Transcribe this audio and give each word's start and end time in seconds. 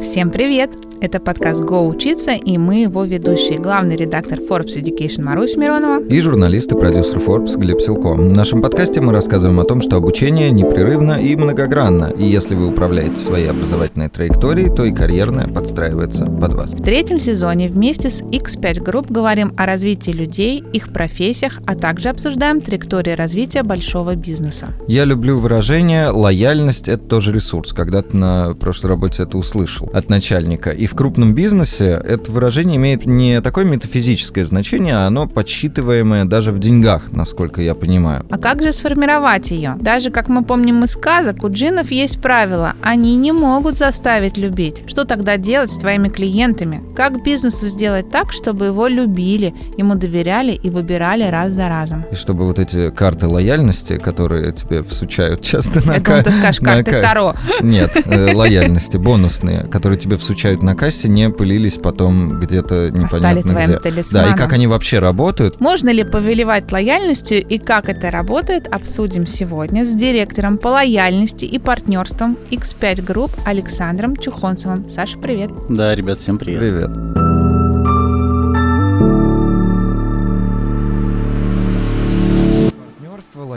Всем 0.00 0.30
привет! 0.30 0.89
Это 1.02 1.18
подкаст 1.18 1.62
«Го 1.62 1.88
учиться» 1.88 2.32
и 2.32 2.58
мы 2.58 2.82
его 2.82 3.04
ведущие. 3.04 3.58
Главный 3.58 3.96
редактор 3.96 4.38
Forbes 4.38 4.76
Education 4.76 5.22
Марусь 5.22 5.56
Миронова. 5.56 6.04
И 6.04 6.20
журналист 6.20 6.72
и 6.72 6.78
продюсер 6.78 7.16
Forbes 7.16 7.56
Глеб 7.56 7.80
Силко. 7.80 8.08
В 8.08 8.36
нашем 8.36 8.60
подкасте 8.60 9.00
мы 9.00 9.14
рассказываем 9.14 9.60
о 9.60 9.64
том, 9.64 9.80
что 9.80 9.96
обучение 9.96 10.50
непрерывно 10.50 11.12
и 11.14 11.36
многогранно. 11.36 12.12
И 12.18 12.26
если 12.26 12.54
вы 12.54 12.68
управляете 12.68 13.16
своей 13.16 13.48
образовательной 13.48 14.10
траекторией, 14.10 14.68
то 14.68 14.84
и 14.84 14.92
карьерная 14.92 15.48
подстраивается 15.48 16.26
под 16.26 16.52
вас. 16.52 16.72
В 16.72 16.84
третьем 16.84 17.18
сезоне 17.18 17.68
вместе 17.68 18.10
с 18.10 18.20
X5 18.20 18.84
Group 18.84 19.06
говорим 19.10 19.54
о 19.56 19.64
развитии 19.64 20.10
людей, 20.10 20.62
их 20.74 20.92
профессиях, 20.92 21.60
а 21.64 21.76
также 21.76 22.10
обсуждаем 22.10 22.60
траектории 22.60 23.12
развития 23.12 23.62
большого 23.62 24.16
бизнеса. 24.16 24.74
Я 24.86 25.06
люблю 25.06 25.38
выражение 25.38 26.10
«лояльность– 26.10 26.88
это 26.90 27.04
тоже 27.04 27.32
ресурс». 27.32 27.72
Когда-то 27.72 28.14
на 28.14 28.54
прошлой 28.54 28.88
работе 28.88 29.22
это 29.22 29.38
услышал 29.38 29.88
от 29.94 30.10
начальника. 30.10 30.68
И 30.68 30.89
в 30.90 30.94
крупном 30.96 31.34
бизнесе 31.34 32.02
это 32.04 32.32
выражение 32.32 32.76
имеет 32.76 33.06
не 33.06 33.40
такое 33.40 33.64
метафизическое 33.64 34.44
значение, 34.44 34.96
а 34.96 35.06
оно 35.06 35.28
подсчитываемое 35.28 36.24
даже 36.24 36.50
в 36.50 36.58
деньгах, 36.58 37.12
насколько 37.12 37.62
я 37.62 37.74
понимаю. 37.76 38.26
А 38.28 38.38
как 38.38 38.60
же 38.60 38.72
сформировать 38.72 39.52
ее? 39.52 39.76
Даже, 39.80 40.10
как 40.10 40.28
мы 40.28 40.44
помним 40.44 40.82
из 40.82 40.90
сказок, 40.90 41.44
у 41.44 41.48
джинов 41.50 41.92
есть 41.92 42.20
правило. 42.20 42.74
Они 42.82 43.14
не 43.16 43.30
могут 43.30 43.78
заставить 43.78 44.36
любить. 44.36 44.82
Что 44.88 45.04
тогда 45.04 45.36
делать 45.36 45.70
с 45.70 45.78
твоими 45.78 46.08
клиентами? 46.08 46.82
Как 46.96 47.22
бизнесу 47.22 47.68
сделать 47.68 48.10
так, 48.10 48.32
чтобы 48.32 48.66
его 48.66 48.88
любили, 48.88 49.54
ему 49.78 49.94
доверяли 49.94 50.52
и 50.52 50.70
выбирали 50.70 51.22
раз 51.22 51.52
за 51.52 51.68
разом? 51.68 52.04
И 52.10 52.16
чтобы 52.16 52.46
вот 52.46 52.58
эти 52.58 52.90
карты 52.90 53.28
лояльности, 53.28 53.98
которые 53.98 54.52
тебе 54.52 54.82
всучают 54.82 55.42
часто 55.42 55.86
на 55.86 55.94
Я 55.94 56.00
думаю, 56.00 56.24
ты 56.24 56.32
скажешь 56.32 56.60
карты 56.60 56.90
ка- 56.90 57.00
Таро. 57.02 57.34
Нет, 57.60 57.96
э, 58.06 58.32
лояльности, 58.34 58.96
бонусные, 58.96 59.64
которые 59.70 59.98
тебе 59.98 60.16
всучают 60.16 60.62
на 60.62 60.74
кассе, 60.80 61.08
не 61.08 61.28
пылились 61.28 61.74
потом 61.74 62.40
где-то 62.40 62.90
непонятно 62.90 63.42
твоим 63.42 63.66
где. 63.66 63.74
Да, 63.74 63.80
талисманом. 63.80 64.34
и 64.34 64.36
как 64.36 64.52
они 64.54 64.66
вообще 64.66 64.98
работают. 64.98 65.60
Можно 65.60 65.90
ли 65.90 66.04
повелевать 66.04 66.72
лояльностью 66.72 67.46
и 67.46 67.58
как 67.58 67.90
это 67.90 68.10
работает, 68.10 68.66
обсудим 68.66 69.26
сегодня 69.26 69.84
с 69.84 69.92
директором 69.92 70.56
по 70.56 70.68
лояльности 70.68 71.44
и 71.44 71.58
партнерствам 71.58 72.38
X5 72.50 73.04
Group 73.04 73.30
Александром 73.44 74.16
Чухонцевым. 74.16 74.88
Саша, 74.88 75.18
привет. 75.18 75.50
Да, 75.68 75.94
ребят, 75.94 76.18
всем 76.18 76.38
привет. 76.38 76.60
Привет. 76.60 77.19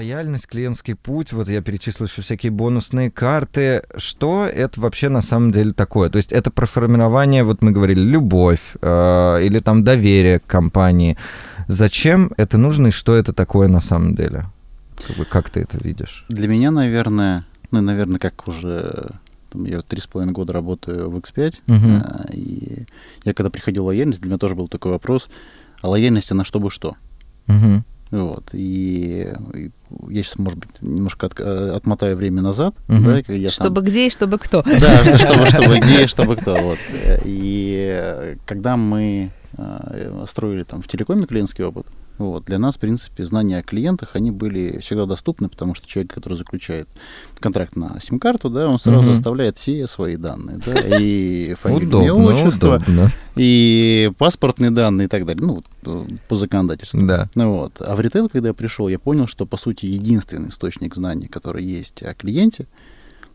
Лояльность, 0.04 0.48
клиентский 0.48 0.96
путь, 0.96 1.32
вот 1.32 1.48
я 1.48 1.62
перечислил 1.62 2.08
еще 2.08 2.22
всякие 2.22 2.52
бонусные 2.52 3.10
карты. 3.10 3.84
Что 3.96 4.46
это 4.46 4.82
вообще 4.82 5.10
на 5.10 5.22
самом 5.22 5.52
деле 5.52 5.72
такое? 5.72 6.10
То 6.10 6.18
есть 6.18 6.34
это 6.34 6.52
про 6.52 6.66
формирование, 6.66 7.44
вот 7.44 7.62
мы 7.62 7.72
говорили, 7.72 8.02
любовь 8.02 8.76
э, 8.82 9.40
или 9.44 9.60
там 9.60 9.84
доверие 9.84 10.40
к 10.40 10.46
компании. 10.46 11.18
Зачем 11.68 12.32
это 12.36 12.58
нужно 12.58 12.88
и 12.88 12.92
что 12.92 13.16
это 13.16 13.32
такое 13.32 13.70
на 13.70 13.80
самом 13.80 14.16
деле? 14.16 14.46
Как, 15.08 15.16
бы, 15.16 15.26
как 15.26 15.50
ты 15.50 15.62
это 15.62 15.78
видишь? 15.78 16.26
Для 16.28 16.48
меня, 16.50 16.72
наверное, 16.72 17.46
ну, 17.72 17.82
наверное, 17.82 18.20
как 18.20 18.46
уже 18.48 19.12
там, 19.52 19.64
я 19.64 19.82
три 19.82 20.02
с 20.02 20.08
половиной 20.08 20.34
года 20.34 20.52
работаю 20.52 21.10
в 21.10 21.18
X5, 21.18 21.54
Мгм. 21.68 21.96
а, 22.04 22.26
и 22.34 22.86
я 23.24 23.34
когда 23.34 23.50
приходил 23.50 23.84
в 23.84 23.88
лояльность, 23.88 24.20
для 24.22 24.30
меня 24.30 24.38
тоже 24.38 24.56
был 24.56 24.68
такой 24.68 24.92
вопрос, 24.92 25.30
а 25.82 25.88
лояльность 25.90 26.32
она 26.32 26.44
чтобы 26.44 26.70
что? 26.72 26.96
Мгм. 27.48 27.86
Вот, 28.14 28.50
и, 28.54 29.34
и 29.56 29.72
я 30.10 30.22
сейчас, 30.24 30.38
может 30.38 30.60
быть, 30.60 30.70
немножко 30.82 31.26
от- 31.26 31.40
э, 31.40 31.72
отмотаю 31.76 32.16
время 32.16 32.42
назад, 32.44 32.76
Мгм. 32.88 33.04
да, 33.06 33.16
когда 33.24 33.34
я 33.34 33.50
Чтобы 33.50 33.82
где 33.82 34.08
и 34.08 34.10
чтобы 34.12 34.38
кто. 34.38 34.62
Да, 34.62 35.18
чтобы, 35.18 35.48
чтобы 35.48 35.80
где, 35.80 36.06
чтобы 36.08 36.36
кто. 36.36 36.56
Вот. 36.62 36.78
И 37.26 37.88
э, 37.92 38.36
когда 38.46 38.78
мы 38.78 39.32
э, 39.58 40.26
строили 40.28 40.64
там 40.64 40.82
в 40.82 40.88
телекоме 40.88 41.24
клиентский 41.26 41.64
опыт, 41.64 41.88
вот, 42.32 42.46
для 42.46 42.60
нас, 42.60 42.76
в 42.76 42.80
принципе, 42.80 43.26
знания 43.26 43.58
о 43.60 43.64
клиентах, 43.64 44.12
они 44.16 44.32
были 44.32 44.80
всегда 44.80 45.06
доступны, 45.06 45.50
потому 45.50 45.76
что 45.76 45.88
человек, 45.88 46.14
который 46.14 46.38
заключает 46.38 46.88
контракт 47.40 47.76
на 47.76 48.00
сим-карту, 48.02 48.50
да, 48.50 48.68
он 48.68 48.80
сразу 48.80 49.04
Мгм. 49.04 49.14
оставляет 49.14 49.58
все 49.58 49.88
свои 49.88 50.16
данные, 50.16 50.60
да, 50.66 50.74
и 51.00 51.54
фамилию, 51.60 52.16
отчество, 52.18 52.76
удобно. 52.78 53.10
и 53.36 54.12
паспортные 54.18 54.72
данные 54.72 55.06
и 55.06 55.10
так 55.10 55.26
далее, 55.26 55.44
ну, 55.46 55.64
э, 55.86 56.06
по 56.28 56.36
законодательству. 56.36 57.02
Да. 57.06 57.30
Ну 57.36 57.54
вот. 57.54 57.74
А 57.80 57.96
в 57.96 58.02
ритейл, 58.02 58.30
когда 58.30 58.50
я 58.50 58.54
пришел, 58.54 58.88
я 58.88 59.00
понял, 59.00 59.28
что, 59.28 59.46
по 59.46 59.58
сути, 59.58 59.86
единственный 59.86 60.50
источник 60.50 60.96
знаний, 60.96 61.28
который 61.28 61.64
есть 61.64 62.04
о 62.04 62.14
клиенте, 62.14 62.68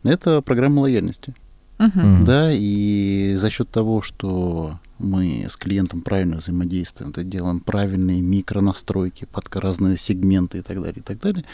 это 0.05 0.43
программа 0.43 0.81
лояльности. 0.81 1.35
Мгм. 1.79 2.25
Да, 2.25 2.51
и 2.53 3.35
за 3.37 3.51
счет 3.51 3.69
того, 3.69 4.03
что 4.03 4.79
мы 4.99 5.47
с 5.49 5.57
клиентом 5.57 6.03
правильно 6.03 6.37
взаимодействуем, 6.37 7.13
то 7.13 7.23
делаем 7.25 7.61
правильные 7.61 8.21
микронастройки 8.21 9.27
под 9.31 9.55
разные 9.57 9.97
сегменты 9.97 10.59
и 10.59 10.63
так 10.63 10.77
далее, 10.79 10.99
и 10.99 11.03
так 11.03 11.19
далее, 11.21 11.45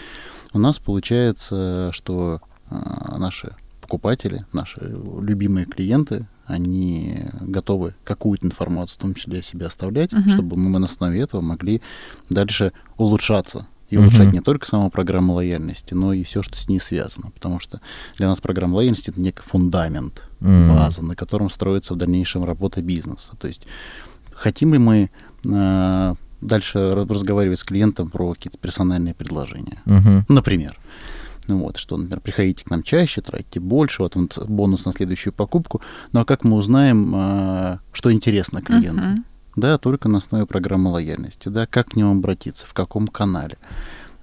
у 0.52 0.58
нас 0.58 0.78
получается, 0.78 1.90
что 1.92 2.40
а, 2.70 3.18
наши 3.18 3.54
покупатели, 3.80 4.44
наши 4.52 4.80
любимые 5.20 5.66
клиенты, 5.66 6.26
они 6.46 7.26
готовы 7.40 7.94
какую-то 8.04 8.46
информацию, 8.46 8.98
в 8.98 9.02
том 9.02 9.14
числе 9.14 9.40
о 9.40 9.42
себе 9.42 9.66
оставлять, 9.66 10.12
Мгм. 10.12 10.28
чтобы 10.30 10.56
мы 10.56 10.78
на 10.78 10.86
основе 10.86 11.20
этого 11.20 11.40
могли 11.40 11.80
дальше 12.30 12.72
улучшаться. 12.96 13.66
И 13.90 13.96
улучшать 13.96 14.26
Мгм. 14.28 14.32
не 14.32 14.40
только 14.40 14.66
сама 14.66 14.88
программа 14.90 15.32
лояльности, 15.32 15.94
но 15.94 16.12
и 16.12 16.24
все, 16.24 16.42
что 16.42 16.56
с 16.56 16.68
ней 16.68 16.80
связано. 16.80 17.30
Потому 17.30 17.60
что 17.60 17.80
для 18.16 18.28
нас 18.28 18.40
программа 18.40 18.76
лояльности 18.76 19.10
это 19.10 19.20
некий 19.20 19.42
фундамент, 19.42 20.24
М. 20.40 20.68
база, 20.74 21.04
на 21.04 21.14
котором 21.14 21.50
строится 21.50 21.94
в 21.94 21.96
дальнейшем 21.96 22.44
работа 22.44 22.82
бизнеса. 22.82 23.32
То 23.38 23.46
есть 23.48 23.62
хотим 24.32 24.72
ли 24.72 24.78
мы 24.78 25.10
э, 25.44 26.14
дальше 26.40 26.78
ра- 26.78 27.06
разговаривать 27.12 27.58
с 27.60 27.64
клиентом 27.64 28.10
про 28.10 28.32
какие-то 28.32 28.58
персональные 28.58 29.14
предложения? 29.14 29.80
Мгм. 29.84 30.24
Например. 30.28 30.78
Ну 31.46 31.58
вот, 31.58 31.76
что, 31.76 31.98
например, 31.98 32.20
приходите 32.20 32.64
к 32.64 32.70
нам 32.70 32.82
чаще, 32.82 33.20
тратите 33.20 33.60
больше, 33.60 34.00
вот 34.02 34.16
он 34.16 34.30
бонус 34.48 34.86
на 34.86 34.92
следующую 34.92 35.34
покупку. 35.34 35.82
Ну 36.12 36.20
а 36.20 36.24
как 36.24 36.42
мы 36.44 36.56
узнаем, 36.56 37.12
э, 37.14 37.78
что 37.92 38.10
интересно 38.10 38.62
клиенту? 38.62 39.02
Мгм. 39.02 39.24
Да, 39.56 39.78
только 39.78 40.08
на 40.08 40.18
основе 40.18 40.46
программы 40.46 40.90
лояльности. 40.90 41.48
Да, 41.48 41.66
как 41.66 41.90
к 41.90 41.96
нему 41.96 42.12
обратиться, 42.12 42.66
в 42.66 42.74
каком 42.74 43.06
канале, 43.08 43.56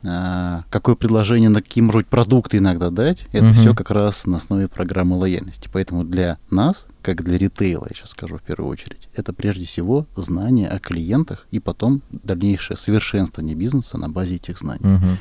а, 0.03 0.63
какое 0.69 0.95
предложение, 0.95 1.49
на 1.49 1.61
какие, 1.61 1.83
может 1.83 1.99
быть, 1.99 2.07
продукты 2.07 2.57
иногда 2.57 2.89
дать. 2.89 3.25
Это 3.31 3.45
Мгм. 3.45 3.53
все 3.53 3.73
как 3.75 3.91
раз 3.91 4.25
на 4.25 4.37
основе 4.37 4.67
программы 4.67 5.15
лояльности. 5.17 5.69
Поэтому 5.71 6.03
для 6.03 6.37
нас, 6.49 6.85
как 7.01 7.23
для 7.23 7.37
ритейла, 7.37 7.85
я 7.89 7.95
сейчас 7.95 8.09
скажу 8.11 8.37
в 8.37 8.41
первую 8.41 8.69
очередь, 8.71 9.09
это 9.15 9.31
прежде 9.31 9.65
всего 9.65 10.07
знание 10.15 10.67
о 10.69 10.79
клиентах 10.79 11.47
и 11.51 11.59
потом 11.59 12.01
дальнейшее 12.11 12.77
совершенствование 12.77 13.55
бизнеса 13.55 13.97
на 13.97 14.09
базе 14.09 14.35
этих 14.35 14.57
знаний. 14.57 14.79
Мгм. 14.85 15.17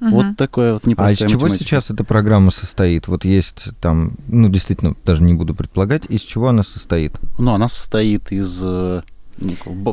Вот 0.00 0.36
такое 0.36 0.72
вот 0.72 0.82
А 0.82 0.86
из 0.86 0.90
непростая 0.90 1.28
чего 1.28 1.42
математика. 1.42 1.64
сейчас 1.64 1.90
эта 1.92 2.02
программа 2.02 2.50
состоит? 2.50 3.06
Вот 3.06 3.24
есть 3.24 3.66
там, 3.80 4.14
ну, 4.26 4.48
действительно, 4.48 4.96
даже 5.04 5.22
не 5.22 5.32
буду 5.32 5.54
предполагать, 5.54 6.06
из 6.08 6.22
чего 6.22 6.48
она 6.48 6.64
состоит? 6.64 7.12
Ну, 7.38 7.52
она 7.54 7.68
состоит 7.68 8.32
из 8.32 8.58
э, 8.64 9.02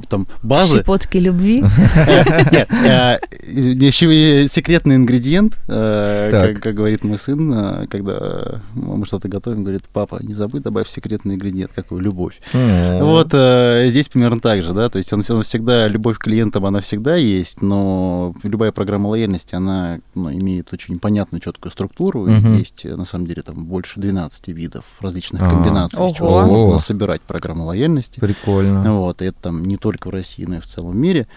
там 0.10 0.28
базы, 0.44 0.78
Щепотки 0.78 1.18
любви. 1.18 1.62
Нет, 2.52 2.70
э, 2.72 3.18
еще 3.44 4.48
секретный 4.48 4.96
ингредиент, 4.96 5.58
э, 5.68 6.56
как, 6.62 6.74
говорит 6.74 7.04
мой 7.04 7.18
сын, 7.18 7.54
э, 7.54 7.88
когда 7.88 8.62
мы 8.74 9.06
что-то 9.06 9.28
готовим, 9.28 9.64
говорит, 9.64 9.84
папа, 9.92 10.20
не 10.22 10.34
забудь 10.34 10.64
добавь 10.64 10.90
секретный 10.90 11.36
ингредиент, 11.36 11.72
какой 11.74 12.02
любовь. 12.02 12.40
Вот 12.54 13.30
э, 13.34 13.88
здесь 13.90 14.10
примерно 14.10 14.40
так 14.40 14.64
же, 14.64 14.74
да, 14.74 14.90
то 14.90 14.98
есть 14.98 15.12
он, 15.14 15.22
всегда, 15.22 15.88
любовь 15.88 16.18
к 16.18 16.24
клиентам, 16.24 16.66
она 16.66 16.82
всегда 16.82 17.16
есть, 17.16 17.62
но 17.62 18.34
любая 18.44 18.72
программа 18.72 19.08
лояльности, 19.08 19.56
она 19.56 20.00
ну, 20.16 20.32
имеет 20.32 20.72
очень 20.74 21.00
понятную, 21.00 21.42
четкую 21.42 21.72
структуру, 21.72 22.28
есть, 22.28 22.86
э, 22.86 22.96
на 22.96 23.06
самом 23.06 23.28
деле, 23.28 23.42
там 23.42 23.66
больше 23.66 24.00
12 24.00 24.48
видов 24.50 24.86
различных 25.00 25.42
А. 25.42 25.50
комбинаций, 25.50 26.06
из 26.06 26.14
чего 26.14 26.80
собирать 26.80 27.22
программу 27.22 27.66
лояльности. 27.66 28.20
Прикольно. 28.20 29.00
Вот, 29.00 29.22
и 29.22 29.29
это 29.30 29.38
там 29.42 29.64
не 29.66 29.78
только 29.78 30.08
в 30.08 30.12
России, 30.12 30.46
но 30.46 30.58
и 30.58 30.60
в 30.60 30.66
целом 30.66 31.00
мире. 31.00 31.28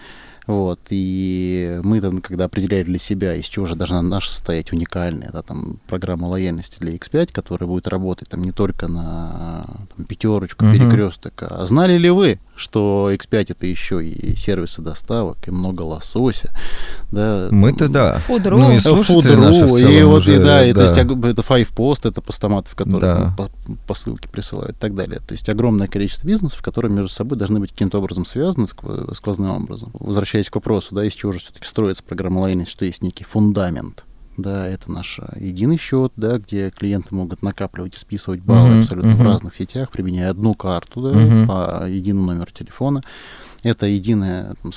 Вот, 0.45 0.79
и 0.89 1.79
мы 1.83 2.01
там, 2.01 2.19
когда 2.19 2.45
определяли 2.45 2.83
для 2.83 2.99
себя, 2.99 3.33
из 3.33 3.45
чего 3.45 3.65
же 3.65 3.75
должна 3.75 4.01
наша 4.01 4.29
состоять 4.29 4.73
уникальная, 4.73 5.29
да, 5.31 5.41
там, 5.41 5.79
программа 5.87 6.25
лояльности 6.25 6.79
для 6.79 6.91
X5, 6.97 7.31
которая 7.31 7.65
будет 7.65 7.87
работать 7.87 8.27
там 8.27 8.41
не 8.41 8.51
только 8.51 8.89
на 8.89 9.63
там, 9.95 10.05
пятерочку, 10.05 10.65
Мгм. 10.65 10.73
перекресток, 10.73 11.43
а 11.43 11.65
знали 11.65 11.97
ли 11.97 12.09
вы, 12.09 12.39
что 12.55 13.09
X5 13.11 13.45
это 13.49 13.65
еще 13.65 14.05
и 14.05 14.35
сервисы 14.37 14.81
доставок, 14.81 15.47
и 15.47 15.51
много 15.51 15.81
лосося, 15.81 16.53
да. 17.11 17.47
Мы-то 17.51 17.87
да. 17.87 18.19
Фудру. 18.19 18.57
Ну 18.57 18.71
и 18.71 18.79
слушатели 18.79 19.33
Фудру, 19.35 19.41
наши 19.41 19.65
в 19.65 19.77
и 19.77 20.03
вот, 20.03 20.19
уже, 20.19 20.35
и 20.35 20.37
да, 20.39 20.65
и, 20.65 20.73
то 20.73 20.81
есть 20.81 20.93
да. 20.95 21.01
это 21.01 21.41
Five 21.41 21.73
Post, 21.75 22.07
это 22.07 22.21
постаматов, 22.21 22.75
которые 22.75 23.13
Да. 23.15 23.33
по- 23.37 23.51
посылки 23.87 24.27
присылают 24.27 24.75
и 24.75 24.79
так 24.79 24.93
далее. 24.95 25.19
То 25.19 25.33
есть 25.33 25.49
огромное 25.49 25.87
количество 25.87 26.27
бизнесов, 26.27 26.61
которые 26.61 26.91
между 26.91 27.09
собой 27.09 27.37
должны 27.37 27.59
быть 27.59 27.71
каким-то 27.71 27.97
образом 27.99 28.25
связаны, 28.25 28.65
скв- 28.65 29.15
сквозным 29.15 29.51
образом. 29.51 29.91
Возвращаясь 29.93 30.49
к 30.49 30.55
вопросу, 30.55 30.93
да, 30.95 31.05
из 31.05 31.13
чего 31.13 31.31
же 31.31 31.39
все-таки 31.39 31.65
строится 31.65 32.03
программа 32.03 32.39
лояльности, 32.41 32.71
что 32.71 32.85
есть 32.85 33.01
некий 33.01 33.23
фундамент. 33.23 34.03
Да, 34.37 34.67
это 34.67 34.91
наш 34.91 35.19
единый 35.35 35.77
счет, 35.77 36.11
да, 36.15 36.37
где 36.37 36.69
клиенты 36.69 37.13
могут 37.13 37.41
накапливать 37.41 37.95
и 37.95 37.99
списывать 37.99 38.41
баллы 38.41 38.69
Мгм, 38.69 38.81
абсолютно 38.81 39.11
в 39.11 39.19
мгм. 39.19 39.27
разных 39.27 39.55
сетях, 39.55 39.91
применяя 39.91 40.31
одну 40.31 40.53
карту, 40.53 41.01
да, 41.01 41.17
Мгм. 41.19 41.47
по 41.47 41.87
единому 41.87 42.27
номеру 42.27 42.51
телефона. 42.51 43.01
Это 43.63 43.85
единое 43.85 44.55
там, 44.61 44.71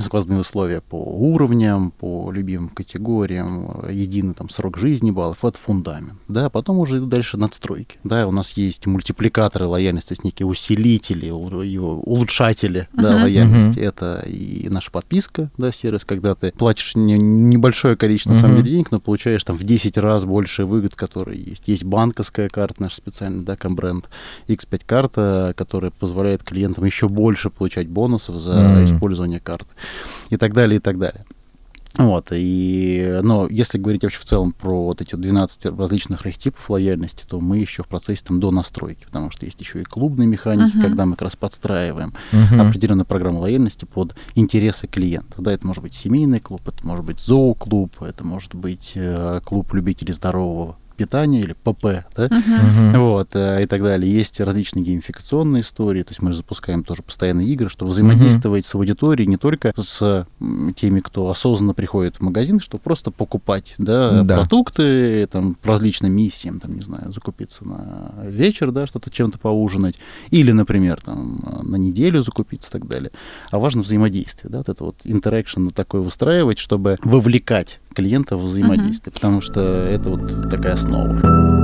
сквозные 0.00 0.38
условия 0.40 0.80
по 0.80 0.96
уровням, 0.96 1.90
по 1.90 2.30
любимым 2.30 2.68
категориям, 2.68 3.84
единый 3.90 4.34
там 4.34 4.48
срок 4.48 4.78
жизни 4.78 5.10
баллов, 5.10 5.38
вот 5.42 5.56
фундамент. 5.56 6.14
Да, 6.28 6.48
потом 6.48 6.78
уже 6.78 6.98
идут 6.98 7.08
дальше 7.08 7.36
надстройки. 7.36 7.98
Да, 8.04 8.26
у 8.26 8.30
нас 8.30 8.52
есть 8.52 8.86
мультипликаторы 8.86 9.66
лояльности, 9.66 10.08
то 10.10 10.12
есть 10.14 10.24
некие 10.24 10.46
усилители, 10.46 11.30
улучшатели 11.30 12.88
да, 12.92 13.12
Мгм. 13.14 13.22
лояльности. 13.22 13.80
Это 13.80 14.24
и 14.26 14.68
наша 14.68 14.90
подписка, 14.90 15.50
да, 15.58 15.72
сервис, 15.72 16.04
когда 16.04 16.34
ты 16.34 16.52
платишь 16.52 16.94
не- 16.94 17.18
небольшое 17.18 17.96
количество, 17.96 18.32
на 18.32 18.40
самом 18.40 18.56
деле, 18.58 18.70
денег, 18.70 18.90
но 18.90 19.00
получаешь 19.00 19.42
там 19.44 19.56
в 19.56 19.64
10 19.64 19.98
раз 19.98 20.24
больше 20.24 20.64
выгод, 20.64 20.94
которые 20.94 21.40
есть. 21.42 21.64
Есть 21.66 21.84
банковская 21.84 22.48
карта 22.48 22.82
наша 22.82 22.96
специальная, 22.96 23.42
да, 23.44 23.56
Комбренд, 23.56 24.08
X5 24.48 24.82
карта, 24.86 25.54
которая 25.56 25.90
позволяет 25.90 26.44
клиентам 26.44 26.84
еще 26.84 27.08
больше 27.08 27.50
получать 27.50 27.88
бонусов 27.88 28.40
за 28.40 28.54
Мгм. 28.54 28.84
использование 28.84 29.40
карты 29.40 29.66
и 30.30 30.36
так 30.36 30.52
далее, 30.54 30.76
и 30.78 30.80
так 30.80 30.98
далее. 30.98 31.24
Вот, 31.98 32.28
и, 32.30 33.18
но 33.22 33.48
если 33.48 33.76
говорить 33.76 34.04
вообще 34.04 34.20
в 34.20 34.24
целом 34.24 34.52
про 34.52 34.84
вот 34.84 35.00
эти 35.00 35.16
вот 35.16 35.22
12 35.22 35.66
различных 35.76 36.24
архетипов 36.24 36.70
лояльности, 36.70 37.24
то 37.26 37.40
мы 37.40 37.58
еще 37.58 37.82
в 37.82 37.88
процессе 37.88 38.22
там 38.24 38.38
до 38.38 38.52
настройки, 38.52 39.04
потому 39.06 39.32
что 39.32 39.44
есть 39.44 39.60
еще 39.60 39.80
и 39.80 39.84
клубные 39.84 40.28
механики, 40.28 40.76
Мгм. 40.76 40.82
когда 40.82 41.04
мы 41.04 41.12
как 41.16 41.22
раз 41.22 41.36
подстраиваем 41.36 42.14
Мгм. 42.30 42.60
определенную 42.60 43.06
программу 43.06 43.40
лояльности 43.40 43.86
под 43.86 44.14
интересы 44.36 44.86
клиента. 44.86 45.42
Да, 45.42 45.50
это 45.52 45.66
может 45.66 45.82
быть 45.82 45.94
семейный 45.94 46.38
клуб, 46.38 46.62
это 46.68 46.86
может 46.86 47.04
быть 47.04 47.18
зооклуб, 47.18 48.00
это 48.02 48.24
может 48.24 48.54
быть 48.54 48.92
э, 48.94 49.40
клуб 49.44 49.74
любителей 49.74 50.14
здорового 50.14 50.76
питания 51.00 51.40
или 51.40 51.54
ПП, 51.54 52.04
да. 52.14 52.28
Мгм. 52.30 53.00
вот, 53.00 53.30
э, 53.34 53.62
и 53.62 53.66
так 53.66 53.82
далее. 53.82 54.12
Есть 54.12 54.38
различные 54.38 54.84
геймификационные 54.84 55.62
истории, 55.62 56.02
то 56.02 56.10
есть 56.10 56.20
мы 56.20 56.30
же 56.32 56.38
запускаем 56.38 56.84
тоже 56.84 57.02
постоянные 57.02 57.46
игры, 57.48 57.70
чтобы 57.70 57.90
взаимодействовать 57.90 58.66
с 58.66 58.74
аудиторией 58.74 59.26
не 59.26 59.38
только 59.38 59.72
с 59.80 60.26
теми, 60.76 61.00
кто 61.00 61.30
осознанно 61.30 61.72
приходит 61.72 62.16
в 62.16 62.20
магазин, 62.20 62.60
чтобы 62.60 62.82
просто 62.82 63.10
покупать 63.10 63.76
да, 63.78 64.22
Да. 64.24 64.36
продукты 64.36 65.26
там, 65.32 65.54
по 65.54 65.68
различным 65.68 66.12
миссиям, 66.12 66.60
там, 66.60 66.74
не 66.76 66.82
знаю, 66.82 67.12
закупиться 67.14 67.64
на 67.66 68.12
вечер, 68.26 68.72
да, 68.72 68.86
что-то 68.86 69.10
чем-то 69.10 69.38
поужинать, 69.38 69.94
или, 70.30 70.52
например, 70.52 71.00
там, 71.02 71.40
на 71.62 71.76
неделю 71.76 72.22
закупиться 72.22 72.68
и 72.68 72.72
так 72.72 72.86
далее. 72.88 73.10
А 73.50 73.58
важно 73.58 73.80
взаимодействие, 73.82 74.50
да, 74.50 74.58
вот 74.58 74.68
это 74.68 74.84
вот 74.84 74.96
интеракшн 75.04 75.68
такой 75.68 76.02
выстраивать, 76.02 76.58
чтобы 76.58 76.98
вовлекать 77.04 77.80
клиента 77.94 78.36
в 78.36 78.44
взаимодействие, 78.44 79.12
потому 79.12 79.40
что 79.40 79.60
это 79.60 80.10
вот 80.10 80.50
такая 80.50 80.74
основа. 80.74 81.59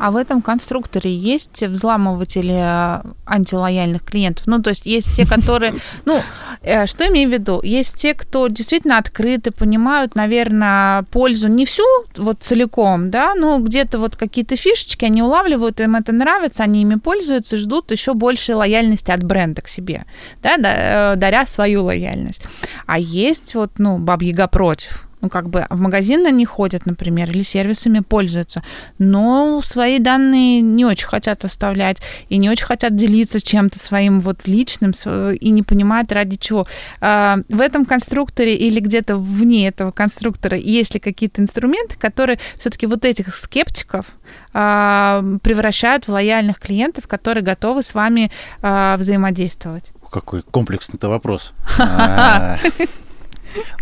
А 0.00 0.10
в 0.10 0.16
этом 0.16 0.40
конструкторе 0.40 1.14
есть 1.14 1.62
взламыватели 1.62 2.54
э, 2.54 3.02
антилояльных 3.26 4.02
клиентов? 4.02 4.46
Ну, 4.46 4.62
то 4.62 4.70
есть 4.70 4.86
есть 4.86 5.14
те, 5.14 5.26
которые... 5.26 5.74
Ну, 6.06 6.22
э, 6.62 6.86
что 6.86 7.06
имею 7.08 7.28
в 7.28 7.32
виду? 7.32 7.60
Есть 7.62 7.96
те, 7.96 8.14
кто 8.14 8.48
действительно 8.48 8.96
открыты, 8.96 9.50
понимают, 9.50 10.14
наверное, 10.14 11.02
пользу 11.12 11.48
не 11.48 11.66
всю 11.66 11.84
вот 12.16 12.42
целиком, 12.42 13.10
да, 13.10 13.34
но 13.34 13.58
где-то 13.58 13.98
вот 13.98 14.16
какие-то 14.16 14.56
фишечки 14.56 15.04
они 15.04 15.22
улавливают, 15.22 15.80
им 15.80 15.94
это 15.94 16.12
нравится, 16.12 16.62
они 16.62 16.80
ими 16.80 16.94
пользуются 16.94 17.58
ждут 17.58 17.90
еще 17.90 18.14
большей 18.14 18.54
лояльности 18.54 19.10
от 19.10 19.22
бренда 19.22 19.60
к 19.60 19.68
себе, 19.68 20.06
да, 20.42 20.56
э, 20.56 21.16
даря 21.16 21.44
свою 21.44 21.84
лояльность. 21.84 22.42
А 22.86 22.98
есть 22.98 23.54
вот, 23.54 23.72
ну, 23.78 23.98
бабьяга 23.98 24.48
против, 24.48 25.09
ну, 25.20 25.28
как 25.28 25.48
бы 25.48 25.66
в 25.68 25.80
магазин 25.80 26.26
они 26.26 26.44
ходят, 26.44 26.86
например, 26.86 27.30
или 27.30 27.42
сервисами 27.42 28.00
пользуются, 28.00 28.62
но 28.98 29.60
свои 29.62 29.98
данные 29.98 30.60
не 30.60 30.84
очень 30.84 31.06
хотят 31.06 31.44
оставлять 31.44 31.98
и 32.28 32.38
не 32.38 32.48
очень 32.50 32.64
хотят 32.64 32.94
делиться 32.94 33.40
чем-то 33.40 33.78
своим 33.78 34.20
вот 34.20 34.46
личным 34.46 34.92
и 35.34 35.50
не 35.50 35.62
понимают 35.62 36.12
ради 36.12 36.36
чего. 36.36 36.66
А, 37.00 37.38
В 37.48 37.60
этом 37.60 37.84
конструкторе 37.84 38.56
или 38.56 38.80
где-то 38.80 39.16
вне 39.16 39.68
этого 39.68 39.90
конструктора 39.90 40.56
есть 40.56 40.94
ли 40.94 41.00
какие-то 41.00 41.42
инструменты, 41.42 41.96
которые 41.98 42.38
все-таки 42.58 42.86
вот 42.86 43.04
этих 43.04 43.34
скептиков 43.34 44.06
а, 44.52 45.22
превращают 45.42 46.06
в 46.06 46.12
лояльных 46.12 46.58
клиентов, 46.58 47.06
которые 47.06 47.44
готовы 47.44 47.82
с 47.82 47.94
вами 47.94 48.30
а, 48.62 48.96
взаимодействовать? 48.96 49.92
Какой 50.10 50.42
комплексный-то 50.42 51.08
вопрос. 51.08 51.52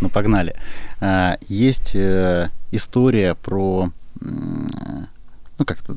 Ну, 0.00 0.08
погнали. 0.08 0.56
А, 1.00 1.38
Есть 1.48 1.94
э, 1.94 2.50
история 2.70 3.34
про, 3.34 3.90
ну, 4.20 5.64
как-то 5.64 5.96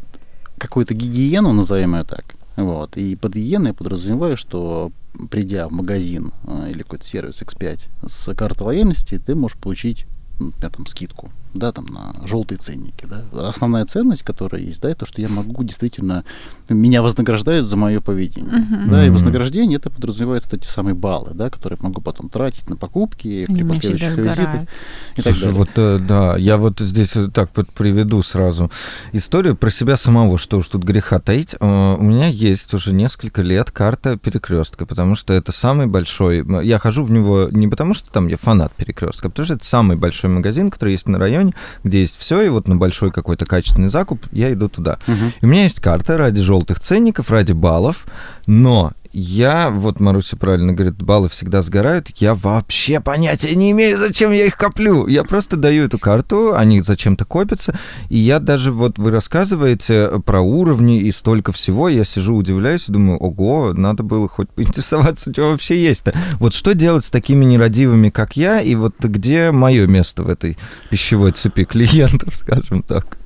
какую-то 0.57 0.93
гигиену, 0.93 1.53
назовем 1.53 1.95
ее 1.95 2.03
так. 2.03 2.35
Вот. 2.55 2.97
И 2.97 3.15
под 3.15 3.33
гигиеной 3.33 3.69
я 3.69 3.73
подразумеваю, 3.73 4.37
что 4.37 4.91
придя 5.29 5.67
в 5.67 5.71
магазин 5.71 6.33
а, 6.47 6.69
или 6.69 6.83
какой-то 6.83 7.05
сервис 7.05 7.41
X5 7.41 8.07
с 8.07 8.33
картой 8.35 8.67
лояльности, 8.67 9.17
ты 9.17 9.35
можешь 9.35 9.57
получить, 9.57 10.05
например, 10.39 10.71
там, 10.71 10.85
скидку, 10.85 11.31
да, 11.53 11.71
там, 11.71 11.85
на 11.85 12.27
желтые 12.27 12.57
ценники, 12.57 13.05
да. 13.09 13.23
Основная 13.49 13.85
ценность, 13.85 14.23
которая 14.23 14.61
есть, 14.61 14.81
да, 14.81 14.89
это 14.89 15.01
то, 15.01 15.05
что 15.05 15.21
я 15.21 15.29
могу 15.29 15.63
действительно, 15.63 16.23
меня 16.69 17.01
вознаграждают 17.01 17.67
за 17.67 17.75
мое 17.75 17.99
поведение, 18.01 18.51
Мгм. 18.59 18.89
да, 18.89 19.05
и 19.05 19.09
вознаграждение 19.09 19.77
это 19.77 19.89
подразумевает, 19.89 20.43
кстати, 20.43 20.67
самые 20.67 20.93
баллы, 20.95 21.31
да, 21.33 21.49
которые 21.49 21.77
я 21.81 21.87
могу 21.87 22.01
потом 22.01 22.29
тратить 22.29 22.69
на 22.69 22.75
покупки 22.75 23.45
при 23.47 23.63
последующих 23.63 24.17
визитах 24.17 24.61
и 25.17 25.21
так 25.21 25.33
далее. 25.33 25.51
вот 25.51 25.69
э, 25.75 25.99
да, 25.99 26.37
я 26.37 26.57
вот 26.57 26.79
здесь 26.79 27.15
вот 27.15 27.33
так 27.33 27.49
приведу 27.51 28.21
сразу 28.23 28.71
историю 29.11 29.55
про 29.55 29.69
себя 29.69 29.97
самого, 29.97 30.37
что 30.37 30.57
уж 30.57 30.67
тут 30.67 30.83
греха 30.83 31.19
таить. 31.19 31.55
Э, 31.59 31.95
У 31.97 32.03
меня 32.03 32.27
есть 32.27 32.73
уже 32.73 32.93
несколько 32.93 33.41
лет 33.41 33.71
карта 33.71 34.17
перекрестка, 34.17 34.85
потому 34.85 35.15
что 35.15 35.33
это 35.33 35.51
самый 35.51 35.87
большой. 35.87 36.45
Я 36.65 36.79
хожу 36.79 37.03
в 37.03 37.11
него 37.11 37.49
не 37.51 37.67
потому, 37.67 37.93
что 37.93 38.11
там 38.11 38.27
я 38.27 38.37
фанат 38.37 38.73
перекрестка, 38.75 39.27
а 39.27 39.29
потому 39.29 39.45
что 39.45 39.55
это 39.55 39.65
самый 39.65 39.97
большой 39.97 40.29
магазин, 40.29 40.69
который 40.69 40.91
есть 40.91 41.07
на 41.07 41.17
районе, 41.17 41.40
где 41.83 42.01
есть 42.01 42.17
все, 42.17 42.41
и 42.41 42.49
вот 42.49 42.67
на 42.67 42.75
большой 42.75 43.11
какой-то 43.11 43.45
качественный 43.45 43.89
закуп 43.89 44.25
я 44.31 44.51
иду 44.53 44.69
туда. 44.69 44.99
И 45.41 45.45
у 45.45 45.47
меня 45.47 45.63
есть 45.63 45.79
карта 45.79 46.17
ради 46.17 46.41
желтых 46.41 46.79
ценников, 46.79 47.29
ради 47.29 47.53
баллов, 47.53 48.05
но 48.47 48.93
я, 49.13 49.69
вот 49.69 49.99
Маруся 49.99 50.37
правильно 50.37 50.73
говорит, 50.73 50.95
баллы 51.01 51.29
всегда 51.29 51.61
сгорают, 51.61 52.09
я 52.17 52.33
вообще 52.35 52.99
понятия 52.99 53.53
не 53.55 53.71
имею, 53.71 53.97
зачем 53.97 54.31
я 54.31 54.45
их 54.45 54.57
коплю. 54.57 55.07
Я 55.07 55.23
просто 55.23 55.57
даю 55.57 55.85
эту 55.85 55.99
карту, 55.99 56.55
они 56.55 56.81
зачем-то 56.81 57.25
копятся, 57.25 57.77
и 58.09 58.17
я 58.17 58.39
даже, 58.39 58.71
вот 58.71 58.97
вы 58.97 59.11
рассказываете 59.11 60.21
про 60.25 60.41
уровни 60.41 60.99
и 61.01 61.11
столько 61.11 61.51
всего, 61.51 61.89
я 61.89 62.03
сижу, 62.03 62.35
удивляюсь 62.35 62.87
и 62.87 62.91
думаю, 62.91 63.17
ого, 63.17 63.73
надо 63.73 64.03
было 64.03 64.27
хоть 64.27 64.49
поинтересоваться, 64.49 65.31
что 65.31 65.51
вообще 65.51 65.81
есть-то. 65.81 66.13
Вот 66.39 66.53
что 66.53 66.73
делать 66.73 67.05
с 67.05 67.09
такими 67.09 67.43
нерадивыми, 67.43 68.09
как 68.09 68.37
я, 68.37 68.61
и 68.61 68.75
вот 68.75 68.95
где 68.99 69.51
мое 69.51 69.87
место 69.87 70.23
в 70.23 70.29
этой 70.29 70.57
пищевой 70.89 71.33
цепи 71.33 71.65
клиентов, 71.65 72.35
скажем 72.35 72.83
так? 72.83 73.17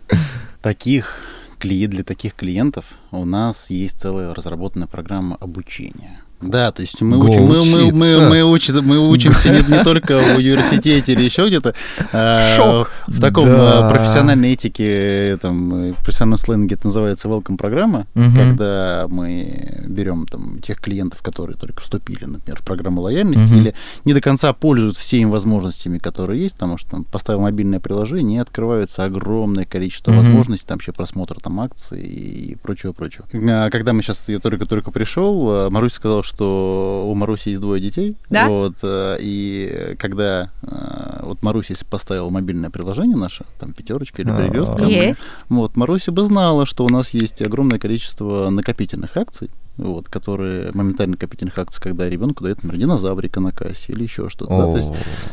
Таких 0.62 1.20
клиент 1.66 1.88
для 1.88 2.04
таких 2.04 2.36
клиентов 2.36 2.86
у 3.10 3.26
нас 3.26 3.72
есть 3.72 4.00
целая 4.00 4.36
разработанная 4.36 4.88
программа 4.88 5.36
обучения. 5.38 6.22
Да, 6.42 6.72
то 6.72 6.82
есть 6.82 7.02
мы, 7.02 7.18
учим, 7.18 7.44
мы, 7.44 7.64
мы, 7.64 7.92
мы, 7.92 8.30
мы, 8.30 8.42
учи- 8.42 8.82
мы 8.82 9.10
учимся 9.10 9.50
не, 9.50 9.78
не 9.78 9.84
только 9.84 10.20
в 10.20 10.36
университете 10.38 11.14
или 11.14 11.24
еще 11.24 11.48
где-то, 11.48 11.74
а 12.12 12.86
в 13.08 13.22
таком 13.22 13.46
Да. 13.46 13.88
а, 13.88 13.90
профессиональной 13.90 14.52
этике, 14.54 15.38
там, 15.42 15.94
профессиональном 16.04 16.38
сленге 16.38 16.76
это 16.76 16.88
называется 16.88 17.28
welcome 17.28 17.58
программа, 17.58 18.06
Мгм. 18.16 18.36
когда 18.38 19.06
мы 19.10 19.86
берем 19.88 20.26
там 20.28 20.60
тех 20.62 20.80
клиентов, 20.82 21.22
которые 21.22 21.58
только 21.58 21.82
вступили, 21.82 22.26
например, 22.26 22.60
в 22.60 22.66
программу 22.66 23.02
лояльности 23.02 23.52
Мгм. 23.54 23.62
или 23.62 23.76
не 24.04 24.14
до 24.14 24.22
конца 24.22 24.52
пользуются 24.54 25.02
всеми 25.02 25.30
возможностями, 25.30 25.98
которые 26.00 26.42
есть, 26.44 26.56
потому 26.56 26.78
что 26.78 26.92
там, 26.92 27.04
поставил 27.06 27.42
мобильное 27.42 27.80
приложение, 27.80 28.40
и 28.40 28.42
открывается 28.42 29.06
огромное 29.06 29.66
количество 29.66 30.12
Мгм. 30.12 30.20
возможностей, 30.20 30.68
там 30.68 30.76
вообще 30.78 30.92
просмотра 30.92 31.40
там 31.40 31.60
акций 31.62 32.02
и 32.04 32.56
прочего-прочего. 32.62 33.26
А, 33.50 33.70
Когда 33.70 33.94
мы 33.94 34.02
сейчас, 34.04 34.24
я 34.28 34.40
только-только 34.40 34.92
пришел, 34.92 35.46
а, 35.50 35.70
Маруся 35.70 35.96
сказала, 35.96 36.24
что 36.24 36.35
у 36.44 37.14
Маруси 37.16 37.50
есть 37.50 37.62
двое 37.62 37.82
детей. 37.82 38.16
Да? 38.30 38.48
Вот, 38.48 38.76
а, 38.84 39.16
и 39.20 39.96
когда 39.98 40.52
а, 40.62 41.22
вот 41.24 41.42
Маруся, 41.44 41.74
если 41.74 41.86
поставила 41.86 42.30
мобильное 42.30 42.70
приложение 42.70 43.18
наше, 43.18 43.46
там 43.60 43.74
пятерочка 43.74 44.22
или 44.22 44.30
А. 44.30 44.38
перекрестка, 44.38 44.84
Есть. 44.84 45.30
вот, 45.50 45.76
Маруся 45.76 46.12
бы 46.12 46.24
знала, 46.24 46.66
что 46.66 46.86
у 46.86 46.90
нас 46.90 47.14
есть 47.14 47.42
огромное 47.42 47.80
количество 47.80 48.50
накопительных 48.50 49.18
акций, 49.18 49.50
вот, 49.78 50.10
которые 50.10 50.72
моментально 50.74 51.18
копительных 51.18 51.58
акций, 51.58 51.82
когда 51.82 52.10
ребенку 52.10 52.44
дают, 52.44 52.64
например, 52.64 52.88
динозаврика 52.88 53.40
на 53.40 53.52
кассе 53.52 53.94
или 53.94 54.04
еще 54.04 54.30
что-то. 54.30 54.58
Да? 54.58 54.72
То 54.72 54.78
есть, 54.78 54.90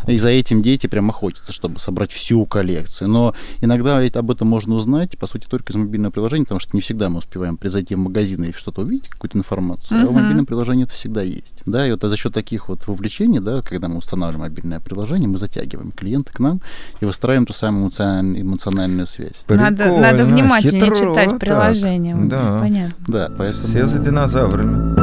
и 0.08 0.18
за 0.18 0.28
этим 0.30 0.62
дети 0.62 0.86
прям 0.86 1.10
охотятся, 1.10 1.52
чтобы 1.52 1.78
собрать 1.78 2.12
всю 2.12 2.44
коллекцию. 2.46 3.08
Но 3.08 3.34
иногда 3.60 3.98
об 3.98 4.30
этом 4.30 4.48
можно 4.48 4.74
узнать, 4.74 5.18
по 5.18 5.26
сути, 5.26 5.46
только 5.46 5.72
из 5.72 5.76
мобильного 5.76 6.12
приложения, 6.12 6.44
потому 6.44 6.60
что 6.60 6.76
не 6.76 6.80
всегда 6.80 7.08
мы 7.08 7.18
успеваем 7.18 7.58
зайти 7.62 7.94
в 7.94 7.98
магазин 7.98 8.44
и 8.44 8.52
что-то 8.52 8.82
увидеть, 8.82 9.08
какую-то 9.08 9.38
информацию. 9.38 10.00
Uh-huh. 10.00 10.04
А 10.04 10.06
в 10.08 10.12
мобильном 10.12 10.46
приложении 10.46 10.84
это 10.84 10.92
всегда 10.92 11.22
есть. 11.22 11.62
Да, 11.64 11.86
и 11.86 11.90
вот 11.90 12.02
за 12.02 12.16
счет 12.16 12.34
таких 12.34 12.68
вот 12.68 12.86
вовлечений, 12.86 13.40
да, 13.40 13.62
когда 13.62 13.88
мы 13.88 13.98
устанавливаем 13.98 14.42
мобильное 14.42 14.80
приложение, 14.80 15.28
мы 15.28 15.38
затягиваем 15.38 15.92
клиента 15.92 16.32
к 16.32 16.40
нам 16.40 16.60
и 17.00 17.04
выстраиваем 17.04 17.46
ту 17.46 17.52
самую 17.52 17.90
эмоциональную 17.90 19.06
связь. 19.06 19.44
Надо, 19.48 19.86
надо 19.98 20.24
внимательнее 20.24 20.92
Хитро, 20.92 21.14
читать 21.14 21.38
приложение. 21.38 22.16
Да. 22.16 22.58
Понятно. 22.58 23.04
Да, 23.06 23.30
поэтому... 23.36 23.68
Все 23.68 23.86
за 23.86 23.98
динозаврами. 24.32 25.01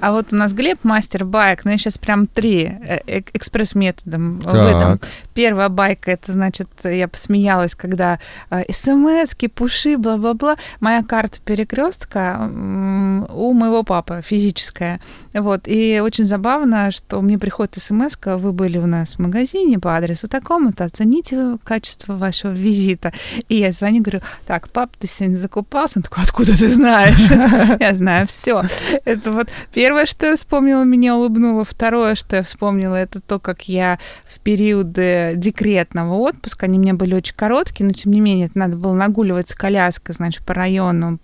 А 0.00 0.12
вот 0.12 0.32
у 0.32 0.36
нас 0.36 0.52
Глеб 0.52 0.82
мастер 0.82 1.24
байк, 1.24 1.64
но 1.64 1.72
я 1.72 1.78
сейчас 1.78 1.98
прям 1.98 2.26
три 2.26 2.64
э, 2.64 3.20
экспресс-методом 3.32 4.40
выдам. 4.40 5.00
Первая 5.34 5.68
байка, 5.68 6.10
это 6.10 6.32
значит, 6.32 6.68
я 6.84 7.06
посмеялась, 7.08 7.74
когда 7.74 8.18
э, 8.50 8.64
смс 8.72 9.34
пуши, 9.54 9.96
бла-бла-бла. 9.96 10.56
Моя 10.80 11.02
карта 11.02 11.40
перекрестка 11.44 12.38
у 12.40 13.52
моего 13.52 13.82
папы 13.82 14.22
физическая. 14.24 15.00
Вот. 15.34 15.62
И 15.66 16.00
очень 16.02 16.24
забавно, 16.24 16.90
что 16.90 17.20
мне 17.20 17.38
приходит 17.38 17.76
смс 17.76 18.16
вы 18.24 18.52
были 18.52 18.78
у 18.78 18.86
нас 18.86 19.14
в 19.14 19.18
магазине 19.18 19.78
по 19.78 19.96
адресу 19.96 20.28
такому-то, 20.28 20.84
оцените 20.84 21.58
качество 21.64 22.14
вашего 22.14 22.52
визита. 22.52 23.12
И 23.48 23.56
я 23.56 23.72
звоню, 23.72 24.02
говорю, 24.02 24.20
так, 24.46 24.68
пап, 24.70 24.90
ты 24.98 25.06
сегодня 25.06 25.36
закупался? 25.36 25.98
Он 25.98 26.02
такой, 26.02 26.24
откуда 26.24 26.56
ты 26.56 26.68
знаешь? 26.68 27.28
Я 27.80 27.94
знаю 27.94 28.26
все. 28.26 28.62
Это 29.04 29.32
вот 29.32 29.48
первое 29.72 29.89
первое, 29.90 30.06
что 30.06 30.26
я 30.26 30.36
вспомнила, 30.36 30.84
меня 30.84 31.16
улыбнуло. 31.16 31.64
Второе, 31.64 32.14
что 32.14 32.36
я 32.36 32.44
вспомнила, 32.44 32.94
это 32.94 33.20
то, 33.20 33.40
как 33.40 33.68
я 33.68 33.98
в 34.32 34.40
периоды 34.40 35.32
декретного 35.36 36.14
отпуска, 36.14 36.66
они 36.66 36.78
у 36.78 36.82
меня 36.82 36.94
были 36.94 37.14
очень 37.14 37.34
короткие, 37.34 37.86
но 37.86 37.92
тем 37.92 38.12
не 38.12 38.20
менее, 38.20 38.46
это 38.46 38.58
надо 38.58 38.76
было 38.76 38.92
нагуливать 38.92 39.48
с 39.48 39.54
коляской, 39.54 40.14
значит, 40.14 40.44
по 40.44 40.54
району. 40.54 41.18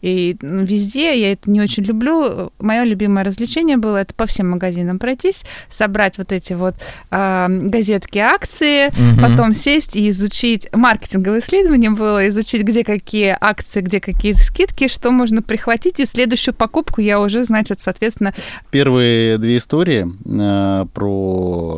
И 0.00 0.36
везде 0.42 1.20
я 1.20 1.32
это 1.32 1.50
не 1.50 1.60
очень 1.60 1.84
люблю. 1.84 2.52
Мое 2.58 2.84
любимое 2.84 3.24
развлечение 3.24 3.76
было 3.76 3.98
это 3.98 4.14
по 4.14 4.26
всем 4.26 4.50
магазинам 4.50 4.98
пройтись, 4.98 5.44
собрать 5.70 6.18
вот 6.18 6.32
эти 6.32 6.54
вот 6.54 6.74
э, 7.10 7.46
газетки 7.48 8.18
акции, 8.18 8.88
угу. 8.88 9.20
потом 9.22 9.54
сесть 9.54 9.96
и 9.96 10.08
изучить. 10.10 10.68
Маркетинговое 10.72 11.40
исследование 11.40 11.90
было 11.90 12.28
изучить, 12.28 12.62
где 12.62 12.82
какие 12.84 13.36
акции, 13.40 13.80
где 13.80 14.00
какие 14.00 14.32
скидки, 14.32 14.88
что 14.88 15.12
можно 15.12 15.42
прихватить, 15.42 16.00
и 16.00 16.06
следующую 16.06 16.54
покупку 16.54 17.00
я 17.00 17.20
уже 17.20 17.44
значит, 17.44 17.80
соответственно... 17.80 18.34
Первые 18.70 19.38
две 19.38 19.58
истории 19.58 20.08
э, 20.24 20.86
про 20.92 21.69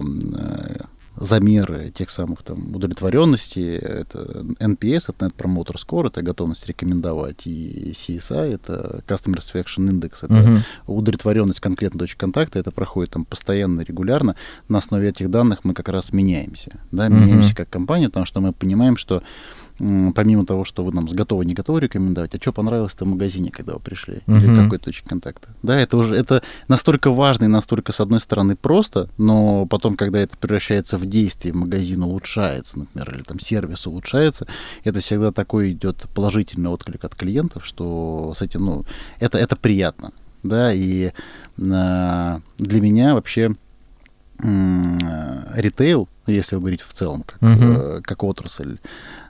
замеры 1.17 1.91
тех 1.91 2.11
самых 2.11 2.43
там 2.43 2.75
удовлетворенности, 2.75 3.77
это 3.77 4.45
NPS, 4.59 5.05
это 5.09 5.27
Net 5.27 5.37
Promoter 5.37 5.75
Score, 5.77 6.07
это 6.07 6.23
готовность 6.23 6.67
рекомендовать, 6.67 7.47
и 7.47 7.93
CSI, 7.93 8.55
это 8.55 9.05
Customer 9.07 9.37
Satisfaction 9.37 9.91
Index, 9.91 10.19
это 10.23 10.35
uh-huh. 10.35 10.61
удовлетворенность 10.87 11.61
конкретно 11.61 11.99
точки 12.01 12.19
контакта, 12.19 12.59
это 12.59 12.71
проходит 12.71 13.13
там 13.13 13.25
постоянно, 13.25 13.83
регулярно. 13.83 14.37
На 14.69 14.79
основе 14.79 15.11
этих 15.11 15.31
данных 15.31 15.65
мы 15.65 15.75
как 15.75 15.89
раз 15.91 16.13
меняемся, 16.13 16.81
да, 16.91 17.09
меняемся 17.09 17.53
uh-huh. 17.53 17.57
как 17.57 17.71
компания, 17.71 18.09
потому 18.09 18.27
что 18.27 18.41
мы 18.41 18.53
понимаем, 18.53 18.97
что 18.97 19.23
помимо 19.79 20.47
того, 20.47 20.65
что 20.65 20.85
вы 20.85 20.93
нам 20.93 21.09
с 21.09 21.13
готовы, 21.13 21.45
не 21.45 21.55
готовы 21.55 21.81
рекомендовать, 21.81 22.35
а 22.35 22.39
что 22.39 22.53
понравилось-то 22.53 23.05
в 23.05 23.09
магазине, 23.09 23.51
когда 23.51 23.75
вы 23.75 23.81
пришли, 23.81 24.21
uh-huh. 24.27 24.39
или 24.39 24.63
какой 24.63 24.79
точки 24.79 25.09
контакта. 25.09 25.49
Да, 25.63 25.79
это 25.79 25.97
уже 25.97 26.15
это 26.15 26.43
настолько 26.69 27.11
важно 27.11 27.45
и 27.45 27.49
настолько, 27.49 27.93
с 27.93 28.01
одной 28.01 28.21
стороны, 28.21 28.57
просто, 28.57 29.09
но 29.19 29.67
потом, 29.67 29.97
когда 29.97 30.21
это 30.21 30.37
превращается 30.37 30.99
в 30.99 31.07
действие, 31.07 31.55
магазин 31.55 32.03
улучшается, 32.03 32.81
например, 32.81 33.15
или 33.15 33.23
там 33.23 33.41
сервис 33.41 33.87
улучшается, 33.87 34.47
это 34.85 35.01
всегда 35.01 35.33
такой 35.33 35.73
идет 35.73 36.07
положительный 36.15 36.71
отклик 36.71 37.05
от 37.05 37.15
клиентов, 37.15 37.67
что 37.67 38.35
с 38.37 38.43
этим, 38.43 38.65
ну, 38.65 38.85
это, 39.19 39.39
это 39.39 39.57
приятно. 39.57 40.13
Да, 40.43 40.73
и 40.73 41.07
э, 41.07 41.13
для 41.57 42.81
меня 42.81 43.15
вообще 43.15 43.55
ритейл, 44.43 46.09
если 46.27 46.57
говорить 46.57 46.83
в 46.83 46.93
целом, 46.93 47.23
как, 47.23 47.41
uh-huh. 47.41 47.99
э, 47.99 48.01
как 48.03 48.25
отрасль, 48.25 48.79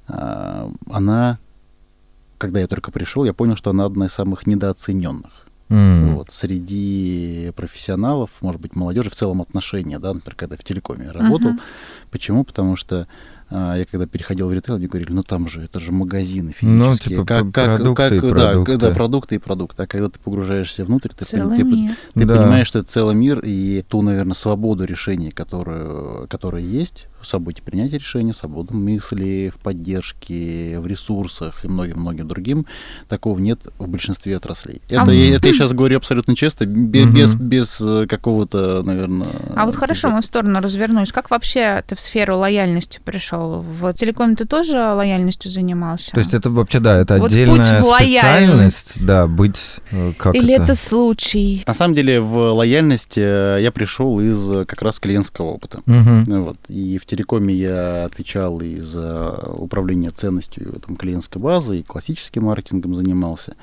она, 0.06 1.38
когда 2.38 2.60
я 2.60 2.66
только 2.66 2.90
пришел, 2.90 3.24
я 3.24 3.32
понял, 3.32 3.56
что 3.56 3.70
она 3.70 3.84
одна 3.84 4.06
из 4.06 4.12
самых 4.12 4.46
недооцененных. 4.46 5.46
Mm. 5.68 6.14
Вот, 6.14 6.30
среди 6.30 7.50
профессионалов, 7.56 8.30
может 8.42 8.60
быть, 8.60 8.76
молодежи 8.76 9.08
в 9.08 9.14
целом 9.14 9.40
отношения, 9.40 9.98
да, 9.98 10.12
например, 10.12 10.36
когда 10.36 10.56
в 10.56 10.64
телекоме 10.64 11.10
работал. 11.10 11.52
Uh-huh. 11.52 11.60
Почему? 12.10 12.44
Потому 12.44 12.76
что 12.76 13.06
а, 13.41 13.41
я 13.52 13.84
когда 13.84 14.06
переходил 14.06 14.48
в 14.48 14.52
ритейл, 14.52 14.78
мне 14.78 14.86
говорили, 14.86 15.12
ну 15.12 15.22
там 15.22 15.48
же, 15.48 15.62
это 15.62 15.80
же 15.80 15.92
магазины 15.92 16.54
ну, 16.60 16.94
физические. 16.94 17.18
Ну, 17.18 17.24
типа, 17.24 17.24
как, 17.24 17.52
как, 17.52 17.76
продукты 17.76 18.02
как, 18.02 18.12
и 18.12 18.20
продукты. 18.20 18.76
Да, 18.76 18.88
да, 18.88 18.94
продукты 18.94 19.34
и 19.34 19.38
продукты. 19.38 19.82
А 19.82 19.86
когда 19.86 20.08
ты 20.08 20.18
погружаешься 20.18 20.84
внутрь, 20.84 21.10
ты, 21.16 21.24
целый 21.24 21.58
ты, 21.58 21.64
мир. 21.64 21.92
ты, 22.14 22.20
ты 22.20 22.26
да. 22.26 22.38
понимаешь, 22.38 22.66
что 22.66 22.78
это 22.80 22.88
целый 22.88 23.14
мир, 23.14 23.40
и 23.40 23.82
ту, 23.82 24.02
наверное, 24.02 24.34
свободу 24.34 24.84
решений, 24.84 25.30
которую, 25.30 26.26
которая 26.28 26.62
есть, 26.62 27.06
в 27.22 27.26
свободе 27.26 27.62
принятия 27.62 27.98
решений, 27.98 28.32
в 28.32 28.36
свободе 28.36 28.74
мысли, 28.74 29.52
в 29.54 29.60
поддержке, 29.60 30.78
в 30.80 30.86
ресурсах 30.86 31.64
и 31.64 31.68
многим-многим 31.68 32.26
другим. 32.26 32.66
Такого 33.08 33.38
нет 33.38 33.60
в 33.78 33.88
большинстве 33.88 34.36
отраслей. 34.36 34.82
А 34.90 35.04
это, 35.04 35.12
я, 35.12 35.36
это 35.36 35.46
я 35.46 35.52
сейчас 35.52 35.72
говорю 35.72 35.98
абсолютно 35.98 36.34
честно, 36.34 36.64
без, 36.66 37.04
угу. 37.04 37.14
без, 37.14 37.34
без 37.34 37.80
э, 37.80 38.06
какого-то, 38.08 38.82
наверное... 38.82 39.28
А 39.54 39.66
вот 39.66 39.76
хорошо, 39.76 40.10
мы 40.10 40.22
в 40.22 40.26
сторону 40.26 40.60
развернулись. 40.60 41.12
Как 41.12 41.30
вообще 41.30 41.82
ты 41.86 41.94
в 41.94 42.00
сферу 42.00 42.36
лояльности 42.36 43.00
пришел? 43.04 43.41
В 43.42 43.92
телекоме 43.94 44.36
ты 44.36 44.44
тоже 44.44 44.76
лояльностью 44.76 45.50
занимался? 45.50 46.10
То 46.12 46.20
есть 46.20 46.34
это 46.34 46.50
вообще, 46.50 46.80
да, 46.80 46.98
это 46.98 47.18
вот 47.18 47.30
отдельная 47.30 47.82
специальность, 47.82 49.04
да, 49.04 49.26
быть 49.26 49.58
э, 49.90 50.12
как 50.18 50.34
Или 50.34 50.54
это? 50.54 50.64
это 50.64 50.74
случай? 50.74 51.62
На 51.66 51.74
самом 51.74 51.94
деле 51.94 52.20
в 52.20 52.52
лояльности 52.52 53.20
э, 53.20 53.62
я 53.62 53.72
пришел 53.72 54.20
из 54.20 54.66
как 54.66 54.82
раз 54.82 55.00
клиентского 55.00 55.46
опыта. 55.46 55.80
Угу. 55.86 56.42
Вот. 56.42 56.56
И 56.68 56.98
в 56.98 57.06
телекоме 57.06 57.54
я 57.54 58.04
отвечал 58.04 58.60
и 58.60 58.78
за 58.78 59.30
управление 59.56 60.10
ценностью 60.10 60.80
там, 60.86 60.96
клиентской 60.96 61.40
базы, 61.40 61.80
и 61.80 61.82
классическим 61.82 62.44
маркетингом 62.44 62.94
занимался. 62.94 63.54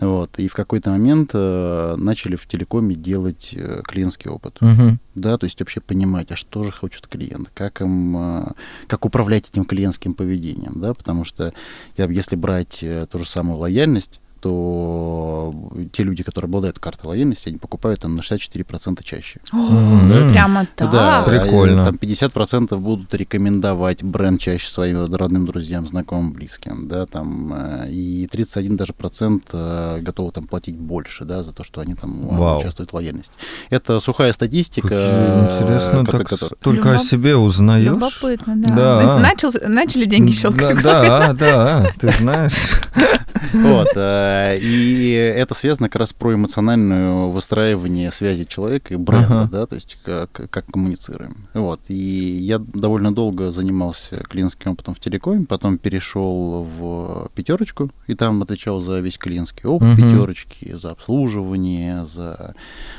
Вот. 0.00 0.38
И 0.38 0.48
в 0.48 0.54
какой-то 0.54 0.90
момент 0.90 1.30
э, 1.34 1.94
начали 1.96 2.36
в 2.36 2.46
телекоме 2.46 2.94
делать 2.94 3.50
э, 3.54 3.82
клиентский 3.84 4.30
опыт. 4.30 4.56
Uh-huh. 4.60 4.96
Да, 5.14 5.36
то 5.36 5.44
есть 5.44 5.60
вообще 5.60 5.80
понимать, 5.80 6.32
а 6.32 6.36
что 6.36 6.64
же 6.64 6.72
хочет 6.72 7.06
клиент, 7.06 7.50
как 7.52 7.82
им, 7.82 8.16
э, 8.16 8.52
как 8.86 9.04
управлять 9.04 9.48
этим 9.50 9.64
клиентским 9.64 10.14
поведением, 10.14 10.80
да, 10.80 10.94
потому 10.94 11.24
что 11.24 11.52
если 11.96 12.36
брать 12.36 12.82
э, 12.82 13.06
ту 13.10 13.18
же 13.18 13.26
самую 13.26 13.58
лояльность, 13.58 14.19
то 14.40 15.54
те 15.92 16.02
люди, 16.02 16.22
которые 16.22 16.48
обладают 16.48 16.78
картой 16.78 17.10
лояльности, 17.10 17.48
они 17.48 17.58
покупают 17.58 18.00
там 18.00 18.16
на 18.16 18.20
64% 18.20 19.02
чаще. 19.04 19.40
да? 19.52 20.32
Прямо 20.32 20.66
так? 20.74 20.90
Да, 20.90 21.22
Прикольно. 21.22 21.84
Там 21.84 21.94
50% 21.94 22.76
будут 22.78 23.12
рекомендовать 23.14 24.02
бренд 24.02 24.40
чаще 24.40 24.68
своим 24.68 25.04
родным 25.14 25.46
друзьям, 25.46 25.86
знакомым, 25.86 26.32
близким, 26.32 26.88
да, 26.88 27.06
там, 27.06 27.52
э, 27.54 27.90
и 27.90 28.28
31 28.30 28.76
даже 28.76 28.92
процент 28.92 29.44
э, 29.52 29.98
готовы 30.00 30.32
там 30.32 30.44
платить 30.46 30.76
больше, 30.76 31.24
да, 31.24 31.42
за 31.42 31.52
то, 31.52 31.64
что 31.64 31.80
они 31.80 31.94
там 31.94 32.28
э, 32.28 32.36
Вау. 32.36 32.60
участвуют 32.60 32.90
в 32.90 32.94
лояльности. 32.94 33.32
Это 33.68 34.00
сухая 34.00 34.32
статистика. 34.32 34.88
Какие 34.88 35.64
интересно, 35.64 36.06
так 36.06 36.28
который... 36.28 36.56
только 36.62 36.88
Любоп... 36.88 37.00
о 37.00 37.04
себе 37.04 37.36
узнаешь. 37.36 37.86
Любопытно, 37.86 38.56
да. 38.56 38.74
да. 38.74 39.18
Начал, 39.20 39.50
начали 39.68 40.06
деньги 40.06 40.32
щелкать. 40.32 40.82
Да, 40.82 41.32
да, 41.32 41.32
да, 41.32 41.90
ты 41.98 42.10
знаешь. 42.12 42.80
Вот. 43.52 43.88
Э, 43.96 44.58
и 44.58 45.12
это 45.12 45.54
связано 45.54 45.88
как 45.88 46.00
раз 46.00 46.12
про 46.12 46.34
эмоциональное 46.34 47.26
выстраивание 47.26 48.10
связи 48.10 48.44
человека 48.44 48.94
и 48.94 48.96
бренда, 48.96 49.48
да, 49.50 49.66
то 49.66 49.74
есть 49.74 49.98
как, 50.04 50.32
как 50.32 50.66
коммуницируем. 50.66 51.48
Вот. 51.54 51.80
И 51.88 51.94
я 51.94 52.58
довольно 52.58 53.14
долго 53.14 53.52
занимался 53.52 54.16
клиентским 54.18 54.72
опытом 54.72 54.94
в 54.94 55.00
телекоме, 55.00 55.46
потом 55.46 55.78
перешел 55.78 56.64
в 56.64 57.30
пятерочку, 57.34 57.90
и 58.06 58.14
там 58.14 58.42
отвечал 58.42 58.80
за 58.80 59.00
весь 59.00 59.18
клиентский 59.18 59.68
опыт 59.68 59.96
пятерочки, 59.96 60.74
за 60.74 60.90
обслуживание, 60.90 62.06
за 62.06 62.54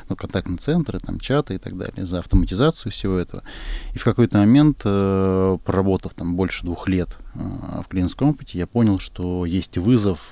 ну, 0.10 0.15
контактные 0.15 0.57
центры, 0.57 1.00
там, 1.00 1.19
чаты 1.19 1.55
и 1.55 1.57
так 1.57 1.77
далее, 1.77 2.05
за 2.05 2.19
автоматизацию 2.19 2.91
всего 2.91 3.17
этого. 3.17 3.43
И 3.93 3.98
в 3.98 4.03
какой-то 4.03 4.38
момент, 4.38 4.81
э, 4.83 5.57
проработав 5.63 6.13
там 6.13 6.36
больше 6.36 6.65
двух 6.65 6.88
лет 6.88 7.10
э, 7.36 7.39
в 7.83 7.88
клиентском 7.88 8.29
опыте, 8.29 8.57
я 8.57 8.67
понял, 8.67 9.00
что 9.00 9.45
есть 9.45 9.77
вызов 9.77 10.30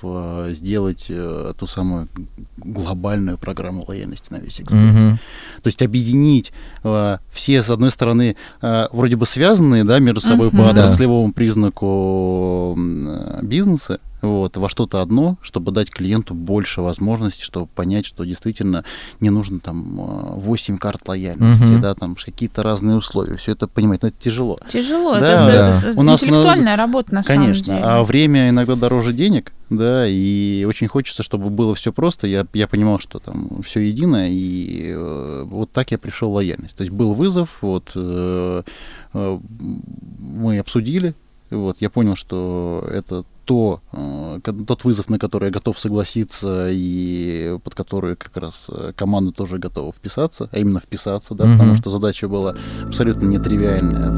сделать 0.50 1.06
э, 1.08 1.52
ту 1.58 1.66
самую 1.66 2.08
глобальную 2.56 3.38
программу 3.38 3.84
лояльности 3.86 4.32
на 4.32 4.36
весь 4.38 4.60
экспорт. 4.60 4.82
Мгм. 4.82 5.18
То 5.62 5.66
есть 5.68 5.82
объединить 5.82 6.52
э, 6.84 7.18
все, 7.30 7.62
с 7.62 7.70
одной 7.70 7.90
стороны, 7.90 8.36
э, 8.62 8.86
вроде 8.92 9.16
бы 9.16 9.26
связанные 9.26 9.84
да, 9.84 9.98
между 9.98 10.20
собой 10.20 10.48
Мгм. 10.48 10.56
по 10.58 10.62
Да. 10.64 10.70
отраслевому 10.70 11.32
признаку 11.32 12.76
э, 12.78 13.40
бизнеса, 13.42 13.98
вот, 14.22 14.56
во 14.56 14.68
что-то 14.68 15.00
одно, 15.02 15.36
чтобы 15.42 15.72
дать 15.72 15.90
клиенту 15.90 16.34
больше 16.34 16.80
возможностей, 16.82 17.42
чтобы 17.44 17.66
понять, 17.66 18.06
что 18.06 18.24
действительно 18.24 18.84
не 19.20 19.30
нужно 19.30 19.60
там 19.60 20.00
э, 20.00 20.38
8 20.40 20.78
карт 20.78 21.06
лояльности, 21.08 21.64
Мгм. 21.64 21.80
да, 21.80 21.94
там 21.94 22.14
какие-то 22.14 22.62
разные 22.62 22.96
условия, 22.96 23.36
все 23.36 23.52
это 23.52 23.66
понимать, 23.66 24.02
но 24.02 24.08
это 24.08 24.16
тяжело. 24.22 24.58
Тяжело, 24.68 25.18
Да, 25.18 25.44
это, 25.44 25.46
да. 25.82 25.88
это 25.90 25.98
У 26.00 26.02
нас 26.02 26.20
на- 26.22 26.26
интеллектуальная 26.26 26.76
работа 26.76 27.14
на 27.14 27.22
Конечно, 27.22 27.64
самом 27.64 27.80
деле. 27.80 27.90
а 27.92 28.02
время 28.04 28.48
иногда 28.50 28.76
дороже 28.76 29.12
денег, 29.12 29.52
да, 29.70 30.06
и 30.08 30.64
очень 30.68 30.88
хочется, 30.88 31.22
чтобы 31.22 31.48
было 31.50 31.74
все 31.74 31.92
просто. 31.92 32.26
Я, 32.26 32.46
я 32.54 32.66
понимал, 32.66 32.98
что 32.98 33.20
там 33.20 33.62
все 33.62 33.80
едино, 33.80 34.28
и 34.30 34.92
э, 34.94 35.44
вот 35.46 35.70
так 35.70 35.92
я 35.92 35.98
пришел 35.98 36.30
в 36.30 36.34
лояльность. 36.34 36.76
То 36.76 36.82
есть 36.82 36.92
был 36.92 37.14
вызов, 37.14 37.58
вот 37.60 37.92
э, 37.94 38.62
э, 39.14 39.38
мы 40.18 40.58
обсудили, 40.58 41.14
вот 41.50 41.76
я 41.80 41.90
понял, 41.90 42.16
что 42.16 42.86
это 42.92 43.24
то, 43.50 43.80
э, 43.92 44.38
тот 44.64 44.84
вызов, 44.84 45.08
на 45.08 45.18
который 45.18 45.46
я 45.46 45.50
готов 45.50 45.76
согласиться, 45.76 46.68
и 46.70 47.58
под 47.64 47.74
который 47.74 48.14
как 48.14 48.36
раз 48.36 48.66
э, 48.68 48.92
команда 48.94 49.32
тоже 49.32 49.58
готова 49.58 49.90
вписаться, 49.90 50.48
а 50.52 50.58
именно 50.60 50.78
вписаться, 50.78 51.34
да, 51.34 51.44
потому 51.46 51.70
Мгм. 51.72 51.74
что 51.74 51.90
задача 51.90 52.28
была 52.28 52.54
абсолютно 52.86 53.26
нетривиальная. 53.26 54.14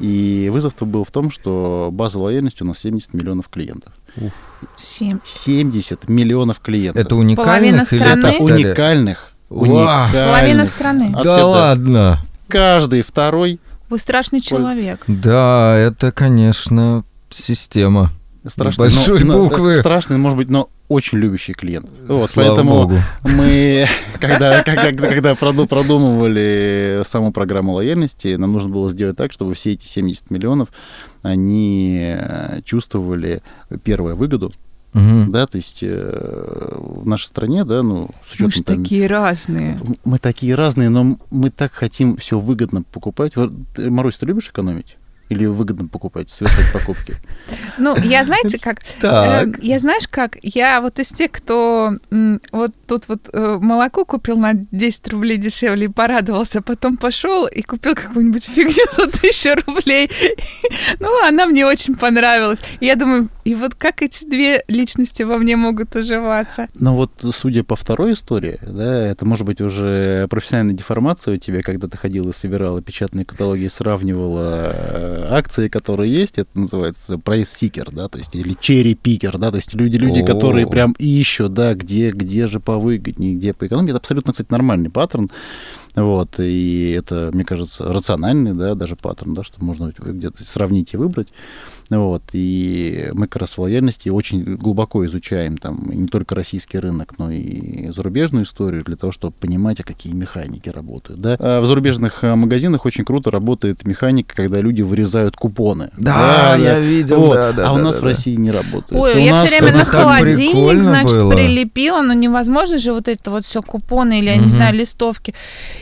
И 0.00 0.48
вызов-то 0.50 0.86
был 0.86 1.04
в 1.04 1.10
том, 1.10 1.30
что 1.30 1.90
база 1.92 2.18
лояльности 2.18 2.62
у 2.62 2.66
нас 2.66 2.78
70 2.78 3.12
миллионов 3.12 3.50
клиентов. 3.50 3.92
Семь. 4.78 5.18
70 5.22 6.08
миллионов 6.08 6.60
клиентов. 6.60 7.04
Это 7.04 7.14
уникальных 7.14 7.92
или 7.92 7.98
страны? 8.00 8.18
это 8.20 8.28
Это 8.28 8.42
уникальных. 8.42 9.32
Уникальных. 9.50 10.12
Половина 10.30 10.64
страны. 10.64 11.12
От 11.14 11.24
Да 11.24 11.36
этого 11.36 11.50
ладно. 11.50 12.18
Каждый 12.50 13.02
второй 13.02 13.60
Вы 13.88 13.98
страшный 13.98 14.40
человек. 14.40 15.02
Да, 15.06 15.76
это, 15.76 16.12
конечно, 16.12 17.04
система. 17.30 18.10
страшный, 18.46 18.86
Большой 18.86 19.24
но- 19.24 19.34
но- 19.36 19.44
буквы. 19.48 19.74
страшный, 19.74 20.16
может 20.18 20.36
быть, 20.38 20.48
но 20.50 20.68
очень 20.88 21.18
любящий 21.18 21.52
клиент. 21.52 21.88
Вот, 22.08 22.30
Слава 22.30 22.48
поэтому 22.48 22.70
богу. 22.82 22.94
мы, 23.22 23.86
когда, 24.18 24.62
когда, 24.64 24.92
когда 24.92 25.34
проду- 25.34 25.66
продумывали 25.66 27.02
саму 27.04 27.32
программу 27.32 27.72
лояльности, 27.74 28.34
нам 28.36 28.52
нужно 28.52 28.70
было 28.70 28.90
сделать 28.90 29.16
так, 29.16 29.30
чтобы 29.32 29.54
все 29.54 29.72
эти 29.74 29.86
70 29.86 30.30
миллионов, 30.30 30.68
они 31.22 31.98
э, 32.18 32.60
чувствовали, 32.64 33.42
первое, 33.84 34.14
выгоду, 34.14 34.52
Мгм. 34.92 35.30
да, 35.30 35.46
то 35.46 35.56
есть 35.56 35.78
э, 35.82 36.72
в 36.76 37.06
нашей 37.08 37.26
стране, 37.26 37.64
да, 37.64 37.82
ну, 37.82 38.10
с 38.26 38.32
учетом 38.32 38.46
Мы 38.46 38.50
же 38.52 38.62
там- 38.64 38.82
такие 38.82 39.06
разные. 39.06 39.78
Мы 40.04 40.18
такие 40.18 40.54
разные, 40.54 40.88
но 40.88 41.16
мы 41.30 41.50
так 41.50 41.72
хотим 41.72 42.16
все 42.16 42.38
выгодно 42.38 42.82
покупать. 42.82 43.34
Ты, 43.74 43.90
Марусь, 43.90 44.18
ты 44.18 44.26
любишь 44.26 44.48
экономить? 44.48 44.96
Или 45.28 45.46
выгодно 45.46 45.86
покупать, 45.86 46.28
совершать 46.28 46.72
покупки? 46.72 47.14
Ну, 47.78 47.96
я, 47.98 48.24
знаете, 48.24 48.58
как... 48.58 48.80
Так. 49.00 49.44
Эм, 49.44 49.54
я 49.62 49.78
знаешь 49.78 50.08
как? 50.08 50.36
Я 50.42 50.80
вот 50.80 50.98
из 50.98 51.06
тех, 51.12 51.30
кто 51.30 51.92
вот 52.50 52.72
тут 52.88 53.06
вот 53.06 53.30
э, 53.32 53.58
молоко 53.60 54.04
купил 54.04 54.36
на 54.36 54.54
10 54.54 55.08
рублей 55.10 55.36
дешевле 55.36 55.84
и 55.84 55.88
порадовался, 55.88 56.62
потом 56.62 56.96
пошел 56.96 57.46
и 57.46 57.62
купил 57.62 57.94
какую-нибудь 57.94 58.42
фигню 58.44 58.84
за 58.96 59.04
1000 59.04 59.54
рублей. 59.68 60.10
Ну, 60.98 61.24
она 61.24 61.46
мне 61.46 61.64
очень 61.64 61.94
понравилась. 61.94 62.60
Я 62.80 62.96
думаю, 62.96 63.28
и 63.44 63.54
вот 63.54 63.74
как 63.74 64.02
эти 64.02 64.24
две 64.24 64.62
личности 64.68 65.22
во 65.22 65.38
мне 65.38 65.56
могут 65.56 65.96
уживаться? 65.96 66.68
Но 66.74 66.94
вот, 66.94 67.10
судя 67.32 67.64
по 67.64 67.76
второй 67.76 68.12
истории, 68.12 68.58
да, 68.62 69.06
это 69.06 69.24
может 69.24 69.46
быть 69.46 69.60
уже 69.60 70.26
профессиональная 70.28 70.74
деформация 70.74 71.34
у 71.34 71.36
тебя, 71.38 71.62
когда 71.62 71.88
ты 71.88 71.96
ходила, 71.96 72.32
собирала 72.32 72.82
печатные 72.82 73.24
каталоги 73.24 73.62
и 73.62 73.68
сравнивала 73.68 74.72
э, 74.72 75.26
акции, 75.30 75.68
которые 75.68 76.12
есть, 76.12 76.38
это 76.38 76.50
называется 76.54 77.16
price 77.16 77.47
seeker, 77.47 77.90
да, 77.92 78.08
то 78.08 78.18
есть, 78.18 78.34
или 78.34 78.56
cherry 78.60 78.96
picker, 78.96 79.38
да, 79.38 79.50
то 79.50 79.56
есть 79.56 79.74
люди, 79.74 79.96
люди, 79.96 80.20
О. 80.20 80.26
которые 80.26 80.66
прям 80.66 80.92
ищут, 80.98 81.54
да, 81.54 81.74
где, 81.74 82.10
где 82.10 82.46
же 82.46 82.60
повыгоднее, 82.60 83.34
где 83.34 83.54
поэкономить. 83.54 83.90
Это 83.90 83.98
абсолютно, 83.98 84.32
кстати, 84.32 84.50
нормальный 84.50 84.90
паттерн. 84.90 85.30
Вот, 85.96 86.38
и 86.38 86.94
это, 86.96 87.30
мне 87.32 87.44
кажется, 87.44 87.92
рациональный, 87.92 88.52
да, 88.52 88.74
даже 88.74 88.96
паттерн, 88.96 89.34
да, 89.34 89.42
что 89.42 89.62
можно 89.64 89.92
где-то 89.96 90.44
сравнить 90.44 90.94
и 90.94 90.96
выбрать. 90.96 91.28
Вот, 91.90 92.22
и 92.32 93.08
мы 93.14 93.26
как 93.26 93.42
раз 93.42 93.50
в 93.56 93.58
лояльности 93.60 94.08
очень 94.08 94.42
глубоко 94.56 95.04
изучаем 95.06 95.56
там 95.56 95.90
не 95.92 96.06
только 96.06 96.34
российский 96.36 96.78
рынок, 96.78 97.14
но 97.18 97.30
и 97.32 97.90
зарубежную 97.90 98.44
историю 98.44 98.84
для 98.84 98.96
того, 98.96 99.10
чтобы 99.12 99.34
понимать, 99.34 99.80
а 99.80 99.82
какие 99.82 100.12
механики 100.12 100.68
работают. 100.68 101.20
Да? 101.20 101.36
А 101.40 101.60
в 101.60 101.66
зарубежных 101.66 102.22
а, 102.22 102.36
магазинах 102.36 102.86
очень 102.86 103.04
круто 103.04 103.30
работает 103.30 103.84
механика, 103.84 104.34
когда 104.36 104.60
люди 104.60 104.82
вырезают 104.82 105.36
купоны. 105.36 105.90
Да, 105.96 106.56
я 106.56 106.78
видел, 106.78 107.20
Вот. 107.20 107.34
да, 107.34 107.52
да, 107.52 107.68
а 107.68 107.72
у 107.72 107.76
да, 107.78 107.82
нас 107.82 107.92
да, 107.94 107.98
в 107.98 108.02
да. 108.02 108.08
России 108.08 108.34
не 108.36 108.50
работает. 108.52 108.92
Ой, 109.00 109.14
У 109.14 109.18
я 109.18 109.32
нас 109.32 109.48
все 109.50 109.64
время 109.64 109.78
на 109.78 109.84
холодильник, 109.84 110.82
значит, 110.84 111.16
было. 111.16 111.32
прилепила, 111.32 112.02
но 112.02 112.12
невозможно 112.12 112.78
же 112.78 112.92
вот 112.92 113.08
это 113.08 113.30
вот 113.32 113.44
все 113.44 113.62
купоны 113.62 114.20
или, 114.20 114.26
я 114.28 114.36
не 114.36 114.42
Мгм. 114.42 114.50
знаю, 114.50 114.74
листовки. 114.76 115.34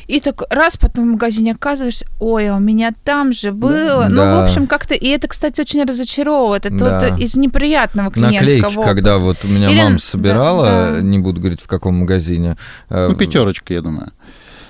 И 0.06 0.20
так 0.20 0.42
раз 0.50 0.76
потом 0.78 1.04
в 1.08 1.12
магазине 1.12 1.52
оказываешься, 1.52 2.06
ой, 2.18 2.48
а 2.48 2.56
у 2.56 2.60
меня 2.60 2.92
там 3.04 3.32
же 3.32 3.52
было. 3.52 4.06
Ну, 4.08 4.16
Да. 4.16 4.40
в 4.40 4.44
общем, 4.44 4.66
как-то... 4.66 4.94
И 4.94 5.06
это, 5.08 5.28
кстати, 5.28 5.60
очень 5.60 5.82
разочаровывает. 5.98 6.66
Это 6.66 6.76
Да. 6.78 7.08
вот 7.10 7.20
из 7.20 7.36
неприятного 7.36 8.10
клиентского 8.10 8.44
Наклейки, 8.46 8.64
опыта. 8.64 8.82
когда 8.88 9.18
вот 9.18 9.36
у 9.44 9.48
меня 9.48 9.70
Или- 9.70 9.82
мама 9.82 9.98
собирала, 9.98 10.66
да. 10.94 11.00
не 11.00 11.18
буду 11.18 11.40
говорить 11.40 11.60
в 11.60 11.66
каком 11.66 11.96
магазине. 11.96 12.56
э, 12.90 13.08
Ну, 13.10 13.16
пятерочка, 13.16 13.72
я 13.74 13.82
думаю. 13.82 14.10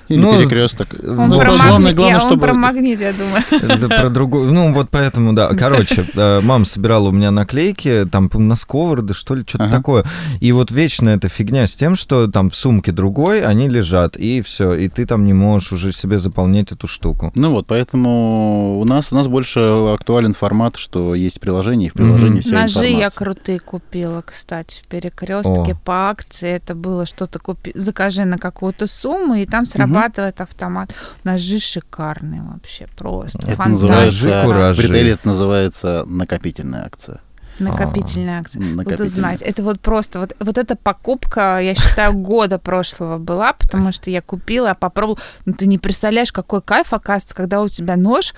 Или 0.09 0.19
Ну, 0.21 0.39
перекресток. 0.39 0.89
Он, 1.07 1.29
Ну, 1.29 1.39
про, 1.39 1.45
это 1.49 1.59
магнит, 1.59 1.69
главное, 1.69 1.95
главное, 1.95 2.09
я- 2.11 2.15
он 2.25 2.31
чтобы... 2.31 2.41
про 2.47 2.55
магнит, 2.55 3.01
я 3.01 3.13
думаю. 3.13 3.43
Это 3.79 3.89
про 3.89 4.09
другую. 4.11 4.53
Ну, 4.53 4.73
вот 4.73 4.89
поэтому, 4.91 5.33
да. 5.35 5.49
Короче, 5.55 6.07
э, 6.15 6.41
мама 6.43 6.65
собирала 6.65 7.09
у 7.09 7.13
меня 7.13 7.31
наклейки, 7.31 8.07
там 8.11 8.31
на 8.33 8.57
сковороды, 8.57 9.13
что 9.15 9.35
ли, 9.35 9.45
что-то 9.47 9.65
Ага. 9.65 9.77
такое. 9.77 10.05
И 10.41 10.53
вот 10.53 10.71
вечно 10.71 11.11
эта 11.11 11.29
фигня 11.29 11.67
с 11.67 11.77
тем, 11.77 11.95
что 11.97 12.27
там 12.29 12.51
в 12.51 12.55
сумке 12.57 12.93
другой, 12.93 13.45
они 13.45 13.69
лежат, 13.69 14.17
и 14.17 14.41
все. 14.41 14.75
И 14.75 14.89
ты 14.89 15.05
там 15.07 15.27
не 15.27 15.33
можешь 15.35 15.73
уже 15.73 15.93
себе 15.93 16.19
заполнять 16.19 16.73
эту 16.73 16.87
штуку. 16.87 17.31
Ну 17.35 17.51
вот, 17.53 17.67
поэтому 17.67 18.81
у 18.81 18.85
нас, 18.85 19.13
у 19.13 19.15
нас 19.15 19.27
больше 19.29 19.61
актуален 19.61 20.35
формат, 20.35 20.77
что 20.77 21.15
есть 21.15 21.41
приложение, 21.41 21.89
и 21.89 21.91
в 21.91 21.95
приложении 21.95 22.41
Мгм. 22.41 22.43
вся 22.43 22.61
Ножи 22.63 22.87
я 22.87 23.11
крутые 23.11 23.59
купила, 23.61 24.23
кстати, 24.25 24.83
в 24.85 24.89
перекрестке 24.89 25.73
О. 25.73 25.79
по 25.85 26.09
акции. 26.11 26.49
Это 26.51 26.75
было 26.75 27.07
что-то 27.07 27.39
купи, 27.39 27.73
закажи 27.75 28.25
на 28.25 28.39
какую-то 28.39 28.87
сумму, 28.87 29.35
и 29.35 29.47
там 29.47 29.67
срабатывает 29.99 30.41
автомат. 30.41 30.95
Ножи 31.25 31.59
шикарные 31.59 32.43
вообще, 32.43 32.87
просто. 32.97 33.39
Это 33.41 33.57
фантастика. 33.57 34.45
называется, 34.45 34.83
ритейле 34.83 35.13
это 35.13 35.29
называется 35.29 36.05
накопительная 36.07 36.85
акция. 36.85 37.21
Накопительная 37.59 38.41
акция. 38.41 38.61
Буду 38.63 38.77
Накопительная 38.77 39.09
знать. 39.09 39.33
акция. 39.35 39.49
Это 39.49 39.63
вот 39.65 39.81
просто, 39.81 40.21
вот, 40.21 40.37
вот 40.39 40.59
эта 40.59 40.77
покупка, 40.77 41.59
я 41.61 41.75
считаю, 41.75 42.13
года 42.15 42.59
прошлого 42.59 43.19
была, 43.19 43.53
потому 43.53 43.91
что 43.91 44.11
я 44.11 44.23
купила, 44.23 44.77
попробовала. 44.79 45.19
Ну, 45.45 45.55
ты 45.55 45.67
не 45.67 45.79
представляешь, 45.79 46.31
какой 46.31 46.63
кайф, 46.63 46.93
оказывается, 46.93 47.35
когда 47.35 47.61
у 47.61 47.69
тебя 47.69 47.97
нож, 47.97 48.33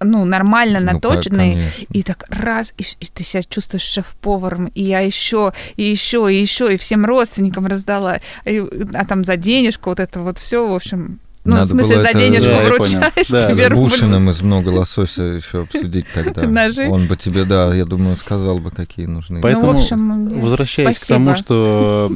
ну, 0.00 0.24
нормально 0.24 0.80
Ну, 0.80 0.92
наточенный, 0.92 1.52
конечно. 1.52 1.84
и 1.92 2.02
так 2.02 2.24
раз, 2.28 2.72
и, 2.78 2.82
и 3.00 3.06
ты 3.06 3.22
себя 3.24 3.42
чувствуешь 3.42 3.82
шеф-поваром, 3.82 4.66
и 4.74 4.82
я 4.82 5.00
еще, 5.00 5.52
и 5.76 5.84
еще, 5.84 6.32
и 6.32 6.40
еще, 6.40 6.74
и 6.74 6.76
всем 6.76 7.04
родственникам 7.06 7.66
раздала, 7.66 8.20
И- 8.44 8.62
а 8.94 9.04
там 9.06 9.24
за 9.24 9.36
денежку 9.36 9.90
вот 9.90 10.00
это 10.00 10.20
вот 10.20 10.38
все, 10.38 10.68
в 10.68 10.74
общем, 10.74 11.20
ну, 11.44 11.52
Надо 11.52 11.64
в 11.64 11.68
смысле, 11.68 11.98
за 11.98 12.08
это- 12.08 12.18
денежку 12.18 12.50
понял. 12.50 12.66
вручаешь 12.68 13.28
Да, 13.28 13.52
тебе 13.52 13.68
С. 13.68 13.72
Бушиным 13.72 14.30
из 14.30 14.42
много 14.42 14.70
лосося 14.70 15.22
еще 15.22 15.62
обсудить 15.62 16.06
тогда. 16.12 16.42
Ножи? 16.46 16.88
Он 16.88 17.06
бы 17.06 17.16
тебе, 17.16 17.44
да, 17.44 17.72
я 17.72 17.84
думаю, 17.84 18.16
сказал 18.16 18.58
бы, 18.58 18.72
какие 18.72 19.06
нужны. 19.06 19.40
Поэтому, 19.40 19.66
ну, 19.72 19.78
в 19.78 19.80
общем, 19.80 20.40
возвращаясь 20.40 20.96
спасибо. 20.96 21.18
к 21.18 21.24
тому, 21.24 21.34
что... 21.36 22.12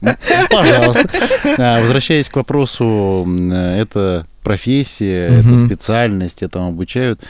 Пожалуйста. 0.50 1.08
А, 1.58 1.80
Возвращаясь 1.80 2.28
к 2.28 2.36
вопросу, 2.36 3.24
м, 3.26 3.50
это 3.52 4.26
профессия, 4.48 5.26
это 5.28 5.48
Мгм. 5.48 5.66
специальность, 5.66 6.42
этому 6.42 6.68
обучают. 6.68 7.20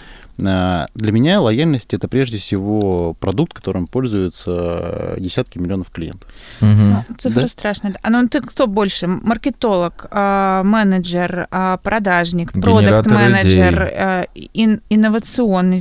А, 0.46 0.86
Для 0.94 1.10
меня 1.10 1.40
лояльность 1.40 1.94
это 1.94 2.06
прежде 2.06 2.38
всего 2.38 3.14
продукт, 3.18 3.52
которым 3.54 3.88
пользуются 3.88 5.14
десятки 5.18 5.58
миллионов 5.58 5.90
клиентов. 5.90 6.28
Мгм. 6.60 7.04
Ну, 7.08 7.14
цифры 7.16 7.42
Да. 7.42 7.48
страшные. 7.48 7.94
А 8.02 8.10
ну 8.10 8.28
ты 8.28 8.40
кто 8.40 8.68
больше? 8.68 9.08
Маркетолог, 9.08 10.06
а, 10.12 10.62
менеджер, 10.62 11.48
а, 11.50 11.78
продажник, 11.78 12.54
Генератор 12.54 13.02
продукт-менеджер, 13.12 13.82
а, 13.92 14.24
ин- 14.54 14.80
инновационный 14.90 15.80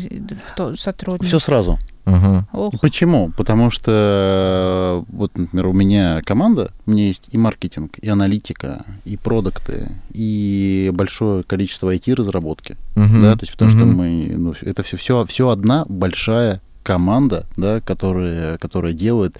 кто, 0.53 0.75
сотрудник? 0.75 1.27
Все 1.27 1.37
сразу. 1.39 1.77
Ага. 2.07 2.47
Ох, 2.53 2.73
Почему? 2.81 3.31
Потому 3.35 3.69
что, 3.69 5.03
вот, 5.09 5.37
например, 5.37 5.67
у 5.67 5.73
меня 5.73 6.21
команда, 6.23 6.71
у 6.85 6.91
меня 6.91 7.05
есть 7.07 7.25
и 7.31 7.37
маркетинг, 7.37 7.97
и 7.99 8.07
аналитика, 8.07 8.85
и 9.03 9.17
продукты, 9.17 9.91
и 10.13 10.89
большое 10.93 11.43
количество 11.43 11.93
IT-разработки, 11.93 12.77
Мгм. 12.95 13.21
да, 13.21 13.33
то 13.33 13.41
есть 13.41 13.51
потому 13.51 13.71
что 13.71 13.85
Мгм. 13.85 13.95
мы, 13.97 14.33
ну, 14.37 14.53
это 14.61 14.83
все, 14.83 14.95
все, 14.95 15.25
все 15.25 15.49
одна 15.49 15.85
большая 15.89 16.61
команда, 16.83 17.45
да, 17.57 17.81
которая, 17.81 18.57
которая 18.57 18.93
делает 18.93 19.37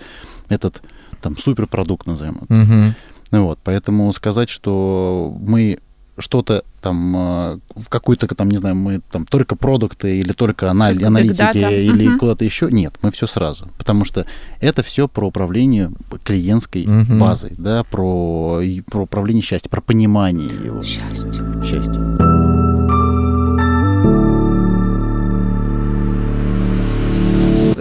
этот 0.50 0.82
там 1.22 1.38
суперпродукт, 1.38 2.06
назовем 2.06 2.40
это. 2.42 2.96
Ну 3.32 3.46
Вот, 3.46 3.60
поэтому 3.64 4.12
сказать, 4.14 4.50
что 4.50 5.36
мы 5.40 5.80
что-то 6.18 6.64
там 6.82 7.16
э, 7.16 7.60
в 7.76 7.90
какую-то 7.90 8.28
там 8.28 8.50
не 8.50 8.58
знаю 8.58 8.76
мы 8.76 9.02
там 9.12 9.26
только 9.26 9.56
продукты 9.56 10.18
или 10.20 10.32
только 10.32 10.68
анали- 10.70 11.04
аналитики 11.04 11.58
или 11.58 12.08
Мгм. 12.08 12.20
куда-то 12.20 12.46
еще 12.46 12.70
нет 12.72 12.96
мы 13.02 13.12
все 13.12 13.28
сразу 13.28 13.68
потому 13.78 14.06
что 14.06 14.26
это 14.60 14.84
все 14.84 15.08
про 15.08 15.28
управление 15.28 15.92
клиентской 16.24 16.86
Мгм. 16.88 17.20
базой 17.20 17.54
да 17.58 17.84
про 17.84 18.62
про 18.90 19.02
управление 19.04 19.44
счастьем 19.44 19.70
про 19.70 19.82
понимание 19.82 20.50
его 20.66 20.82
счастье. 20.84 21.32
счастья 21.64 22.37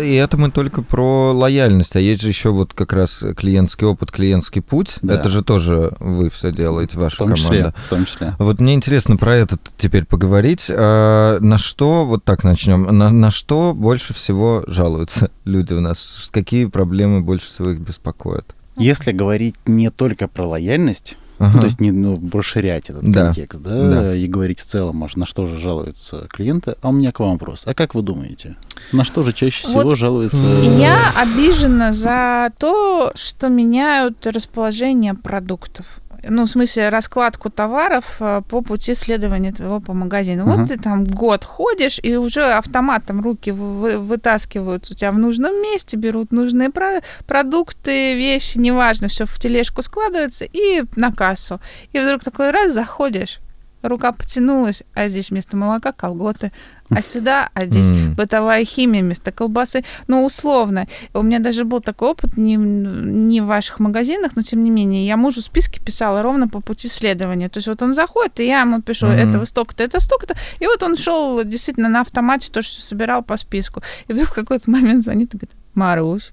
И 0.06 0.14
это 0.14 0.36
мы 0.36 0.50
только 0.50 0.82
про 0.82 1.32
лояльность, 1.32 1.96
а 1.96 2.00
есть 2.00 2.22
же 2.22 2.28
еще 2.28 2.50
вот 2.50 2.72
как 2.72 2.92
раз 2.92 3.24
клиентский 3.36 3.86
опыт, 3.86 4.12
клиентский 4.12 4.62
путь. 4.62 4.96
Да. 5.02 5.14
Это 5.14 5.28
же 5.28 5.42
тоже 5.42 5.92
вы 5.98 6.30
все 6.30 6.52
делаете, 6.52 6.96
в 6.96 7.00
ваша 7.00 7.18
том 7.18 7.34
числе 7.34 7.58
команда. 7.58 7.74
в 7.86 7.88
том 7.88 8.06
числе 8.06 8.34
Вот 8.38 8.60
мне 8.60 8.74
интересно 8.74 9.16
про 9.16 9.34
это 9.34 9.58
теперь 9.76 10.04
поговорить. 10.04 10.70
А, 10.70 11.38
на 11.40 11.58
что, 11.58 12.04
вот 12.04 12.24
так 12.24 12.44
начнем, 12.44 12.84
на, 12.84 13.10
на 13.10 13.30
что 13.30 13.74
больше 13.74 14.14
всего 14.14 14.64
жалуются 14.66 15.30
люди 15.44 15.72
у 15.72 15.80
нас? 15.80 16.28
Какие 16.32 16.66
проблемы 16.66 17.22
больше 17.22 17.46
всего 17.46 17.70
их 17.70 17.80
беспокоят? 17.80 18.54
Если 18.76 19.12
говорить 19.12 19.54
не 19.66 19.90
только 19.90 20.28
про 20.28 20.46
лояльность 20.46 21.16
Ага. 21.38 21.52
Ну, 21.54 21.58
то 21.60 21.64
есть 21.66 21.80
не 21.80 21.92
ну, 21.92 22.18
расширять 22.32 22.88
этот 22.88 23.10
Да. 23.10 23.26
контекст, 23.26 23.60
да, 23.60 23.90
Да. 23.90 24.14
и 24.14 24.26
говорить 24.26 24.58
в 24.60 24.64
целом, 24.64 24.96
может, 24.96 25.18
на 25.18 25.26
что 25.26 25.44
же 25.46 25.58
жалуются 25.58 26.26
клиенты. 26.30 26.76
А 26.80 26.88
у 26.88 26.92
меня 26.92 27.12
к 27.12 27.20
вам 27.20 27.32
вопрос. 27.32 27.62
А 27.66 27.74
как 27.74 27.94
вы 27.94 28.00
думаете, 28.02 28.56
на 28.92 29.04
что 29.04 29.22
же 29.22 29.34
чаще 29.34 29.66
всего 29.66 29.82
Вот 29.82 29.96
жалуются? 29.98 30.38
Я 30.78 31.12
обижена 31.14 31.92
за 31.92 32.50
то, 32.58 33.12
что 33.14 33.48
меняют 33.48 34.26
расположение 34.26 35.12
продуктов. 35.12 35.84
Ну, 36.28 36.44
в 36.46 36.50
смысле, 36.50 36.88
раскладку 36.88 37.50
товаров 37.50 38.16
э, 38.20 38.42
по 38.48 38.60
пути 38.62 38.94
следования 38.94 39.52
твоего 39.52 39.80
по 39.80 39.92
магазину. 39.92 40.42
Ага. 40.42 40.56
Вот 40.60 40.68
ты 40.68 40.78
там 40.78 41.04
год 41.04 41.44
ходишь, 41.44 41.98
и 42.02 42.16
уже 42.16 42.42
автоматом 42.52 43.20
руки 43.20 43.50
вы- 43.50 43.98
вытаскивают 43.98 44.90
у 44.90 44.94
тебя 44.94 45.10
в 45.10 45.18
нужном 45.18 45.54
месте, 45.62 45.96
берут 45.96 46.32
нужные 46.32 46.70
про- 46.70 47.00
продукты, 47.26 48.14
вещи, 48.14 48.58
неважно, 48.58 49.08
все 49.08 49.24
в 49.24 49.38
тележку 49.38 49.82
складывается 49.82 50.44
и 50.44 50.82
на 50.96 51.12
кассу. 51.12 51.60
И 51.92 51.98
вдруг 52.00 52.22
такой 52.24 52.50
раз 52.50 52.72
заходишь, 52.72 53.40
рука 53.88 54.12
потянулась, 54.12 54.82
а 54.94 55.08
здесь 55.08 55.30
вместо 55.30 55.56
молока 55.56 55.92
колготы, 55.92 56.52
а 56.90 57.02
сюда, 57.02 57.48
а 57.54 57.64
здесь 57.64 57.90
М. 57.90 58.14
бытовая 58.14 58.64
химия 58.64 59.02
вместо 59.02 59.32
колбасы. 59.32 59.84
Ну, 60.06 60.24
условно. 60.24 60.86
У 61.14 61.22
меня 61.22 61.38
даже 61.40 61.64
был 61.64 61.80
такой 61.80 62.10
опыт 62.10 62.36
не, 62.36 62.54
не 62.56 63.40
в 63.40 63.46
ваших 63.46 63.80
магазинах, 63.80 64.32
но 64.36 64.42
тем 64.42 64.62
не 64.62 64.70
менее. 64.70 65.06
Я 65.06 65.16
мужу 65.16 65.40
списки 65.40 65.80
писала 65.80 66.22
ровно 66.22 66.48
по 66.48 66.60
пути 66.60 66.88
следования. 66.88 67.48
То 67.48 67.58
есть 67.58 67.66
вот 67.68 67.82
он 67.82 67.94
заходит, 67.94 68.38
и 68.40 68.46
я 68.46 68.60
ему 68.60 68.82
пишу, 68.82 69.06
Мгм. 69.06 69.16
этого 69.16 69.44
столько-то, 69.46 69.82
это 69.84 69.98
столько-то. 70.00 70.34
И 70.60 70.66
вот 70.66 70.82
он 70.82 70.96
шел 70.96 71.42
действительно 71.44 71.88
на 71.88 72.02
автомате, 72.02 72.50
тоже 72.52 72.68
все 72.68 72.82
собирал 72.82 73.22
по 73.22 73.36
списку. 73.36 73.82
И 74.08 74.12
вдруг 74.12 74.28
в 74.28 74.34
какой-то 74.34 74.70
момент 74.70 75.02
звонит 75.02 75.34
и 75.34 75.38
говорит, 75.38 75.56
Марусь, 75.74 76.30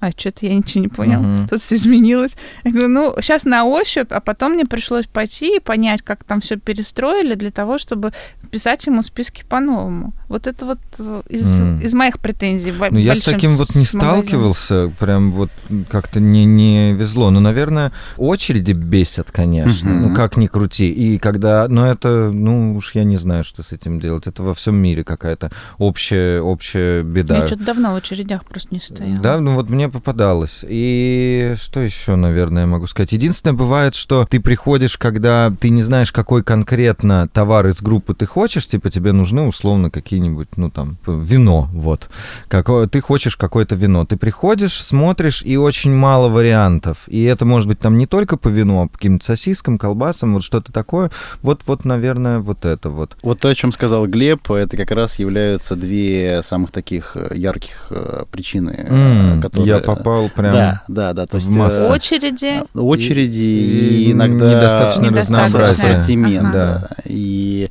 а 0.00 0.10
что-то 0.10 0.46
я 0.46 0.54
ничего 0.54 0.82
не 0.82 0.88
понял. 0.88 1.20
Мгм. 1.20 1.48
Тут 1.48 1.60
все 1.60 1.76
изменилось. 1.76 2.36
Я 2.64 2.70
говорю, 2.70 2.88
ну, 2.88 3.14
сейчас 3.20 3.44
на 3.44 3.64
ощупь, 3.64 4.12
а 4.12 4.20
потом 4.20 4.52
мне 4.52 4.64
пришлось 4.66 5.06
пойти 5.06 5.56
и 5.56 5.60
понять, 5.60 6.02
как 6.02 6.24
там 6.24 6.40
все 6.40 6.56
перестроили 6.56 7.34
для 7.34 7.50
того, 7.50 7.78
чтобы 7.78 8.12
писать 8.50 8.86
ему 8.86 9.02
списки 9.02 9.44
по-новому. 9.48 10.12
Вот 10.28 10.46
это 10.46 10.64
вот 10.66 10.78
э, 10.98 11.22
из, 11.28 11.60
М. 11.60 11.80
из 11.80 11.94
моих 11.94 12.20
претензий. 12.20 12.72
Ну, 12.90 12.98
я 12.98 13.14
с 13.14 13.20
таким 13.20 13.56
вот 13.56 13.74
не 13.74 13.80
магазином. 13.80 13.84
сталкивался, 13.84 14.92
прям 14.98 15.32
вот 15.32 15.50
как-то 15.90 16.20
не, 16.20 16.44
не 16.44 16.92
везло. 16.92 17.30
Но, 17.30 17.40
наверное, 17.40 17.92
очереди 18.16 18.72
бесят, 18.72 19.30
конечно. 19.32 19.90
Мгм. 19.90 20.08
Ну, 20.08 20.14
как 20.14 20.36
ни 20.36 20.46
крути. 20.46 20.90
И 20.92 21.18
когда... 21.18 21.66
Но 21.68 21.86
это, 21.86 22.30
ну, 22.32 22.76
уж 22.76 22.94
я 22.94 23.04
не 23.04 23.16
знаю, 23.16 23.44
что 23.44 23.62
с 23.62 23.72
этим 23.72 23.98
делать. 24.00 24.26
Это 24.26 24.42
во 24.42 24.54
всем 24.54 24.76
мире 24.76 25.04
какая-то 25.04 25.50
общая, 25.78 26.40
общая 26.40 27.02
беда. 27.02 27.38
Я 27.38 27.46
что-то 27.46 27.64
давно 27.64 27.92
в 27.92 27.96
очередях 27.96 28.44
просто 28.44 28.68
не 28.72 28.80
стояла. 28.80 29.18
Да, 29.18 29.40
ну 29.40 29.54
вот 29.54 29.70
мне 29.70 29.85
попадалось. 29.88 30.64
И 30.68 31.54
что 31.60 31.80
еще, 31.80 32.16
наверное, 32.16 32.62
я 32.62 32.66
могу 32.66 32.86
сказать? 32.86 33.12
Единственное, 33.12 33.54
бывает, 33.54 33.94
что 33.94 34.26
ты 34.28 34.40
приходишь, 34.40 34.96
когда 34.98 35.52
ты 35.58 35.70
не 35.70 35.82
знаешь, 35.82 36.12
какой 36.12 36.42
конкретно 36.42 37.28
товар 37.32 37.66
из 37.68 37.80
группы 37.80 38.14
ты 38.14 38.26
хочешь, 38.26 38.66
типа 38.66 38.90
тебе 38.90 39.12
нужны 39.12 39.42
условно 39.42 39.90
какие-нибудь, 39.90 40.56
ну 40.56 40.70
там, 40.70 40.98
вино, 41.06 41.68
вот. 41.72 42.08
Какое, 42.48 42.86
ты 42.86 43.00
хочешь 43.00 43.36
какое-то 43.36 43.74
вино. 43.74 44.04
Ты 44.04 44.16
приходишь, 44.16 44.82
смотришь, 44.82 45.42
и 45.42 45.56
очень 45.56 45.94
мало 45.94 46.28
вариантов. 46.28 47.04
И 47.06 47.22
это 47.24 47.44
может 47.44 47.68
быть 47.68 47.78
там 47.78 47.98
не 47.98 48.06
только 48.06 48.36
по 48.36 48.48
вину, 48.48 48.82
а 48.82 48.86
по 48.88 48.94
каким-то 48.94 49.24
сосискам, 49.24 49.78
колбасам, 49.78 50.34
вот 50.34 50.42
что-то 50.42 50.72
такое. 50.72 51.10
Вот, 51.42 51.62
вот, 51.66 51.84
наверное, 51.84 52.38
вот 52.38 52.64
это 52.64 52.90
вот. 52.90 53.16
Вот 53.22 53.40
то, 53.40 53.48
о 53.48 53.54
чем 53.54 53.72
сказал 53.72 54.06
Глеб, 54.06 54.50
это 54.50 54.76
как 54.76 54.90
раз 54.90 55.18
являются 55.18 55.76
две 55.76 56.42
самых 56.42 56.70
таких 56.70 57.16
ярких 57.34 57.88
э, 57.90 58.24
причины, 58.30 58.86
М, 58.88 59.42
которые... 59.42 59.75
Я 59.76 59.82
попал 59.82 60.28
прям... 60.28 60.52
Да, 60.52 60.82
да, 60.88 61.12
да. 61.12 61.26
То 61.26 61.38
в 61.38 61.40
есть 61.40 61.46
э, 61.46 61.58
массу. 61.58 61.90
Очереди. 61.92 62.62
очереди 62.74 63.38
И- 63.38 64.04
и, 64.08 64.12
иногда 64.12 64.88
недостаточно 64.98 65.68
ассортимент. 65.68 66.48
Ага. 66.48 66.52
Да. 66.52 66.88
И 67.04 67.68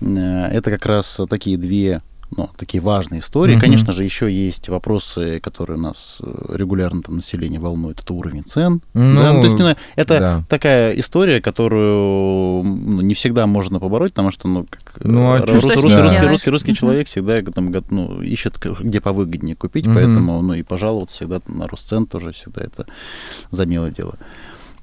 э, 0.00 0.44
это 0.52 0.70
как 0.70 0.86
раз 0.86 1.20
такие 1.28 1.56
две 1.56 2.02
ну, 2.36 2.50
такие 2.56 2.82
важные 2.82 3.20
истории. 3.20 3.52
Мгм. 3.52 3.60
Конечно 3.60 3.92
же, 3.92 4.04
еще 4.04 4.30
есть 4.32 4.68
вопросы, 4.68 5.40
которые 5.40 5.78
нас 5.78 6.18
э, 6.20 6.54
регулярно 6.54 7.02
там 7.02 7.16
население 7.16 7.60
волнует. 7.60 8.00
Это 8.00 8.12
уровень 8.14 8.44
цен. 8.44 8.80
Ну, 8.94 9.22
да? 9.22 9.32
ну, 9.32 9.40
то 9.40 9.44
есть, 9.44 9.54
не 9.56 9.62
знаю, 9.62 9.76
это 9.96 10.18
да. 10.18 10.44
такая 10.48 10.92
история, 10.98 11.40
которую 11.40 12.62
ну, 12.64 13.00
не 13.00 13.14
всегда 13.14 13.46
можно 13.46 13.78
побороть, 13.80 14.12
потому 14.12 14.30
что, 14.30 14.48
ну, 14.48 14.66
как 14.68 14.96
э, 15.00 15.08
Ну, 15.08 15.32
а 15.32 15.38
ру- 15.40 15.46
чё 15.46 15.52
русский, 15.54 15.74
русский, 15.80 16.26
русский, 16.26 16.50
русский, 16.50 16.70
Мгм. 16.72 16.76
человек 16.76 17.06
всегда 17.06 17.42
там, 17.42 17.70
го- 17.70 17.82
ну, 17.90 18.20
ищет, 18.22 18.58
где 18.80 19.00
повыгоднее 19.00 19.56
купить, 19.56 19.86
Мгм. 19.86 19.94
поэтому, 19.94 20.42
ну, 20.42 20.54
и 20.54 20.62
пожаловаться 20.62 21.16
всегда 21.16 21.40
на 21.46 21.66
рост 21.68 21.88
цен 21.88 22.06
тоже 22.06 22.32
всегда 22.32 22.64
это 22.64 22.86
за 23.50 23.66
милое 23.66 23.90
дело. 23.90 24.14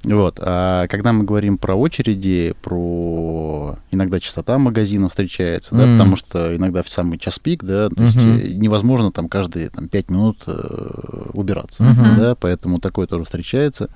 Вот. 0.03 0.37
А 0.41 0.87
когда 0.87 1.13
мы 1.13 1.23
говорим 1.23 1.57
про 1.57 1.75
очереди, 1.75 2.53
про 2.61 3.77
иногда 3.91 4.19
частота 4.19 4.57
магазинов 4.57 5.11
встречается, 5.11 5.73
да, 5.75 5.85
Мгм. 5.85 5.97
потому 5.97 6.15
что 6.17 6.55
иногда 6.55 6.83
в 6.83 6.89
самый 6.89 7.17
час 7.17 7.39
пик, 7.39 7.63
да, 7.63 7.89
то 7.89 8.03
есть 8.03 8.15
Мгм. 8.17 8.37
э, 8.37 8.47
невозможно 8.53 9.11
там 9.11 9.29
каждые 9.29 9.69
там, 9.69 9.87
5 9.87 10.09
минут 10.09 10.39
э, 10.47 11.29
убираться, 11.33 11.83
Мгм. 11.83 12.17
да, 12.17 12.35
поэтому 12.35 12.79
такое 12.79 13.07
тоже 13.07 13.23
встречается. 13.23 13.89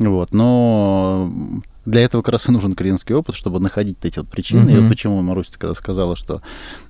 Вот. 0.00 0.32
Но 0.32 1.30
для 1.84 2.00
этого 2.02 2.22
как 2.22 2.32
раз 2.32 2.48
и 2.48 2.52
нужен 2.52 2.74
клиентский 2.74 3.14
опыт, 3.14 3.36
чтобы 3.36 3.60
находить 3.60 3.98
эти 4.02 4.18
вот 4.18 4.28
причины. 4.28 4.70
И 4.70 4.74
Мгм. 4.74 4.82
вот 4.82 4.88
почему 4.90 5.22
Маруся 5.22 5.52
когда 5.58 5.74
сказала, 5.74 6.16
что 6.16 6.42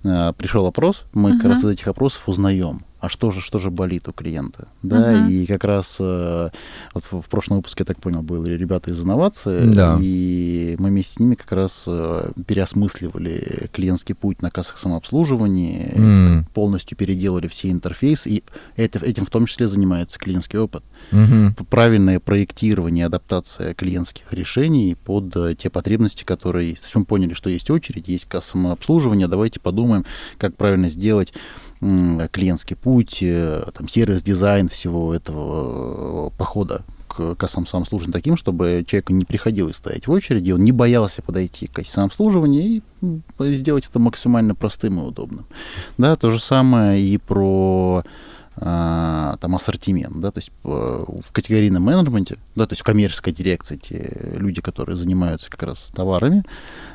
э, 0.04 0.32
пришел 0.38 0.66
опрос, 0.66 1.02
мы 1.12 1.32
как 1.32 1.40
Мгм. 1.42 1.48
раз 1.50 1.58
из 1.60 1.66
этих 1.66 1.88
опросов 1.88 2.22
узнаем, 2.26 2.82
а 3.02 3.08
что 3.08 3.32
же, 3.32 3.40
что 3.40 3.58
же 3.58 3.70
болит 3.72 4.08
у 4.08 4.12
клиента. 4.12 4.68
Да, 4.82 5.10
Мгм. 5.12 5.28
и 5.28 5.44
как 5.46 5.64
раз 5.64 5.96
э, 5.98 6.50
вот 6.94 7.04
в, 7.10 7.28
прошлом 7.28 7.56
выпуске, 7.56 7.82
я 7.82 7.84
так 7.84 8.00
понял, 8.00 8.22
были 8.22 8.56
ребята 8.56 8.92
из 8.92 9.02
инновации, 9.02 9.66
Да. 9.66 9.98
и 10.00 10.76
мы 10.78 10.90
вместе 10.90 11.14
с 11.14 11.18
ними 11.18 11.34
как 11.34 11.50
раз 11.50 11.82
э, 11.88 12.30
переосмысливали 12.46 13.68
клиентский 13.72 14.14
путь 14.14 14.40
на 14.40 14.52
кассах 14.52 14.78
самообслуживания, 14.78 15.92
М. 15.96 16.44
полностью 16.54 16.96
переделали 16.96 17.48
все 17.48 17.70
интерфейсы, 17.72 18.28
и 18.30 18.44
это, 18.76 19.00
этим 19.04 19.26
в 19.26 19.30
том 19.30 19.46
числе 19.46 19.66
занимается 19.66 20.20
клиентский 20.20 20.60
опыт 20.60 20.84
Мгм. 21.10 21.54
правильное 21.68 22.20
проектирование, 22.20 23.06
адаптация 23.06 23.74
клиентских 23.74 24.32
решений 24.32 24.96
под 25.04 25.34
э, 25.36 25.56
те 25.58 25.70
потребности, 25.70 26.22
которые. 26.22 26.74
То 26.76 26.82
есть 26.82 26.94
мы 26.94 27.04
поняли, 27.04 27.34
что 27.34 27.50
есть 27.50 27.68
очередь, 27.68 28.06
есть 28.06 28.26
касса 28.26 28.50
самообслуживания, 28.52 29.26
давайте 29.26 29.58
подумаем, 29.58 30.04
как 30.38 30.56
правильно 30.56 30.88
сделать 30.88 31.32
клиентский 32.30 32.76
путь, 32.76 33.18
э, 33.22 33.64
там, 33.74 33.88
сервис-дизайн 33.88 34.68
всего 34.68 35.14
этого 35.14 36.28
э, 36.28 36.30
похода 36.38 36.82
к 37.08 37.34
кассам 37.34 37.66
самообслуживания 37.66 38.12
таким, 38.12 38.36
чтобы 38.36 38.84
человеку 38.86 39.12
не 39.12 39.24
приходилось 39.24 39.76
стоять 39.76 40.06
в 40.06 40.10
очереди, 40.10 40.52
он 40.52 40.64
не 40.64 40.72
боялся 40.72 41.22
подойти 41.22 41.66
к 41.66 41.72
кассе 41.72 41.90
самообслуживания 41.90 42.80
и 43.00 43.54
сделать 43.54 43.86
это 43.88 43.98
максимально 43.98 44.54
простым 44.54 45.00
и 45.00 45.02
удобным. 45.02 45.44
Да, 45.98 46.16
то 46.16 46.30
же 46.30 46.40
самое 46.40 47.02
и 47.02 47.18
про 47.18 48.04
там 48.54 49.56
ассортимент, 49.56 50.20
да, 50.20 50.30
то 50.30 50.38
есть 50.38 50.52
э, 50.64 50.68
в 50.68 51.32
категорийном 51.32 51.82
менеджменте, 51.82 52.36
да, 52.54 52.66
то 52.66 52.74
есть 52.74 52.82
в 52.82 52.84
коммерческой 52.84 53.32
дирекции 53.32 53.76
те 53.76 54.34
люди, 54.36 54.60
которые 54.60 54.96
занимаются 54.96 55.50
как 55.50 55.62
раз 55.62 55.90
товарами, 55.94 56.44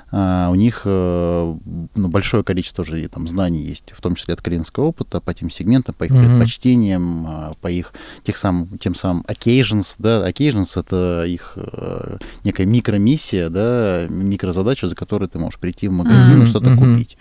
а, 0.10 0.50
у 0.50 0.56
них 0.56 0.84
э, 0.86 1.56
ну, 1.96 2.08
большое 2.08 2.44
количество 2.44 2.84
уже 2.84 3.06
там 3.10 3.28
знаний 3.28 3.62
есть, 3.62 3.92
в 3.92 4.02
том 4.02 4.16
числе 4.16 4.36
от 4.36 4.42
клиентского 4.42 4.86
опыта 4.86 5.20
по 5.20 5.34
тем 5.34 5.50
сегментам, 5.50 5.96
по 5.96 6.06
их 6.06 6.12
mm-hmm. 6.12 6.26
предпочтениям, 6.26 7.26
а, 7.28 7.52
по 7.60 7.68
их 7.70 7.94
тех 8.24 8.38
самым, 8.38 8.78
тем 8.78 8.96
самым 8.96 9.24
occasions, 9.28 9.96
да, 10.00 10.30
occasions 10.30 10.80
это 10.80 11.26
их 11.26 11.54
э, 11.58 12.20
некая 12.46 12.66
микромиссия, 12.66 13.50
да, 13.50 14.08
микрозадача, 14.10 14.88
за 14.88 14.96
которой 14.96 15.28
ты 15.28 15.40
можешь 15.40 15.60
прийти 15.60 15.90
в 15.90 15.92
магазин 15.92 16.42
mm-hmm. 16.42 16.44
и 16.44 16.48
что-то 16.48 16.70
mm-hmm. 16.70 16.94
купить. 16.94 17.18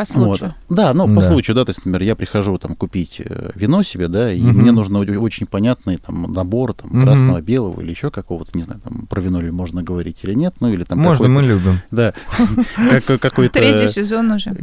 По 0.00 0.12
случаю. 0.12 0.54
Вот. 0.68 0.76
Да, 0.76 0.94
ну, 0.94 1.06
по 1.06 1.20
да. 1.20 1.28
случаю, 1.28 1.54
да, 1.54 1.64
то 1.64 1.70
есть, 1.70 1.80
например, 1.80 2.02
я 2.02 2.16
прихожу 2.16 2.56
там 2.58 2.74
купить 2.74 3.20
э, 3.22 3.50
вино 3.54 3.82
себе, 3.82 4.08
да, 4.08 4.32
и 4.32 4.40
угу. 4.40 4.58
мне 4.58 4.72
нужно 4.72 5.00
очень 5.00 5.46
понятный 5.46 5.98
там 5.98 6.32
набор 6.32 6.72
там 6.72 6.90
угу. 6.90 7.02
красного, 7.02 7.40
белого 7.42 7.80
или 7.80 7.90
еще 7.90 8.10
какого-то, 8.10 8.50
не 8.54 8.62
знаю, 8.62 8.80
там 8.80 9.06
про 9.06 9.20
вино 9.20 9.40
ли 9.42 9.50
можно 9.50 9.82
говорить 9.82 10.20
или 10.22 10.32
нет, 10.32 10.54
ну 10.60 10.68
или 10.68 10.84
там 10.84 10.98
Можно, 10.98 11.28
мы 11.28 11.42
любим. 11.42 11.80
Да, 11.90 12.14
какой-то... 13.06 13.52
Третий 13.52 13.88
сезон 13.88 14.30
уже. 14.32 14.54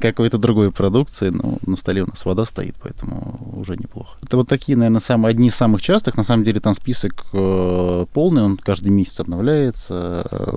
Какой-то 0.00 0.38
другой 0.38 0.72
продукции, 0.72 1.30
ну, 1.30 1.58
на 1.66 1.76
столе 1.76 2.04
у 2.04 2.06
нас 2.06 2.24
вода 2.24 2.44
стоит, 2.44 2.74
поэтому 2.82 3.52
уже 3.52 3.76
неплохо. 3.76 4.18
Это 4.22 4.38
вот 4.38 4.48
такие, 4.48 4.76
наверное, 4.78 5.00
самые, 5.00 5.30
одни 5.30 5.48
из 5.48 5.54
самых 5.54 5.82
частых, 5.82 6.16
на 6.16 6.24
самом 6.24 6.44
деле 6.44 6.60
там 6.60 6.74
список 6.74 7.26
э, 7.32 8.06
полный, 8.12 8.42
он 8.42 8.56
каждый 8.56 8.88
месяц 8.88 9.20
обновляется, 9.20 10.26
э, 10.30 10.54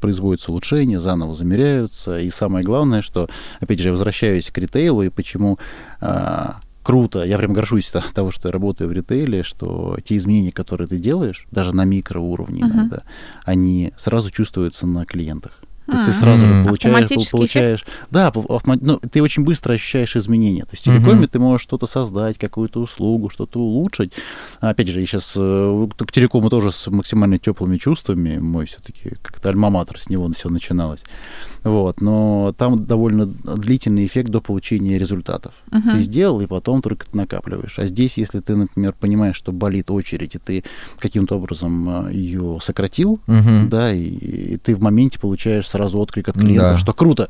производятся 0.00 0.50
улучшения, 0.50 0.98
заново 0.98 1.34
замеряются, 1.34 2.18
и 2.18 2.30
самое 2.30 2.64
главное, 2.64 3.02
что 3.02 3.28
опять 3.60 3.80
же, 3.80 3.90
возвращаюсь 3.90 4.50
к 4.50 4.58
ритейлу 4.58 5.02
и 5.02 5.10
почему 5.10 5.58
а, 6.00 6.60
круто, 6.82 7.24
я 7.24 7.38
прям 7.38 7.52
горжусь 7.52 7.94
от 7.94 8.04
того, 8.14 8.30
что 8.32 8.48
я 8.48 8.52
работаю 8.52 8.88
в 8.88 8.92
ритейле, 8.92 9.42
что 9.42 9.96
те 10.02 10.16
изменения, 10.16 10.52
которые 10.52 10.88
ты 10.88 10.98
делаешь, 10.98 11.46
даже 11.50 11.74
на 11.74 11.84
микроуровне 11.84 12.62
uh-huh. 12.62 12.72
иногда, 12.72 13.02
они 13.44 13.92
сразу 13.96 14.30
чувствуются 14.30 14.86
на 14.86 15.04
клиентах. 15.04 15.59
Mm-hmm. 15.90 16.04
Ты 16.04 16.12
сразу 16.12 16.46
же 16.46 16.64
получаешь, 16.64 17.30
получаешь, 17.30 17.84
да, 18.10 18.32
ну, 18.80 18.98
ты 18.98 19.22
очень 19.22 19.44
быстро 19.44 19.74
ощущаешь 19.74 20.16
изменения. 20.16 20.64
То 20.64 20.70
есть 20.72 20.86
в 20.86 20.86
телекоме 20.86 21.24
mm-hmm. 21.24 21.30
ты 21.30 21.38
можешь 21.38 21.62
что-то 21.62 21.86
создать, 21.86 22.38
какую-то 22.38 22.80
услугу, 22.80 23.30
что-то 23.30 23.58
улучшить. 23.58 24.12
Опять 24.60 24.88
же, 24.88 25.00
я 25.00 25.06
сейчас 25.06 25.34
э, 25.36 25.88
к 25.96 26.12
телекому 26.12 26.50
тоже 26.50 26.72
с 26.72 26.86
максимально 26.88 27.38
теплыми 27.38 27.76
чувствами. 27.76 28.38
Мой 28.38 28.66
все-таки 28.66 29.16
как-то 29.22 29.48
альма-матер, 29.48 30.00
с 30.00 30.08
него 30.08 30.30
все 30.32 30.48
начиналось. 30.48 31.02
Вот, 31.62 32.00
но 32.00 32.54
там 32.56 32.86
довольно 32.86 33.26
длительный 33.26 34.06
эффект 34.06 34.30
до 34.30 34.40
получения 34.40 34.98
результатов. 34.98 35.52
Uh-huh. 35.70 35.92
Ты 35.92 36.00
сделал, 36.00 36.40
и 36.40 36.46
потом 36.46 36.80
только 36.80 37.06
ты 37.06 37.16
накапливаешь. 37.16 37.78
А 37.78 37.86
здесь, 37.86 38.16
если 38.16 38.40
ты, 38.40 38.56
например, 38.56 38.94
понимаешь, 38.98 39.36
что 39.36 39.52
болит 39.52 39.90
очередь, 39.90 40.34
и 40.34 40.38
ты 40.38 40.64
каким-то 40.98 41.36
образом 41.36 42.06
э, 42.06 42.12
ее 42.12 42.58
сократил, 42.62 43.20
uh-huh. 43.26 43.68
да, 43.68 43.92
и, 43.92 44.04
и 44.04 44.56
ты 44.56 44.74
в 44.74 44.80
моменте 44.80 45.18
получаешь 45.18 45.68
сразу 45.68 45.79
отклик 45.88 46.28
от 46.28 46.36
клиента, 46.36 46.72
да. 46.72 46.78
что 46.78 46.92
круто 46.92 47.28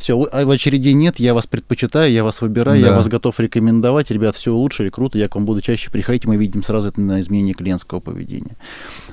все, 0.00 0.20
а 0.32 0.44
в 0.44 0.48
очереди 0.48 0.88
нет, 0.88 1.20
я 1.20 1.34
вас 1.34 1.46
предпочитаю, 1.46 2.10
я 2.10 2.24
вас 2.24 2.40
выбираю, 2.40 2.80
да. 2.80 2.88
я 2.88 2.94
вас 2.94 3.08
готов 3.08 3.38
рекомендовать, 3.38 4.10
ребят, 4.10 4.34
все 4.34 4.52
улучшили, 4.52 4.88
круто, 4.88 5.18
я 5.18 5.28
к 5.28 5.34
вам 5.34 5.44
буду 5.44 5.60
чаще 5.60 5.90
приходить, 5.90 6.24
мы 6.24 6.36
видим 6.36 6.62
сразу 6.62 6.88
это 6.88 7.00
на 7.00 7.20
изменение 7.20 7.54
клиентского 7.54 8.00
поведения. 8.00 8.56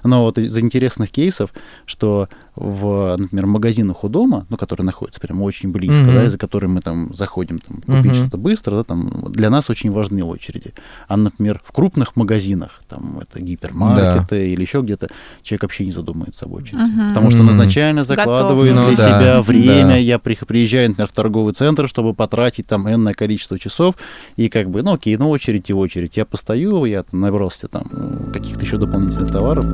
Но 0.08 0.24
вот 0.24 0.38
из 0.38 0.58
интересных 0.58 1.12
кейсов, 1.12 1.54
что 1.86 2.30
в, 2.56 3.16
например, 3.18 3.46
магазинах 3.46 4.04
у 4.04 4.10
дома, 4.10 4.48
ну, 4.50 4.58
которые 4.58 4.86
находятся 4.86 5.20
прямо 5.20 5.44
очень 5.44 5.72
близко, 5.72 6.04
mm-hmm. 6.04 6.14
да, 6.16 6.26
и 6.26 6.30
за 6.30 6.38
которыми 6.40 6.74
мы 6.74 6.82
там 6.82 7.14
заходим 7.14 7.60
там, 7.60 7.78
купить 7.78 8.14
mm-hmm. 8.14 8.16
что-то 8.16 8.38
быстро, 8.38 8.76
да, 8.78 8.84
там 8.84 9.26
для 9.30 9.50
нас 9.50 9.70
очень 9.70 9.92
важны 9.92 10.24
очереди. 10.24 10.74
А, 11.08 11.18
например, 11.18 11.62
в 11.64 11.72
крупных 11.72 12.16
магазинах, 12.16 12.82
там 12.90 13.20
это 13.20 13.42
гипермаркеты 13.42 14.36
да. 14.36 14.44
или 14.44 14.62
еще 14.62 14.82
где-то, 14.82 15.10
человек 15.44 15.64
вообще 15.64 15.86
не 15.86 15.92
задумывается 15.92 16.46
об 16.46 16.54
очереди. 16.54 16.82
Mm-hmm. 16.82 17.10
Потому 17.10 17.30
что 17.30 17.42
он 17.42 17.52
изначально 17.52 18.06
закладывает 18.06 18.74
Готов. 18.74 18.96
для 18.96 19.06
ну, 19.06 19.10
себя 19.10 19.34
да. 19.36 19.42
время, 19.44 19.88
да. 19.90 19.96
я 19.98 20.18
приезжаю, 20.18 20.90
например, 20.90 21.08
в 21.08 21.14
торговый 21.14 21.54
центр, 21.54 21.88
чтобы 21.88 22.16
потратить 22.16 22.66
там 22.66 22.90
энное 22.90 23.14
количество 23.14 23.60
часов, 23.60 23.96
и 24.36 24.50
как 24.50 24.72
бы, 24.72 24.82
ну 24.82 24.94
окей, 24.94 25.16
ну 25.18 25.30
очередь 25.30 25.70
и 25.70 25.74
очередь. 25.74 26.18
Я 26.18 26.26
постою, 26.26 26.86
я 26.86 27.04
там, 27.04 27.20
набрался 27.20 27.68
там 27.68 28.32
каких-то 28.34 28.62
еще 28.62 28.78
дополнительных 28.78 29.32
товаров. 29.32 29.66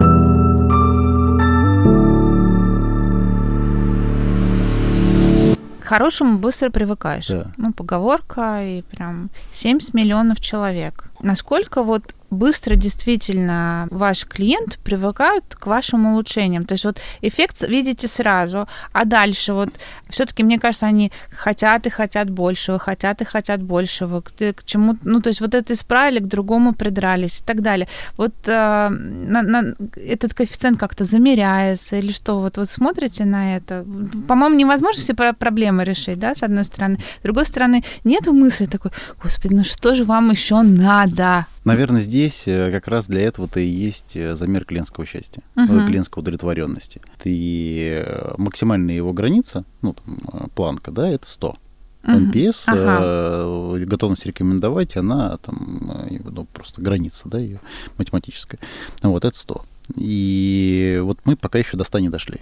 Хорошему 5.94 6.40
быстро 6.40 6.72
привыкаешь. 6.72 7.28
Да. 7.28 7.52
Ну, 7.56 7.72
поговорка, 7.72 8.64
и 8.64 8.82
прям 8.82 9.30
70 9.52 9.94
миллионов 9.94 10.42
человек. 10.42 11.12
Насколько 11.22 11.84
вот 11.84 12.16
быстро 12.34 12.76
действительно 12.76 13.88
ваши 13.92 14.28
клиенты 14.28 14.78
привыкают 14.84 15.56
к 15.56 15.66
вашим 15.68 16.06
улучшениям. 16.06 16.66
То 16.66 16.74
есть 16.74 16.86
вот 16.86 17.00
эффект 17.22 17.62
видите 17.62 18.08
сразу, 18.08 18.68
а 18.92 19.06
дальше 19.06 19.54
вот 19.54 19.70
все-таки, 20.10 20.44
мне 20.44 20.60
кажется, 20.60 20.86
они 20.86 21.12
хотят 21.32 21.88
и 21.88 21.90
хотят 21.90 22.30
большего, 22.30 22.80
хотят 22.80 23.22
и 23.22 23.26
хотят 23.26 23.62
большего, 23.62 24.22
к, 24.22 24.32
к 24.32 24.64
чему, 24.66 24.98
ну 25.04 25.22
то 25.22 25.30
есть 25.30 25.42
вот 25.42 25.56
это 25.56 25.74
исправили, 25.74 26.20
к 26.20 26.28
другому 26.28 26.74
придрались 26.74 27.40
и 27.40 27.44
так 27.44 27.62
далее. 27.62 27.88
Вот 28.18 28.34
э, 28.48 28.90
на, 28.90 29.42
на, 29.42 29.76
этот 29.96 30.34
коэффициент 30.34 30.80
как-то 30.80 31.06
замеряется 31.06 31.98
или 31.98 32.12
что? 32.12 32.40
Вот 32.40 32.58
вы 32.58 32.66
смотрите 32.66 33.26
на 33.26 33.56
это? 33.56 33.86
По-моему, 34.28 34.56
невозможно 34.56 35.02
все 35.02 35.14
проблемы 35.14 35.84
решить, 35.84 36.20
да, 36.20 36.36
с 36.36 36.44
одной 36.44 36.66
стороны. 36.66 36.98
С 37.20 37.24
другой 37.24 37.46
стороны, 37.46 37.84
нет 38.04 38.28
мысли 38.28 38.66
такой, 38.66 38.92
господи, 39.22 39.54
ну 39.54 39.64
что 39.64 39.96
же 39.96 40.04
вам 40.04 40.32
еще 40.32 40.62
надо? 40.62 41.46
Наверное, 41.64 42.02
здесь 42.02 42.44
э, 42.48 42.72
как 42.72 42.88
раз 42.88 43.08
для 43.08 43.22
этого-то 43.22 43.60
и 43.60 43.68
есть 43.68 44.16
э, 44.16 44.36
замер 44.36 44.66
клиентского 44.66 45.06
счастья, 45.06 45.42
uh-huh. 45.56 45.88
клиентской 45.88 46.22
удовлетворенности. 46.22 47.02
Ты 47.22 48.06
максимальная 48.38 48.96
его 48.96 49.14
граница, 49.14 49.64
ну, 49.82 49.94
там, 49.94 50.50
планка, 50.56 50.92
да, 50.92 51.10
это 51.10 51.26
100. 51.26 51.56
NPS, 52.04 52.64
ага. 52.66 53.00
э, 53.02 53.86
готовность 53.86 54.26
рекомендовать, 54.26 54.98
она 54.98 55.38
там 55.38 55.90
ну, 56.26 56.46
просто 56.46 56.82
граница, 56.82 57.30
да, 57.30 57.40
ее 57.40 57.62
математическая. 57.98 58.60
Вот 59.02 59.24
это 59.24 59.38
100. 59.38 59.66
И 59.96 61.00
вот 61.02 61.20
мы 61.24 61.38
пока 61.38 61.60
еще 61.60 61.78
до 61.78 61.86
100 61.86 62.00
не 62.00 62.10
дошли. 62.10 62.42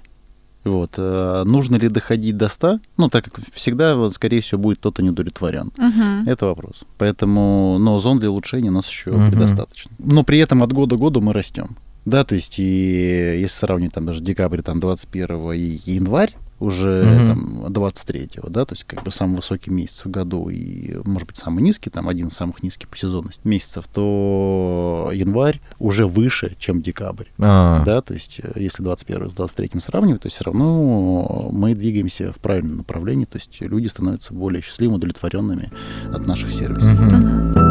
Вот. 0.63 0.93
Э, 0.97 1.43
нужно 1.45 1.75
ли 1.77 1.89
доходить 1.89 2.37
до 2.37 2.49
100? 2.49 2.79
Ну, 2.97 3.09
так 3.09 3.25
как 3.25 3.39
всегда, 3.51 3.95
вот, 3.95 4.13
скорее 4.13 4.41
всего, 4.41 4.61
будет 4.61 4.77
кто-то 4.79 5.01
недовлетворен. 5.01 5.71
Uh-huh. 5.77 6.29
Это 6.29 6.45
вопрос. 6.45 6.83
Поэтому, 6.97 7.77
но 7.79 7.99
зон 7.99 8.19
для 8.19 8.29
улучшения 8.29 8.69
у 8.69 8.73
нас 8.73 8.87
еще 8.87 9.11
uh-huh. 9.11 9.31
предостаточно. 9.31 9.91
Но 9.99 10.23
при 10.23 10.37
этом 10.37 10.61
от 10.63 10.71
года 10.71 10.95
к 10.95 10.99
году 10.99 11.21
мы 11.21 11.33
растем. 11.33 11.77
Да, 12.05 12.23
то 12.23 12.35
есть, 12.35 12.57
и 12.59 13.39
если 13.41 13.47
сравнить 13.47 13.93
там 13.93 14.05
даже 14.05 14.21
декабрь 14.21 14.61
там 14.61 14.79
21 14.79 15.51
и 15.53 15.79
январь, 15.85 16.35
уже 16.61 17.03
mm-hmm. 17.03 17.27
там 17.27 17.65
23-го, 17.67 18.49
да, 18.49 18.65
то 18.65 18.73
есть 18.73 18.83
как 18.85 19.03
бы 19.03 19.11
самый 19.11 19.37
высокий 19.37 19.71
месяц 19.71 20.05
в 20.05 20.11
году 20.11 20.49
и, 20.49 20.95
может 21.05 21.27
быть, 21.27 21.37
самый 21.37 21.61
низкий, 21.63 21.89
там 21.89 22.07
один 22.07 22.27
из 22.27 22.33
самых 22.33 22.63
низких 22.63 22.87
по 22.87 22.97
сезонности 22.97 23.41
месяцев, 23.43 23.85
то 23.93 25.09
январь 25.13 25.59
уже 25.79 26.05
выше, 26.05 26.55
чем 26.59 26.81
декабрь, 26.81 27.27
А-а-а. 27.39 27.83
да, 27.83 28.01
то 28.01 28.13
есть 28.13 28.39
э, 28.43 28.51
если 28.55 28.83
21 28.83 29.31
с 29.31 29.33
23 29.33 29.81
сравнивать, 29.81 30.21
то 30.21 30.29
все 30.29 30.43
равно 30.43 31.49
мы 31.51 31.73
двигаемся 31.75 32.31
в 32.31 32.37
правильном 32.37 32.77
направлении, 32.77 33.25
то 33.25 33.37
есть 33.37 33.59
люди 33.61 33.87
становятся 33.87 34.33
более 34.33 34.61
счастливыми, 34.61 34.97
удовлетворенными 34.97 35.71
от 36.13 36.27
наших 36.27 36.51
сервисов. 36.51 36.99
Mm-hmm. 36.99 37.70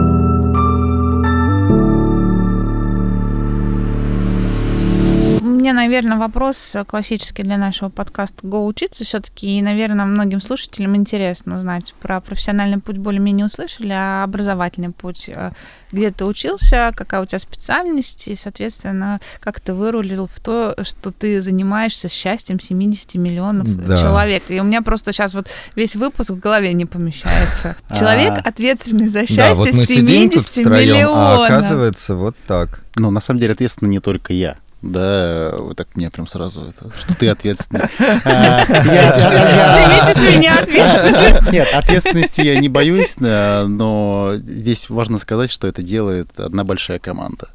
Меня, 5.61 5.75
наверное, 5.75 6.16
вопрос 6.16 6.75
классический 6.87 7.42
для 7.42 7.59
нашего 7.59 7.90
подкаста 7.90 8.46
«Го 8.46 8.64
учиться» 8.64 9.05
все-таки, 9.05 9.59
и, 9.59 9.62
наверное, 9.62 10.07
многим 10.07 10.40
слушателям 10.40 10.96
интересно 10.96 11.59
узнать 11.59 11.92
про 12.01 12.20
профессиональный 12.23 12.79
путь 12.79 12.96
более-менее 12.96 13.44
услышали, 13.44 13.92
а 13.92 14.25
образовательный 14.25 14.90
путь, 14.90 15.29
э, 15.29 15.51
где 15.92 16.11
ты 16.11 16.25
учился, 16.25 16.92
какая 16.96 17.20
у 17.20 17.27
тебя 17.27 17.38
специальность, 17.38 18.27
и, 18.29 18.35
соответственно, 18.35 19.20
как 19.40 19.61
ты 19.61 19.75
вырулил 19.75 20.29
в 20.33 20.40
то, 20.40 20.75
что 20.83 21.11
ты 21.11 21.42
занимаешься 21.42 22.09
счастьем 22.09 22.59
70 22.59 23.16
миллионов 23.16 23.87
да. 23.87 23.99
человек. 23.99 24.44
И 24.49 24.59
у 24.61 24.64
меня 24.64 24.81
просто 24.81 25.12
сейчас 25.12 25.35
вот 25.35 25.49
весь 25.75 25.94
выпуск 25.94 26.31
в 26.31 26.38
голове 26.38 26.73
не 26.73 26.87
помещается. 26.87 27.77
А. 27.90 27.96
Человек, 27.96 28.35
ответственный 28.44 29.09
за 29.09 29.27
счастье 29.27 29.73
70 29.73 30.57
миллионов. 30.64 31.16
А 31.16 31.44
оказывается, 31.46 32.14
вот 32.14 32.37
так. 32.46 32.83
Ну, 32.96 33.11
на 33.11 33.20
самом 33.20 33.40
деле, 33.40 33.53
ответственный 33.53 33.90
не 33.90 34.01
только 34.01 34.33
я. 34.33 34.57
Да, 34.83 35.55
вот 35.59 35.77
так 35.77 35.88
мне 35.95 36.11
прям 36.11 36.27
сразу 36.27 36.62
это, 36.62 36.90
что 36.97 37.14
ты 37.14 37.29
ответственный. 37.29 37.88
Снимите 37.99 40.14
с 40.14 40.37
меня 40.37 40.59
ответственность. 40.59 41.53
Нет, 41.53 41.69
ответственности 41.75 42.40
я 42.40 42.59
не 42.59 42.69
боюсь, 42.69 43.16
но 43.19 44.33
здесь 44.37 44.88
важно 44.88 45.19
сказать, 45.19 45.51
что 45.51 45.66
это 45.66 45.83
делает 45.83 46.40
одна 46.40 46.64
большая 46.64 46.99
команда. 46.99 47.49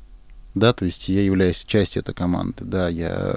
Да, 0.55 0.73
то 0.73 0.85
есть 0.85 1.09
я 1.09 1.21
являюсь 1.21 1.63
частью 1.65 2.01
этой 2.01 2.15
команды, 2.15 2.63
да, 2.63 2.87
я 2.87 3.35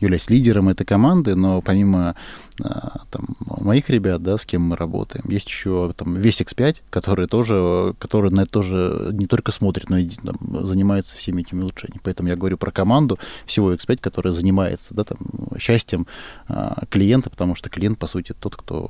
являюсь 0.00 0.30
лидером 0.30 0.68
этой 0.70 0.84
команды, 0.84 1.34
но 1.34 1.60
помимо 1.60 2.16
а, 2.62 3.02
там, 3.10 3.36
моих 3.40 3.90
ребят, 3.90 4.22
да, 4.22 4.38
с 4.38 4.46
кем 4.46 4.62
мы 4.62 4.76
работаем, 4.76 5.24
есть 5.28 5.46
еще 5.46 5.92
там 5.96 6.14
весь 6.16 6.40
X5, 6.40 6.78
который 6.90 7.26
тоже, 7.28 7.94
который 7.98 8.30
на 8.30 8.42
это 8.42 8.50
тоже 8.50 9.10
не 9.12 9.26
только 9.26 9.52
смотрит, 9.52 9.90
но 9.90 9.98
и 9.98 10.08
там, 10.08 10.66
занимается 10.66 11.16
всеми 11.16 11.42
этими 11.42 11.60
улучшениями. 11.60 12.00
Поэтому 12.02 12.30
я 12.30 12.36
говорю 12.36 12.56
про 12.56 12.70
команду 12.70 13.18
всего 13.44 13.72
X5, 13.74 13.98
которая 14.00 14.32
занимается, 14.32 14.94
да, 14.94 15.04
там, 15.04 15.18
счастьем 15.58 16.06
а, 16.48 16.84
клиента, 16.88 17.30
потому 17.30 17.54
что 17.54 17.68
клиент, 17.68 17.98
по 17.98 18.06
сути, 18.06 18.34
тот, 18.38 18.56
кто, 18.56 18.88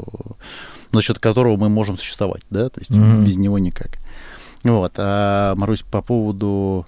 за 0.92 1.02
счет 1.02 1.18
которого 1.18 1.56
мы 1.56 1.68
можем 1.68 1.98
существовать, 1.98 2.42
да, 2.50 2.68
то 2.68 2.80
есть 2.80 2.92
mm-hmm. 2.92 3.24
без 3.24 3.36
него 3.36 3.58
никак. 3.58 3.98
Вот, 4.64 4.94
а, 4.96 5.54
Марусь, 5.56 5.82
по 5.82 6.02
поводу 6.02 6.86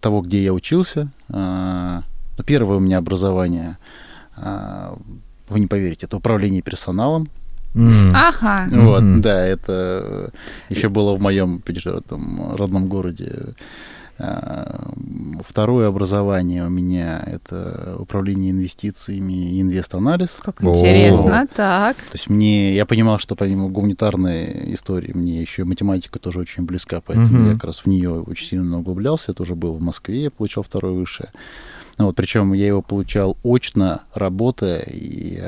того, 0.00 0.20
где 0.22 0.42
я 0.42 0.52
учился. 0.52 1.10
Ну, 1.28 2.44
первое 2.44 2.78
у 2.78 2.80
меня 2.80 2.98
образование, 2.98 3.76
а, 4.36 4.96
вы 5.48 5.60
не 5.60 5.66
поверите, 5.66 6.06
это 6.06 6.16
управление 6.16 6.62
персоналом. 6.62 7.28
Mm. 7.74 8.12
Ага. 8.14 8.68
Вот, 8.70 9.02
mm-hmm. 9.02 9.18
да, 9.20 9.46
это 9.46 10.32
еще 10.68 10.88
было 10.88 11.14
в 11.14 11.20
моем 11.20 11.60
там, 12.02 12.54
родном 12.54 12.88
городе 12.88 13.54
второе 15.42 15.88
образование 15.88 16.64
у 16.64 16.68
меня 16.68 17.22
это 17.26 17.96
управление 17.98 18.52
инвестициями 18.52 19.32
и 19.32 19.60
инвест-анализ. 19.60 20.40
Как 20.42 20.62
интересно, 20.62 21.42
О. 21.42 21.46
так. 21.46 21.96
То 21.96 22.14
есть 22.14 22.30
мне, 22.30 22.74
я 22.74 22.86
понимал, 22.86 23.18
что 23.18 23.34
помимо 23.34 23.68
гуманитарной 23.68 24.74
истории, 24.74 25.12
мне 25.12 25.40
еще 25.40 25.64
математика 25.64 26.18
тоже 26.18 26.40
очень 26.40 26.64
близка, 26.64 27.00
поэтому 27.00 27.40
угу. 27.40 27.48
я 27.48 27.54
как 27.54 27.64
раз 27.64 27.80
в 27.80 27.86
нее 27.86 28.20
очень 28.22 28.46
сильно 28.46 28.78
углублялся. 28.78 29.32
Я 29.32 29.34
тоже 29.34 29.54
был 29.54 29.74
в 29.74 29.80
Москве, 29.80 30.24
я 30.24 30.30
получал 30.30 30.62
второе 30.62 30.92
высшее. 30.92 31.30
Ну, 31.98 32.06
вот, 32.06 32.16
причем 32.16 32.52
я 32.52 32.66
его 32.66 32.82
получал 32.82 33.36
очно, 33.44 34.02
работая, 34.14 34.82
и, 34.90 35.42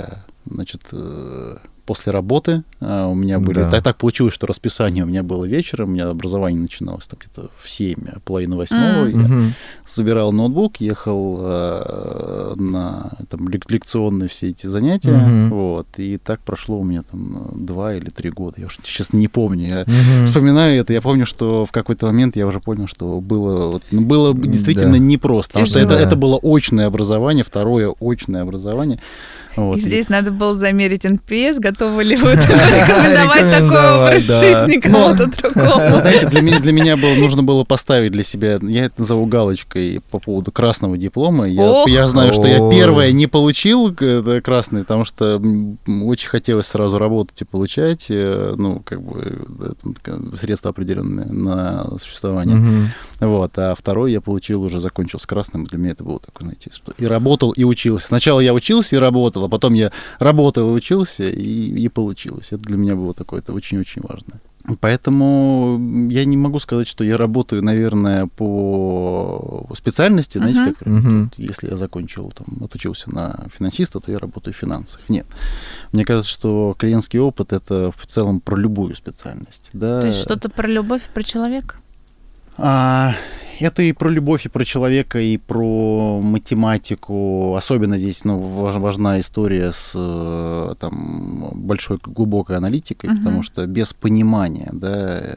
значит, 0.45 0.83
э, 0.93 1.57
после 1.85 2.13
работы. 2.13 2.63
А, 2.81 3.09
у 3.09 3.15
меня 3.15 3.39
были... 3.39 3.61
Да. 3.61 3.71
Так, 3.71 3.83
так 3.83 3.97
получилось, 3.97 4.35
что 4.35 4.47
расписание 4.47 5.05
у 5.05 5.07
меня 5.07 5.23
было 5.23 5.45
вечером, 5.45 5.91
у 5.91 5.93
меня 5.93 6.09
образование 6.09 6.61
начиналось 6.61 7.07
там 7.07 7.19
где-то 7.21 7.51
в 7.63 7.71
7, 7.71 7.97
половина 8.25 8.57
восьмого. 8.57 9.09
Mm. 9.09 9.11
Я 9.11 9.25
угу. 9.25 9.53
забирал 9.89 10.33
ноутбук, 10.33 10.77
ехал 10.81 11.39
э, 11.41 12.55
на 12.57 13.11
там, 13.29 13.49
лекционные 13.49 14.29
все 14.29 14.51
эти 14.51 14.67
занятия. 14.67 15.13
Угу. 15.13 15.55
Вот, 15.55 15.87
и 15.97 16.19
так 16.19 16.41
прошло 16.41 16.79
у 16.79 16.85
меня 16.85 17.03
там 17.03 17.51
два 17.55 17.95
или 17.95 18.11
три 18.11 18.31
года. 18.31 18.61
Я 18.61 18.67
уже, 18.67 18.79
честно, 18.83 19.17
не 19.17 19.29
помню. 19.29 19.67
Я 19.67 19.83
угу. 19.83 20.27
вспоминаю 20.27 20.81
это. 20.81 20.93
Я 20.93 21.01
помню, 21.01 21.27
что 21.27 21.67
в 21.67 21.73
какой-то 21.73 22.07
момент 22.07 22.37
я 22.37 22.47
уже 22.47 22.61
понял, 22.61 22.87
что 22.87 23.21
было, 23.21 23.73
вот, 23.73 23.83
ну, 23.91 24.03
было 24.03 24.35
действительно 24.35 24.93
да. 24.93 24.99
непросто. 24.99 25.53
Потому 25.53 25.67
что 25.67 25.79
это, 25.79 25.95
это 25.95 26.17
было 26.17 26.39
очное 26.43 26.87
образование, 26.87 27.45
второе 27.45 27.95
очное 28.01 28.43
образование. 28.43 29.01
Вот. 29.57 29.79
И 29.79 29.81
здесь 29.81 30.09
надо 30.09 30.31
было 30.31 30.57
замерить 30.57 31.05
NPS, 31.05 31.61
готовы 31.75 32.05
ли 32.05 32.17
вы 32.17 32.33
рекомендовать 32.35 33.51
такой 33.51 33.95
образ 33.97 34.23
жизни 34.23 34.79
кому-то 34.81 35.27
другому. 35.27 35.97
Знаете, 35.97 36.29
для 36.29 36.41
меня, 36.41 36.61
для 36.61 36.73
меня 36.73 36.97
было, 36.97 37.15
нужно 37.15 37.43
было 37.43 37.65
поставить 37.65 38.13
для 38.13 38.23
себя, 38.23 38.59
я 38.63 38.85
это 38.85 39.01
назову 39.01 39.27
галочкой 39.27 40.01
по 40.11 40.19
поводу 40.19 40.53
красного 40.53 40.97
диплома. 40.97 41.47
Я, 41.47 41.85
я 41.87 42.07
знаю, 42.07 42.33
что 42.33 42.47
я 42.47 42.59
первое 42.71 43.13
не 43.13 43.27
получил 43.27 43.95
красный, 43.95 44.81
потому 44.81 45.05
что 45.05 45.43
очень 45.87 46.29
хотелось 46.29 46.67
сразу 46.67 46.99
работать 46.99 47.43
и 47.43 47.45
получать, 47.45 48.07
э, 48.09 48.55
ну, 48.57 48.81
как 48.85 49.03
бы, 49.03 49.47
средства 50.37 50.71
определенные 50.71 51.27
на 51.27 51.99
существование. 51.99 52.91
Вот, 53.21 53.59
а 53.59 53.75
второй 53.75 54.13
я 54.13 54.21
получил 54.21 54.63
уже, 54.63 54.81
закончил 54.81 55.19
с 55.19 55.27
красным, 55.27 55.65
для 55.65 55.79
меня 55.79 55.91
это 55.93 56.05
было 56.05 56.21
такое, 56.21 56.45
знаете, 56.47 56.71
что 56.73 56.93
и 56.99 57.07
работал, 57.07 57.53
и 57.53 57.65
учился. 57.65 58.09
Сначала 58.09 58.41
я 58.41 58.53
учился 58.55 58.97
и 58.97 58.99
работал, 58.99 59.45
а 59.45 59.49
потом 59.49 59.75
я 59.75 59.93
работал 60.19 60.71
и 60.71 60.73
учился, 60.73 61.25
и, 61.29 61.64
и 61.67 61.89
получилось. 61.89 62.49
Это 62.53 62.63
для 62.63 62.77
меня 62.77 62.95
было 62.95 63.15
такое, 63.15 63.41
это 63.41 63.53
очень-очень 63.53 64.03
важно. 64.03 64.41
Поэтому 64.81 66.09
я 66.11 66.25
не 66.25 66.39
могу 66.39 66.59
сказать, 66.59 66.89
что 66.89 67.05
я 67.05 67.19
работаю, 67.19 67.63
наверное, 67.63 68.27
по 68.27 69.67
специальности, 69.75 70.39
знаете, 70.39 70.61
uh-huh. 70.61 70.75
как 70.79 70.89
uh-huh. 70.89 71.35
если 71.37 71.71
я 71.71 71.77
закончил, 71.77 72.33
там, 72.35 72.65
отучился 72.65 73.15
на 73.15 73.47
финансиста, 73.55 74.01
то 74.01 74.11
я 74.11 74.19
работаю 74.19 74.55
в 74.55 74.57
финансах. 74.57 75.03
Нет. 75.09 75.27
Мне 75.93 76.07
кажется, 76.07 76.31
что 76.31 76.75
клиентский 76.79 77.19
опыт 77.19 77.53
это 77.53 77.93
в 77.95 78.07
целом 78.07 78.41
про 78.41 78.57
любую 78.57 78.97
специальность. 78.97 79.69
Да? 79.75 80.01
То 80.01 80.07
есть 80.07 80.21
что-то 80.21 80.49
про 80.49 80.67
любовь, 80.67 81.03
про 81.13 81.23
человека? 81.23 81.77
А, 82.57 83.15
это 83.61 83.83
и 83.83 83.93
про 83.93 84.09
любовь, 84.11 84.47
и 84.47 84.49
про 84.49 84.65
человека, 84.65 85.19
и 85.19 85.37
про 85.37 86.21
математику. 86.21 87.55
Особенно 87.57 87.99
здесь 87.99 88.25
ну, 88.25 88.39
важна 88.39 89.21
история 89.21 89.73
с 89.73 89.93
э, 89.95 90.75
там, 90.79 91.51
большой 91.55 91.99
глубокой 92.03 92.57
аналитикой, 92.57 93.11
uh-huh. 93.11 93.19
потому 93.19 93.43
что 93.43 93.67
без 93.67 93.93
понимания 93.93 94.71
да, 94.73 95.37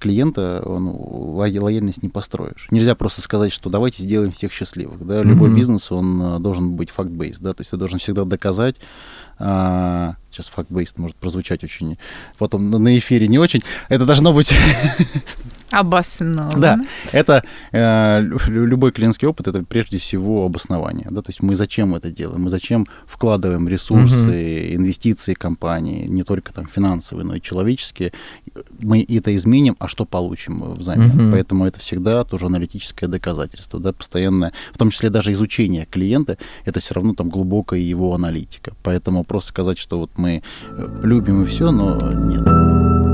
клиента 0.00 0.62
ну, 0.64 1.34
лояльность 1.36 2.02
не 2.02 2.08
построишь. 2.08 2.66
Нельзя 2.70 2.94
просто 2.94 3.22
сказать, 3.22 3.52
что 3.52 3.70
давайте 3.70 4.02
сделаем 4.02 4.32
всех 4.32 4.52
счастливых. 4.52 5.06
Да? 5.06 5.22
Любой 5.22 5.50
uh-huh. 5.50 5.54
бизнес, 5.54 5.92
он 5.92 6.20
э, 6.20 6.38
должен 6.40 6.72
быть 6.72 6.90
факт-бейс, 6.90 7.38
да? 7.38 7.54
то 7.54 7.60
есть 7.60 7.70
ты 7.70 7.76
должен 7.76 7.98
всегда 7.98 8.24
доказать, 8.24 8.76
а, 9.38 10.16
сейчас 10.30 10.48
факт-бейст 10.48 10.98
может 10.98 11.16
прозвучать 11.16 11.64
очень, 11.64 11.98
потом 12.38 12.70
на 12.70 12.98
эфире 12.98 13.28
не 13.28 13.38
очень, 13.38 13.60
это 13.88 14.06
должно 14.06 14.32
быть 14.32 14.54
Обосновано. 15.74 16.60
Да, 16.60 16.78
это 17.10 17.42
э, 17.72 18.20
любой 18.46 18.92
клиентский 18.92 19.26
опыт, 19.26 19.48
это 19.48 19.64
прежде 19.64 19.98
всего 19.98 20.44
обоснование. 20.44 21.08
Да? 21.10 21.20
То 21.20 21.30
есть 21.30 21.42
мы 21.42 21.56
зачем 21.56 21.96
это 21.96 22.12
делаем, 22.12 22.42
мы 22.42 22.50
зачем 22.50 22.86
вкладываем 23.06 23.68
ресурсы, 23.68 24.14
угу. 24.14 24.76
инвестиции 24.76 25.34
компании, 25.34 26.06
не 26.06 26.22
только 26.22 26.52
там 26.52 26.68
финансовые, 26.68 27.26
но 27.26 27.34
и 27.34 27.40
человеческие. 27.40 28.12
Мы 28.78 29.02
это 29.02 29.34
изменим, 29.44 29.76
а 29.78 29.88
что 29.88 30.04
получим 30.04 30.72
взамен? 30.72 31.26
Угу. 31.26 31.32
Поэтому 31.32 31.66
это 31.66 31.78
всегда 31.78 32.24
тоже 32.24 32.46
аналитическое 32.46 33.08
доказательство, 33.08 33.78
да, 33.78 33.92
постоянное, 33.92 34.52
в 34.72 34.78
том 34.78 34.90
числе 34.90 35.10
даже 35.10 35.32
изучение 35.32 35.86
клиента, 35.86 36.38
это 36.64 36.80
все 36.80 36.94
равно 36.94 37.14
там 37.14 37.28
глубокая 37.28 37.80
его 37.80 38.14
аналитика. 38.14 38.72
Поэтому 38.82 39.24
просто 39.24 39.50
сказать, 39.50 39.78
что 39.78 39.98
вот 39.98 40.10
мы 40.16 40.42
э, 40.70 41.00
любим 41.02 41.42
и 41.42 41.46
все, 41.46 41.70
но 41.70 42.12
нет. 42.12 43.13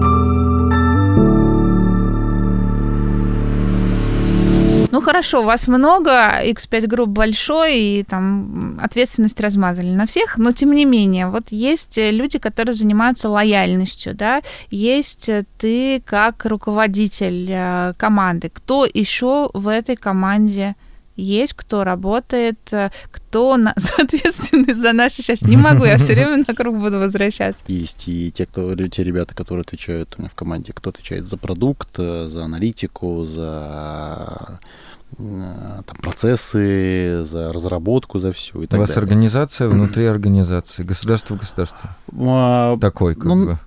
Ну 4.93 5.01
хорошо, 5.01 5.43
вас 5.43 5.69
много, 5.69 6.11
X5 6.11 6.87
групп 6.89 7.09
большой, 7.11 7.79
и 7.79 8.03
там 8.03 8.79
ответственность 8.83 9.41
размазали 9.41 9.93
на 9.93 10.05
всех, 10.05 10.37
но 10.37 10.51
тем 10.51 10.73
не 10.73 10.85
менее, 10.85 11.29
вот 11.29 11.45
есть 11.51 11.97
люди, 11.97 12.41
которые 12.41 12.75
занимаются 12.75 13.29
лояльностью, 13.29 14.15
да, 14.15 14.43
есть 14.71 15.31
ты 15.59 16.03
как 16.05 16.45
руководитель 16.45 17.47
э, 17.51 17.93
команды. 17.97 18.51
Кто 18.53 18.85
еще 18.85 19.51
в 19.55 19.69
этой 19.69 19.95
команде 19.95 20.75
есть, 21.17 21.55
кто 21.55 21.85
работает, 21.85 22.59
э, 22.73 22.91
кто 23.11 23.57
на, 23.57 23.75
ответственный 23.99 24.75
за 24.75 24.93
наши 24.93 25.17
сейчас 25.17 25.43
не 25.43 25.57
могу, 25.57 25.85
я 25.85 25.99
все 25.99 26.15
время 26.15 26.45
на 26.47 26.55
круг 26.55 26.79
буду 26.79 26.99
возвращаться. 26.99 27.65
Есть 27.69 28.09
и 28.09 28.31
те, 28.31 28.47
кто, 28.47 28.75
те 28.89 29.05
ребята, 29.05 29.35
которые 29.35 29.63
отвечают 29.63 30.15
у 30.17 30.23
меня 30.23 30.31
в 30.31 30.35
команде, 30.35 30.73
кто 30.73 30.91
отвечает 30.91 31.27
за 31.29 31.37
продукт, 31.37 31.89
э, 31.99 32.29
за 32.29 32.45
аналитику, 32.45 33.25
за 33.25 34.61
э, 35.19 35.83
там, 35.87 35.97
процессы, 36.03 37.25
за 37.25 37.53
разработку, 37.53 38.19
за 38.19 38.33
все. 38.33 38.63
И 38.63 38.67
так 38.67 38.79
У 38.79 38.81
вас 38.83 38.91
далее. 38.91 39.03
организация 39.03 39.69
внутри 39.71 40.07
организации, 40.07 40.83
государство 40.83 41.35
в 41.35 41.41
государстве. 41.41 41.91
А, 42.19 42.77
Такой, 42.79 43.15
как 43.15 43.25
ну, 43.25 43.47
бы. 43.47 43.59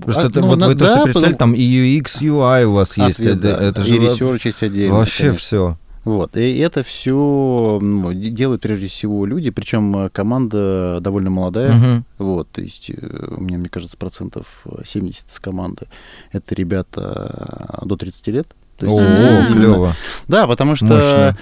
Потому 0.00 0.12
что 0.12 0.26
а, 0.26 0.42
ну, 0.42 0.46
вот 0.48 0.58
на, 0.58 0.66
вы 0.68 0.74
то, 0.74 0.80
да, 0.80 0.94
что 0.96 1.04
представили, 1.04 1.32
потому... 1.32 1.54
там 1.54 1.60
и 1.60 1.98
UX, 1.98 2.22
UI 2.22 2.64
у 2.64 2.72
вас 2.72 2.96
есть. 2.96 3.20
Ответ, 3.20 3.36
это, 3.36 3.58
да. 3.58 3.64
это 3.64 3.84
же 3.84 3.96
и 3.96 3.98
research 3.98 4.40
есть 4.44 4.62
отдельно. 4.62 4.94
Вообще 4.94 5.24
конечно. 5.24 5.38
все. 5.38 5.78
Вот. 6.04 6.36
И 6.36 6.58
это 6.58 6.82
все 6.82 7.78
ну, 7.80 8.12
делают 8.12 8.62
прежде 8.62 8.86
всего 8.86 9.26
люди, 9.26 9.50
причем 9.50 9.96
э, 9.96 10.08
команда 10.10 10.98
довольно 11.00 11.30
молодая. 11.30 11.72
Uh-huh. 11.72 12.02
Вот, 12.18 12.50
то 12.50 12.62
есть 12.62 12.90
э, 12.90 13.26
у 13.36 13.40
меня, 13.40 13.58
мне 13.58 13.68
кажется, 13.68 13.96
процентов 13.96 14.64
70 14.84 15.30
с 15.30 15.38
команды 15.38 15.86
это 16.32 16.54
ребята 16.54 17.80
до 17.82 17.96
30 17.96 18.26
лет. 18.28 18.48
То 18.78 18.86
есть, 18.86 18.98
О, 18.98 19.52
клево. 19.52 19.94
Да, 20.26 20.46
потому 20.46 20.74
что 20.74 21.36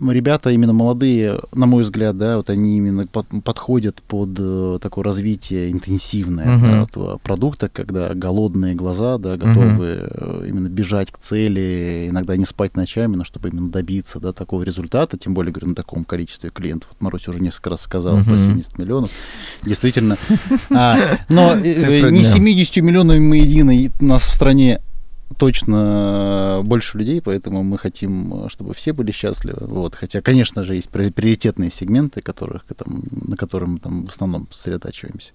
ребята 0.00 0.50
именно 0.50 0.72
молодые, 0.72 1.40
на 1.52 1.66
мой 1.66 1.82
взгляд, 1.82 2.18
да, 2.18 2.36
вот 2.36 2.50
они 2.50 2.76
именно 2.76 3.06
под, 3.06 3.26
подходят 3.44 4.02
под 4.02 4.30
uh, 4.30 4.78
такое 4.78 5.04
развитие 5.04 5.70
интенсивное 5.70 6.46
uh-huh. 6.46 6.60
да, 6.60 6.82
этого 6.82 7.18
продукта, 7.18 7.68
когда 7.68 8.14
голодные 8.14 8.74
глаза, 8.74 9.18
да, 9.18 9.36
готовы 9.36 9.86
uh-huh. 9.86 10.48
именно 10.48 10.68
бежать 10.68 11.10
к 11.10 11.18
цели, 11.18 12.08
иногда 12.10 12.36
не 12.36 12.44
спать 12.44 12.76
ночами, 12.76 13.16
но 13.16 13.24
чтобы 13.24 13.48
именно 13.48 13.70
добиться, 13.70 14.20
да, 14.20 14.32
такого 14.32 14.62
результата, 14.62 15.16
тем 15.16 15.34
более, 15.34 15.52
говорю, 15.52 15.68
на 15.68 15.74
таком 15.74 16.04
количестве 16.04 16.50
клиентов. 16.50 16.90
Вот 16.90 17.00
Марусь 17.00 17.28
уже 17.28 17.40
несколько 17.40 17.70
раз 17.70 17.82
сказала 17.82 18.18
uh-huh. 18.18 18.24
про 18.24 18.38
70 18.38 18.78
миллионов. 18.78 19.10
Действительно. 19.64 20.16
А, 20.70 20.96
но 21.28 21.54
не 21.54 22.22
70 22.22 22.76
миллионами 22.82 23.18
мы 23.18 23.36
едины, 23.38 23.90
нас 24.00 24.24
в 24.24 24.32
стране 24.32 24.80
точно 25.38 26.60
больше 26.64 26.98
людей, 26.98 27.20
поэтому 27.20 27.62
мы 27.62 27.78
хотим, 27.78 28.48
чтобы 28.48 28.74
все 28.74 28.92
были 28.92 29.10
счастливы. 29.10 29.66
Вот. 29.66 29.94
Хотя, 29.94 30.20
конечно 30.22 30.64
же, 30.64 30.74
есть 30.74 30.88
приоритетные 30.88 31.70
сегменты, 31.70 32.22
которых, 32.22 32.64
там, 32.76 33.02
на 33.10 33.36
которые 33.36 33.70
мы 33.70 33.78
там 33.78 34.06
в 34.06 34.10
основном 34.10 34.48
сосредотачиваемся. 34.50 35.32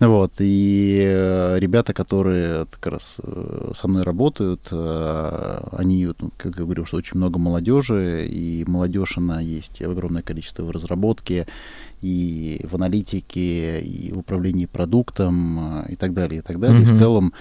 Вот. 0.00 0.32
И 0.40 1.02
э, 1.06 1.58
ребята, 1.58 1.94
которые 1.94 2.66
как 2.66 2.92
раз 2.92 3.16
э, 3.22 3.72
со 3.74 3.88
мной 3.88 4.02
работают, 4.02 4.68
э, 4.70 5.68
они, 5.72 6.08
как 6.36 6.56
я 6.58 6.64
говорю, 6.64 6.84
что 6.84 6.96
очень 6.96 7.16
много 7.16 7.38
молодежи, 7.38 8.26
и 8.28 8.64
молодежь, 8.66 9.18
она 9.18 9.40
есть 9.40 9.80
огромное 9.82 10.22
количество 10.22 10.64
в 10.64 10.70
разработке, 10.70 11.46
и 12.00 12.60
в 12.68 12.76
аналитике, 12.76 13.80
и 13.80 14.12
в 14.12 14.18
управлении 14.18 14.66
продуктом, 14.66 15.84
и 15.86 15.96
так 15.96 16.12
далее, 16.12 16.40
и 16.40 16.42
так 16.42 16.60
далее. 16.60 16.80
Mm-hmm. 16.80 16.94
В 16.94 16.98
целом, 16.98 17.32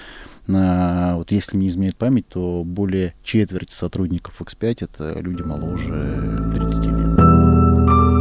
вот 0.47 1.31
если 1.31 1.57
не 1.57 1.67
изменяет 1.67 1.97
память, 1.97 2.27
то 2.27 2.63
более 2.65 3.13
четверти 3.23 3.73
сотрудников 3.73 4.41
X5 4.41 4.77
это 4.81 5.19
люди 5.19 5.41
моложе 5.41 6.51
30 6.55 6.85
лет. 6.85 8.17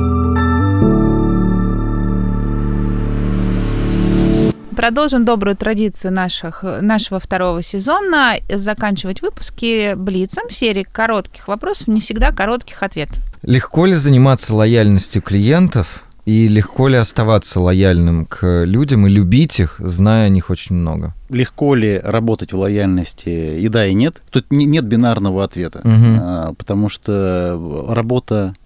Продолжим 4.76 5.24
добрую 5.24 5.56
традицию 5.56 6.12
наших, 6.12 6.62
нашего 6.62 7.18
второго 7.18 7.62
сезона 7.62 8.34
заканчивать 8.48 9.22
выпуски 9.22 9.94
блицем 9.94 10.50
серии 10.50 10.82
коротких 10.82 11.48
вопросов, 11.48 11.88
не 11.88 12.00
всегда 12.00 12.30
коротких 12.30 12.82
ответов. 12.82 13.18
Легко 13.40 13.86
ли 13.86 13.94
заниматься 13.94 14.54
лояльностью 14.54 15.22
клиентов 15.22 16.04
и 16.26 16.48
легко 16.48 16.88
ли 16.88 16.96
оставаться 16.96 17.60
лояльным 17.60 18.26
к 18.26 18.64
людям 18.64 19.06
и 19.06 19.10
любить 19.10 19.60
их, 19.60 19.76
зная 19.78 20.26
о 20.26 20.28
них 20.28 20.50
очень 20.50 20.76
много? 20.76 21.14
легко 21.30 21.74
ли 21.74 21.98
работать 21.98 22.52
в 22.52 22.58
лояльности 22.58 23.58
и 23.58 23.68
да, 23.68 23.86
и 23.86 23.94
нет. 23.94 24.22
Тут 24.30 24.46
нет 24.50 24.84
бинарного 24.84 25.44
ответа, 25.44 25.80
угу. 25.84 26.54
потому 26.56 26.88
что 26.88 27.86
работа, 27.88 28.54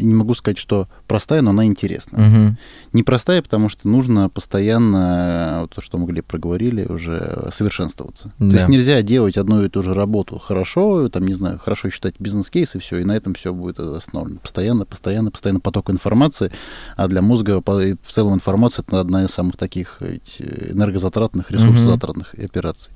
не 0.00 0.14
могу 0.14 0.34
сказать, 0.34 0.58
что 0.58 0.88
простая, 1.06 1.40
но 1.40 1.50
она 1.50 1.64
интересная. 1.64 2.28
Угу. 2.28 2.56
Непростая, 2.92 3.42
потому 3.42 3.68
что 3.68 3.88
нужно 3.88 4.28
постоянно, 4.28 5.68
то, 5.74 5.80
что 5.80 5.98
мы 5.98 6.06
Глеб 6.06 6.26
проговорили, 6.26 6.84
уже 6.84 7.48
совершенствоваться. 7.52 8.30
Да. 8.38 8.50
То 8.50 8.56
есть 8.56 8.68
нельзя 8.68 9.02
делать 9.02 9.36
одну 9.36 9.64
и 9.64 9.68
ту 9.68 9.82
же 9.82 9.94
работу 9.94 10.38
хорошо, 10.38 11.08
там, 11.08 11.26
не 11.26 11.34
знаю, 11.34 11.58
хорошо 11.58 11.90
считать 11.90 12.14
бизнес-кейс 12.18 12.76
и 12.76 12.78
все, 12.78 12.98
и 12.98 13.04
на 13.04 13.16
этом 13.16 13.34
все 13.34 13.52
будет 13.52 13.80
основано. 13.80 14.36
Постоянно, 14.40 14.84
постоянно, 14.84 15.30
постоянно 15.30 15.60
поток 15.60 15.90
информации, 15.90 16.52
а 16.96 17.08
для 17.08 17.22
мозга 17.22 17.62
в 17.64 18.12
целом 18.12 18.34
информация 18.34 18.84
это 18.86 19.00
одна 19.00 19.24
из 19.24 19.30
самых 19.30 19.56
таких 19.56 20.00
энергозатратных 20.00 21.50
ресурсов 21.50 21.80
затратных 21.80 22.34
операций. 22.34 22.92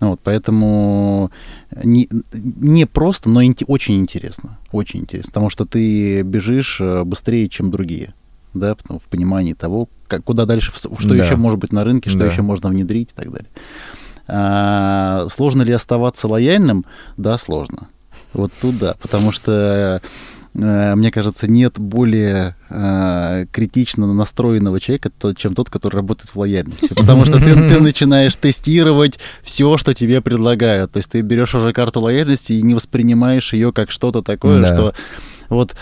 Вот, 0.00 0.20
поэтому 0.22 1.30
не, 1.82 2.08
не 2.32 2.86
просто, 2.86 3.30
но 3.30 3.44
инте, 3.44 3.64
очень 3.66 3.96
интересно. 4.00 4.58
Очень 4.72 5.00
интересно. 5.00 5.30
Потому 5.30 5.50
что 5.50 5.64
ты 5.64 6.22
бежишь 6.22 6.80
э, 6.80 7.04
быстрее, 7.04 7.48
чем 7.48 7.70
другие. 7.70 8.14
Да, 8.52 8.74
потому, 8.74 8.98
в 8.98 9.08
понимании 9.08 9.52
того, 9.52 9.88
как, 10.06 10.24
куда 10.24 10.46
дальше, 10.46 10.72
что 10.72 11.08
да. 11.08 11.16
еще 11.16 11.36
может 11.36 11.58
быть 11.58 11.72
на 11.72 11.84
рынке, 11.84 12.10
что 12.10 12.20
да. 12.20 12.26
еще 12.26 12.42
можно 12.42 12.68
внедрить 12.68 13.10
и 13.12 13.14
так 13.14 13.30
далее. 13.30 13.48
А, 14.26 15.26
сложно 15.30 15.62
ли 15.62 15.72
оставаться 15.72 16.28
лояльным? 16.28 16.84
Да, 17.16 17.36
сложно. 17.38 17.88
Вот 18.32 18.52
тут 18.60 18.78
да, 18.78 18.96
потому 19.00 19.32
что 19.32 20.00
Э, 20.04 20.08
мне 20.54 21.10
кажется, 21.10 21.50
нет 21.50 21.80
более 21.80 22.54
э, 22.70 23.46
критично 23.50 24.12
настроенного 24.12 24.78
человека, 24.78 25.10
чем 25.36 25.54
тот, 25.54 25.68
который 25.68 25.96
работает 25.96 26.30
в 26.30 26.36
лояльности. 26.36 26.88
Потому 26.94 27.24
что 27.24 27.40
ты, 27.40 27.54
ты 27.54 27.80
начинаешь 27.80 28.36
тестировать 28.36 29.18
все, 29.42 29.76
что 29.78 29.94
тебе 29.94 30.20
предлагают. 30.20 30.92
То 30.92 30.98
есть 30.98 31.10
ты 31.10 31.22
берешь 31.22 31.56
уже 31.56 31.72
карту 31.72 32.00
лояльности 32.00 32.52
и 32.52 32.62
не 32.62 32.74
воспринимаешь 32.74 33.52
ее 33.52 33.72
как 33.72 33.90
что-то 33.90 34.22
такое, 34.22 34.60
да. 34.60 34.66
что 34.68 34.94
вот 35.48 35.74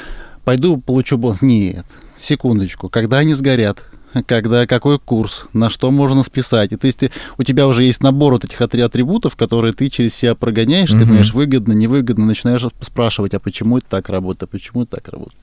пойду 0.45 0.79
получу 0.79 1.19
бонус. 1.19 1.43
Нет, 1.43 1.85
секундочку, 2.19 2.89
когда 2.89 3.19
они 3.19 3.35
сгорят, 3.35 3.85
когда 4.27 4.67
какой 4.67 4.99
курс, 4.99 5.47
на 5.53 5.71
что 5.71 5.91
можно 5.91 6.23
списать. 6.23 6.73
И 6.73 6.77
то 6.77 6.87
есть 6.87 7.05
у 7.39 7.43
тебя 7.43 7.67
уже 7.67 7.85
есть 7.85 8.03
набор 8.03 8.35
вот 8.35 8.45
этих 8.45 8.61
атрибутов, 8.61 9.37
которые 9.37 9.73
ты 9.73 9.89
через 9.89 10.15
себя 10.15 10.35
прогоняешь, 10.35 10.91
угу. 10.91 11.01
ты 11.01 11.05
понимаешь, 11.07 11.33
выгодно, 11.33 11.73
невыгодно, 11.73 12.27
начинаешь 12.27 12.65
спрашивать, 12.81 13.35
а 13.35 13.41
почему 13.41 13.79
это 13.79 13.87
так 13.89 14.09
работает, 14.09 14.43
а 14.45 14.47
почему 14.47 14.83
это 14.83 14.97
так 14.97 15.09
работает. 15.09 15.39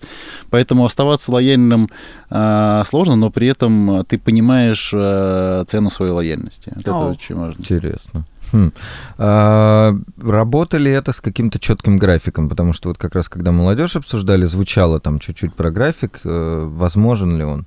Поэтому 0.50 0.86
оставаться 0.86 1.32
лояльным 1.32 1.90
э, 2.30 2.84
сложно, 2.86 3.16
но 3.16 3.30
при 3.30 3.48
этом 3.48 4.06
ты 4.06 4.18
понимаешь 4.18 4.92
э, 4.94 5.64
цену 5.68 5.90
своей 5.90 6.12
лояльности. 6.12 6.72
Вот 6.76 6.82
это 6.82 6.96
очень 6.96 7.36
важно. 7.36 7.62
Интересно. 7.62 8.26
Хм. 8.52 8.72
А, 9.18 9.96
работали 10.22 10.92
это 10.92 11.14
с 11.14 11.22
каким-то 11.22 11.60
четким 11.60 11.98
графиком? 11.98 12.50
Потому 12.50 12.74
что 12.74 12.90
вот 12.90 12.98
как 12.98 13.16
раз 13.16 13.30
когда 13.30 13.52
молодежь 13.52 13.96
обсуждали, 13.96 14.46
звучало 14.46 15.00
там 15.00 15.20
чуть-чуть 15.20 15.54
про 15.54 15.72
график. 15.72 16.22
Э, 16.24 16.68
возможен 16.68 17.38
ли 17.38 17.44
он? 17.44 17.66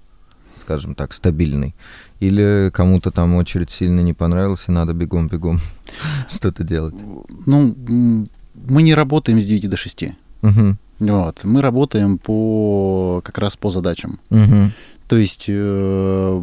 Скажем 0.63 0.95
так, 0.95 1.13
стабильный. 1.13 1.75
Или 2.21 2.71
кому-то 2.73 3.11
там 3.11 3.35
очередь 3.35 3.71
сильно 3.71 4.01
не 4.01 4.15
понравилась, 4.15 4.65
и 4.69 4.73
надо 4.73 4.95
бегом-бегом 4.95 5.59
что-то 6.31 6.65
делать? 6.65 6.97
Ну, 7.47 7.77
мы 8.55 8.83
не 8.83 8.95
работаем 8.95 9.41
с 9.41 9.47
9 9.47 9.69
до 9.69 9.77
6. 9.77 10.05
Угу. 10.43 10.77
Вот. 11.01 11.45
Мы 11.45 11.61
работаем 11.61 12.19
по 12.19 13.21
как 13.25 13.39
раз 13.39 13.57
по 13.57 13.71
задачам. 13.71 14.19
Угу. 14.31 14.71
То 15.09 15.17
есть 15.19 15.47
э, 15.49 16.43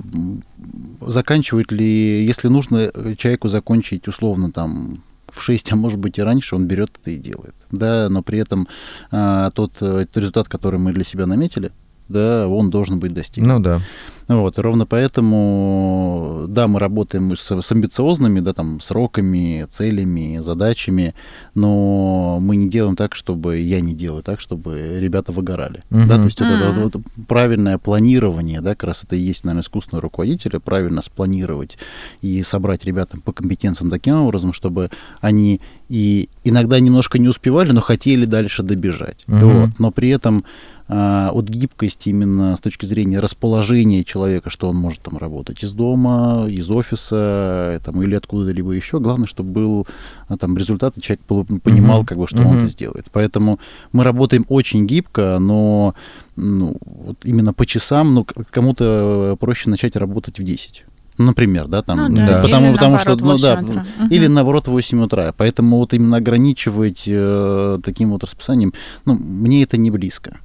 заканчивать 1.01 1.71
ли, 1.71 2.25
если 2.25 2.49
нужно 2.49 2.91
человеку 3.17 3.49
закончить 3.49 4.07
условно 4.07 4.51
там 4.51 5.01
в 5.27 5.41
6, 5.41 5.71
а 5.71 5.75
может 5.75 5.99
быть 5.99 6.17
и 6.17 6.21
раньше, 6.21 6.55
он 6.55 6.67
берет 6.67 6.91
это 7.01 7.11
и 7.11 7.17
делает. 7.17 7.55
Да, 7.71 8.09
но 8.09 8.21
при 8.21 8.39
этом 8.39 8.67
э, 9.11 9.49
тот, 9.53 9.73
э, 9.81 10.05
тот 10.05 10.17
результат, 10.17 10.47
который 10.49 10.79
мы 10.79 10.91
для 10.91 11.03
себя 11.03 11.25
наметили, 11.25 11.71
да, 12.09 12.47
он 12.47 12.69
должен 12.69 12.99
быть 12.99 13.13
достигнут. 13.13 13.53
Ну 13.53 13.59
да. 13.59 13.81
Вот, 14.29 14.59
ровно 14.59 14.85
поэтому, 14.85 16.45
да, 16.47 16.67
мы 16.67 16.79
работаем 16.79 17.35
с, 17.35 17.49
с 17.49 17.71
амбициозными, 17.71 18.39
да, 18.41 18.53
там, 18.53 18.79
сроками, 18.79 19.65
целями, 19.67 20.39
задачами, 20.43 21.15
но 21.55 22.37
мы 22.39 22.55
не 22.55 22.69
делаем 22.69 22.95
так, 22.95 23.15
чтобы, 23.15 23.57
я 23.57 23.81
не 23.81 23.93
делаю 23.95 24.21
так, 24.21 24.39
чтобы 24.39 24.99
ребята 24.99 25.31
выгорали, 25.31 25.83
uh-huh. 25.89 26.05
да, 26.05 26.17
то 26.17 26.25
есть 26.25 26.39
это 26.39 26.73
вот, 26.75 26.93
вот, 26.93 27.03
правильное 27.27 27.79
планирование, 27.79 28.61
да, 28.61 28.75
как 28.75 28.83
раз 28.83 29.03
это 29.03 29.15
и 29.15 29.19
есть, 29.19 29.45
наверное, 29.45 29.63
искусственного 29.63 30.03
руководителя, 30.03 30.59
правильно 30.59 31.01
спланировать 31.01 31.79
и 32.21 32.43
собрать 32.43 32.85
ребят 32.85 33.09
по 33.25 33.31
компетенциям 33.31 33.89
таким 33.89 34.13
образом, 34.13 34.53
чтобы 34.53 34.91
они 35.21 35.59
и 35.89 36.29
иногда 36.43 36.79
немножко 36.79 37.17
не 37.17 37.29
успевали, 37.29 37.71
но 37.71 37.81
хотели 37.81 38.25
дальше 38.25 38.61
добежать, 38.61 39.23
uh-huh. 39.25 39.39
вот, 39.39 39.79
но 39.79 39.89
при 39.89 40.09
этом 40.09 40.45
от 40.89 41.47
гибкости 41.47 42.09
именно 42.09 42.57
с 42.57 42.61
точки 42.61 42.87
зрения 42.87 43.19
расположения 43.19 44.03
человека, 44.03 44.49
что 44.49 44.69
он 44.69 44.75
может 44.75 45.01
там 45.01 45.17
работать 45.17 45.63
из 45.63 45.71
дома, 45.71 46.47
из 46.49 46.69
офиса 46.71 47.79
там, 47.85 48.01
или 48.01 48.15
откуда-либо 48.15 48.71
еще. 48.71 48.99
Главное, 48.99 49.27
чтобы 49.27 49.51
был 49.51 49.87
а, 50.27 50.37
там 50.37 50.57
результат, 50.57 50.97
и 50.97 51.01
человек 51.01 51.23
понимал, 51.61 52.01
uh-huh. 52.01 52.07
как 52.07 52.17
бы, 52.17 52.27
что 52.27 52.39
uh-huh. 52.39 52.47
он 52.47 52.57
это 52.57 52.67
сделает. 52.69 53.05
Поэтому 53.11 53.59
мы 53.91 54.03
работаем 54.03 54.45
очень 54.49 54.87
гибко, 54.87 55.37
но 55.39 55.93
ну, 56.35 56.75
вот 56.81 57.17
именно 57.23 57.53
по 57.53 57.65
часам, 57.65 58.15
ну, 58.15 58.25
кому-то 58.49 59.37
проще 59.39 59.69
начать 59.69 59.95
работать 59.95 60.39
в 60.39 60.43
10 60.43 60.85
например, 61.19 61.67
да, 61.67 61.81
там, 61.81 62.13
ну, 62.13 62.25
да. 62.25 62.41
потому, 62.41 62.67
или 62.67 62.73
потому 62.73 62.97
что, 62.97 63.15
ну 63.17 63.37
да, 63.37 63.59
утра. 63.61 63.85
или 64.09 64.27
наоборот 64.27 64.67
в 64.67 64.71
8 64.71 65.03
утра. 65.03 65.33
Поэтому 65.35 65.77
вот 65.77 65.93
именно 65.93 66.15
ограничивать 66.15 67.03
э, 67.07 67.79
таким 67.83 68.11
вот 68.11 68.23
расписанием, 68.23 68.73
ну, 69.03 69.15
мне 69.15 69.63
это 69.63 69.75
не 69.75 69.91
близко. 69.91 70.39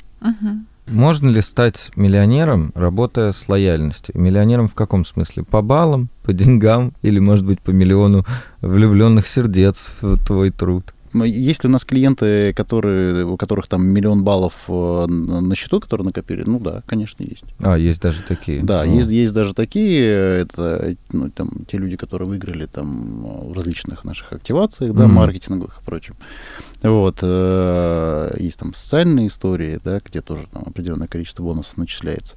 Можно 0.86 1.28
ли 1.30 1.40
стать 1.40 1.90
миллионером, 1.96 2.70
работая 2.74 3.32
с 3.32 3.48
лояльностью? 3.48 4.20
Миллионером 4.20 4.68
в 4.68 4.74
каком 4.74 5.06
смысле? 5.06 5.42
По 5.44 5.62
баллам, 5.62 6.10
по 6.22 6.32
деньгам 6.32 6.92
или, 7.00 7.18
может 7.18 7.46
быть, 7.46 7.60
по 7.60 7.70
миллиону 7.70 8.26
влюбленных 8.60 9.26
сердец 9.26 9.88
в 10.02 10.22
твой 10.24 10.50
труд? 10.50 10.94
Есть 11.22 11.62
ли 11.62 11.68
у 11.68 11.72
нас 11.72 11.84
клиенты, 11.84 12.52
которые, 12.54 13.24
у 13.24 13.36
которых 13.36 13.68
там 13.68 13.86
миллион 13.86 14.24
баллов 14.24 14.54
э, 14.66 15.06
на 15.06 15.54
счету, 15.54 15.80
которые 15.80 16.06
накопили? 16.06 16.42
Ну 16.44 16.58
да, 16.58 16.82
конечно, 16.86 17.22
есть. 17.22 17.44
А, 17.60 17.76
есть 17.76 18.00
даже 18.00 18.22
такие. 18.26 18.64
Да, 18.64 18.82
О. 18.82 18.86
есть, 18.86 19.08
есть 19.08 19.32
даже 19.32 19.54
такие. 19.54 20.04
Это 20.40 20.96
ну, 21.12 21.30
там, 21.30 21.50
те 21.70 21.78
люди, 21.78 21.96
которые 21.96 22.26
выиграли 22.26 22.66
там 22.66 23.48
в 23.48 23.52
различных 23.52 24.02
наших 24.02 24.32
активациях, 24.32 24.92
да, 24.94 25.04
mm-hmm. 25.04 25.08
маркетинговых 25.08 25.78
и 25.80 25.84
прочем. 25.84 26.16
Вот, 26.84 27.20
э, 27.22 28.36
есть 28.38 28.58
там 28.58 28.74
социальные 28.74 29.28
истории, 29.28 29.80
да, 29.82 30.00
где 30.04 30.20
тоже 30.20 30.46
там 30.52 30.64
определенное 30.66 31.08
количество 31.08 31.42
бонусов 31.42 31.78
начисляется. 31.78 32.36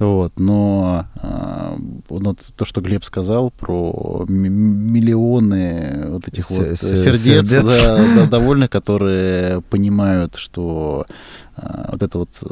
Вот, 0.00 0.32
но 0.36 1.06
э, 1.22 1.76
вот 2.08 2.38
то, 2.56 2.64
что 2.64 2.80
Глеб 2.80 3.04
сказал 3.04 3.52
про 3.52 4.24
миллионы 4.28 6.06
вот 6.08 6.26
этих 6.26 6.46
С- 6.46 6.50
вот 6.50 6.78
сердец, 6.80 7.48
сердец. 7.48 7.64
Да, 7.84 8.26
довольных, 8.30 8.70
которые 8.70 9.60
понимают, 9.62 10.34
что 10.36 11.06
э, 11.56 11.86
вот 11.92 12.02
эта 12.02 12.18
вот 12.18 12.30
э, 12.42 12.46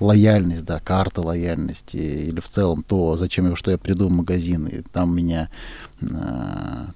лояльность, 0.00 0.66
да, 0.66 0.78
карта 0.78 1.22
лояльности 1.22 1.96
или 1.96 2.40
в 2.40 2.48
целом 2.48 2.82
то, 2.82 3.16
зачем 3.16 3.48
я, 3.48 3.56
что 3.56 3.70
я 3.70 3.78
приду 3.78 4.08
в 4.08 4.12
магазин, 4.12 4.66
и 4.66 4.82
там 4.82 5.16
меня, 5.16 5.48
э, 6.02 6.06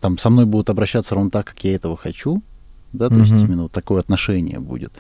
там 0.03 0.19
со 0.19 0.29
мной 0.29 0.45
будут 0.45 0.69
обращаться 0.69 1.15
ровно 1.15 1.31
так, 1.31 1.47
как 1.47 1.65
я 1.65 1.75
этого 1.75 1.97
хочу, 1.97 2.43
да, 2.93 3.09
то 3.09 3.15
mm-hmm. 3.15 3.21
есть 3.21 3.33
именно 3.33 3.63
вот 3.65 3.73
такое 3.73 4.01
отношение 4.01 4.61
будет. 4.61 4.93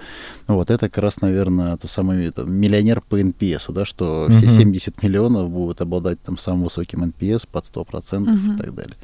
Вот 0.47 0.71
это 0.71 0.89
как 0.89 1.03
раз, 1.03 1.21
наверное, 1.21 1.77
то 1.77 1.89
самое 1.89 2.29
это, 2.29 2.45
миллионер 2.45 3.01
по 3.01 3.21
NPS, 3.21 3.73
да, 3.73 3.85
что 3.85 4.27
mm-hmm. 4.29 4.37
все 4.37 4.49
70 4.49 5.03
миллионов 5.03 5.51
будут 5.51 5.81
обладать 5.81 6.21
там 6.23 6.39
самым 6.39 6.65
высоким 6.65 7.05
NPS 7.05 7.49
под 7.51 7.65
100% 7.65 7.87
mm-hmm. 7.87 8.55
и 8.55 8.59
так 8.59 8.75
далее. 8.75 8.97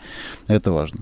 Это 0.47 0.73
важно. 0.73 1.01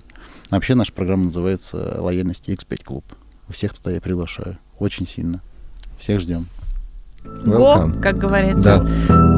Вообще 0.51 0.74
наша 0.74 0.93
программа 0.93 1.24
называется 1.24 1.97
«Лояльность 2.01 2.49
X5 2.49 2.85
Клуб». 2.85 3.05
Всех 3.49 3.74
туда 3.74 3.91
я 3.91 4.01
приглашаю. 4.01 4.59
Очень 4.78 5.07
сильно. 5.07 5.43
Всех 5.99 6.20
ждем. 6.20 6.47
Го, 7.24 7.93
как 8.03 8.18
говорится. 8.18 8.87
Да. 9.09 9.32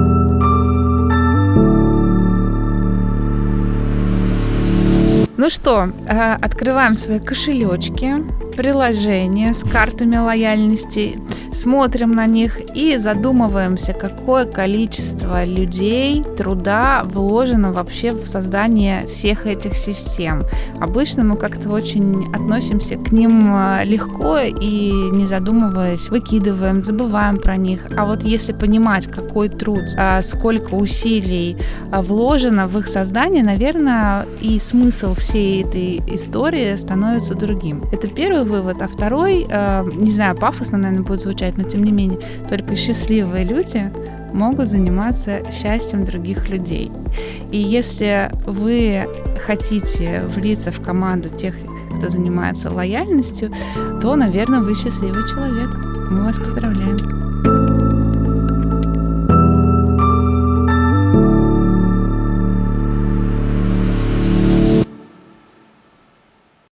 Ну 5.36 5.50
что, 5.50 5.88
э, 6.06 6.34
открываем 6.34 6.94
свои 6.94 7.18
кошелечки, 7.18 8.14
приложения 8.54 9.52
с 9.54 9.62
картами 9.62 10.16
лояльности, 10.16 11.18
смотрим 11.52 12.12
на 12.12 12.26
них 12.26 12.60
и 12.74 12.98
задумываемся, 12.98 13.92
какое 13.92 14.44
количество 14.44 15.44
людей, 15.44 16.22
труда 16.36 17.02
вложено 17.04 17.72
вообще 17.72 18.12
в 18.12 18.26
создание 18.26 19.06
всех 19.06 19.46
этих 19.46 19.76
систем. 19.76 20.44
Обычно 20.80 21.24
мы 21.24 21.36
как-то 21.36 21.70
очень 21.70 22.26
относимся 22.34 22.96
к 22.96 23.12
ним 23.12 23.54
э, 23.54 23.84
легко 23.84 24.38
и 24.38 24.90
не 25.12 25.26
задумываясь, 25.26 26.08
выкидываем, 26.08 26.82
забываем 26.82 27.38
про 27.38 27.56
них. 27.56 27.86
А 27.96 28.04
вот 28.04 28.24
если 28.24 28.52
понимать, 28.52 29.06
какой 29.06 29.48
труд, 29.48 29.84
э, 29.96 30.22
сколько 30.22 30.74
усилий 30.74 31.56
вложено 31.90 32.66
в 32.66 32.78
их 32.78 32.88
создание, 32.88 33.42
наверное, 33.42 34.26
и 34.40 34.58
смысл 34.58 35.14
всей 35.14 35.62
этой 35.62 36.02
истории 36.14 36.76
становится 36.76 37.34
другим. 37.34 37.84
Это 37.92 38.08
первый 38.44 38.60
вывод. 38.60 38.82
А 38.82 38.88
второй, 38.88 39.46
э, 39.48 39.90
не 39.94 40.10
знаю, 40.10 40.36
пафосно, 40.36 40.78
наверное, 40.78 41.04
будет 41.04 41.20
звучать, 41.20 41.56
но 41.56 41.64
тем 41.64 41.84
не 41.84 41.92
менее, 41.92 42.18
только 42.48 42.76
счастливые 42.76 43.44
люди 43.44 43.90
могут 44.32 44.68
заниматься 44.68 45.40
счастьем 45.52 46.04
других 46.04 46.48
людей. 46.50 46.90
И 47.50 47.58
если 47.58 48.30
вы 48.46 49.06
хотите 49.46 50.22
влиться 50.34 50.70
в 50.70 50.80
команду 50.80 51.28
тех, 51.28 51.54
кто 51.96 52.08
занимается 52.08 52.70
лояльностью, 52.70 53.52
то, 54.00 54.16
наверное, 54.16 54.60
вы 54.60 54.74
счастливый 54.74 55.28
человек. 55.28 55.70
Мы 56.10 56.24
вас 56.24 56.38
поздравляем. 56.38 57.23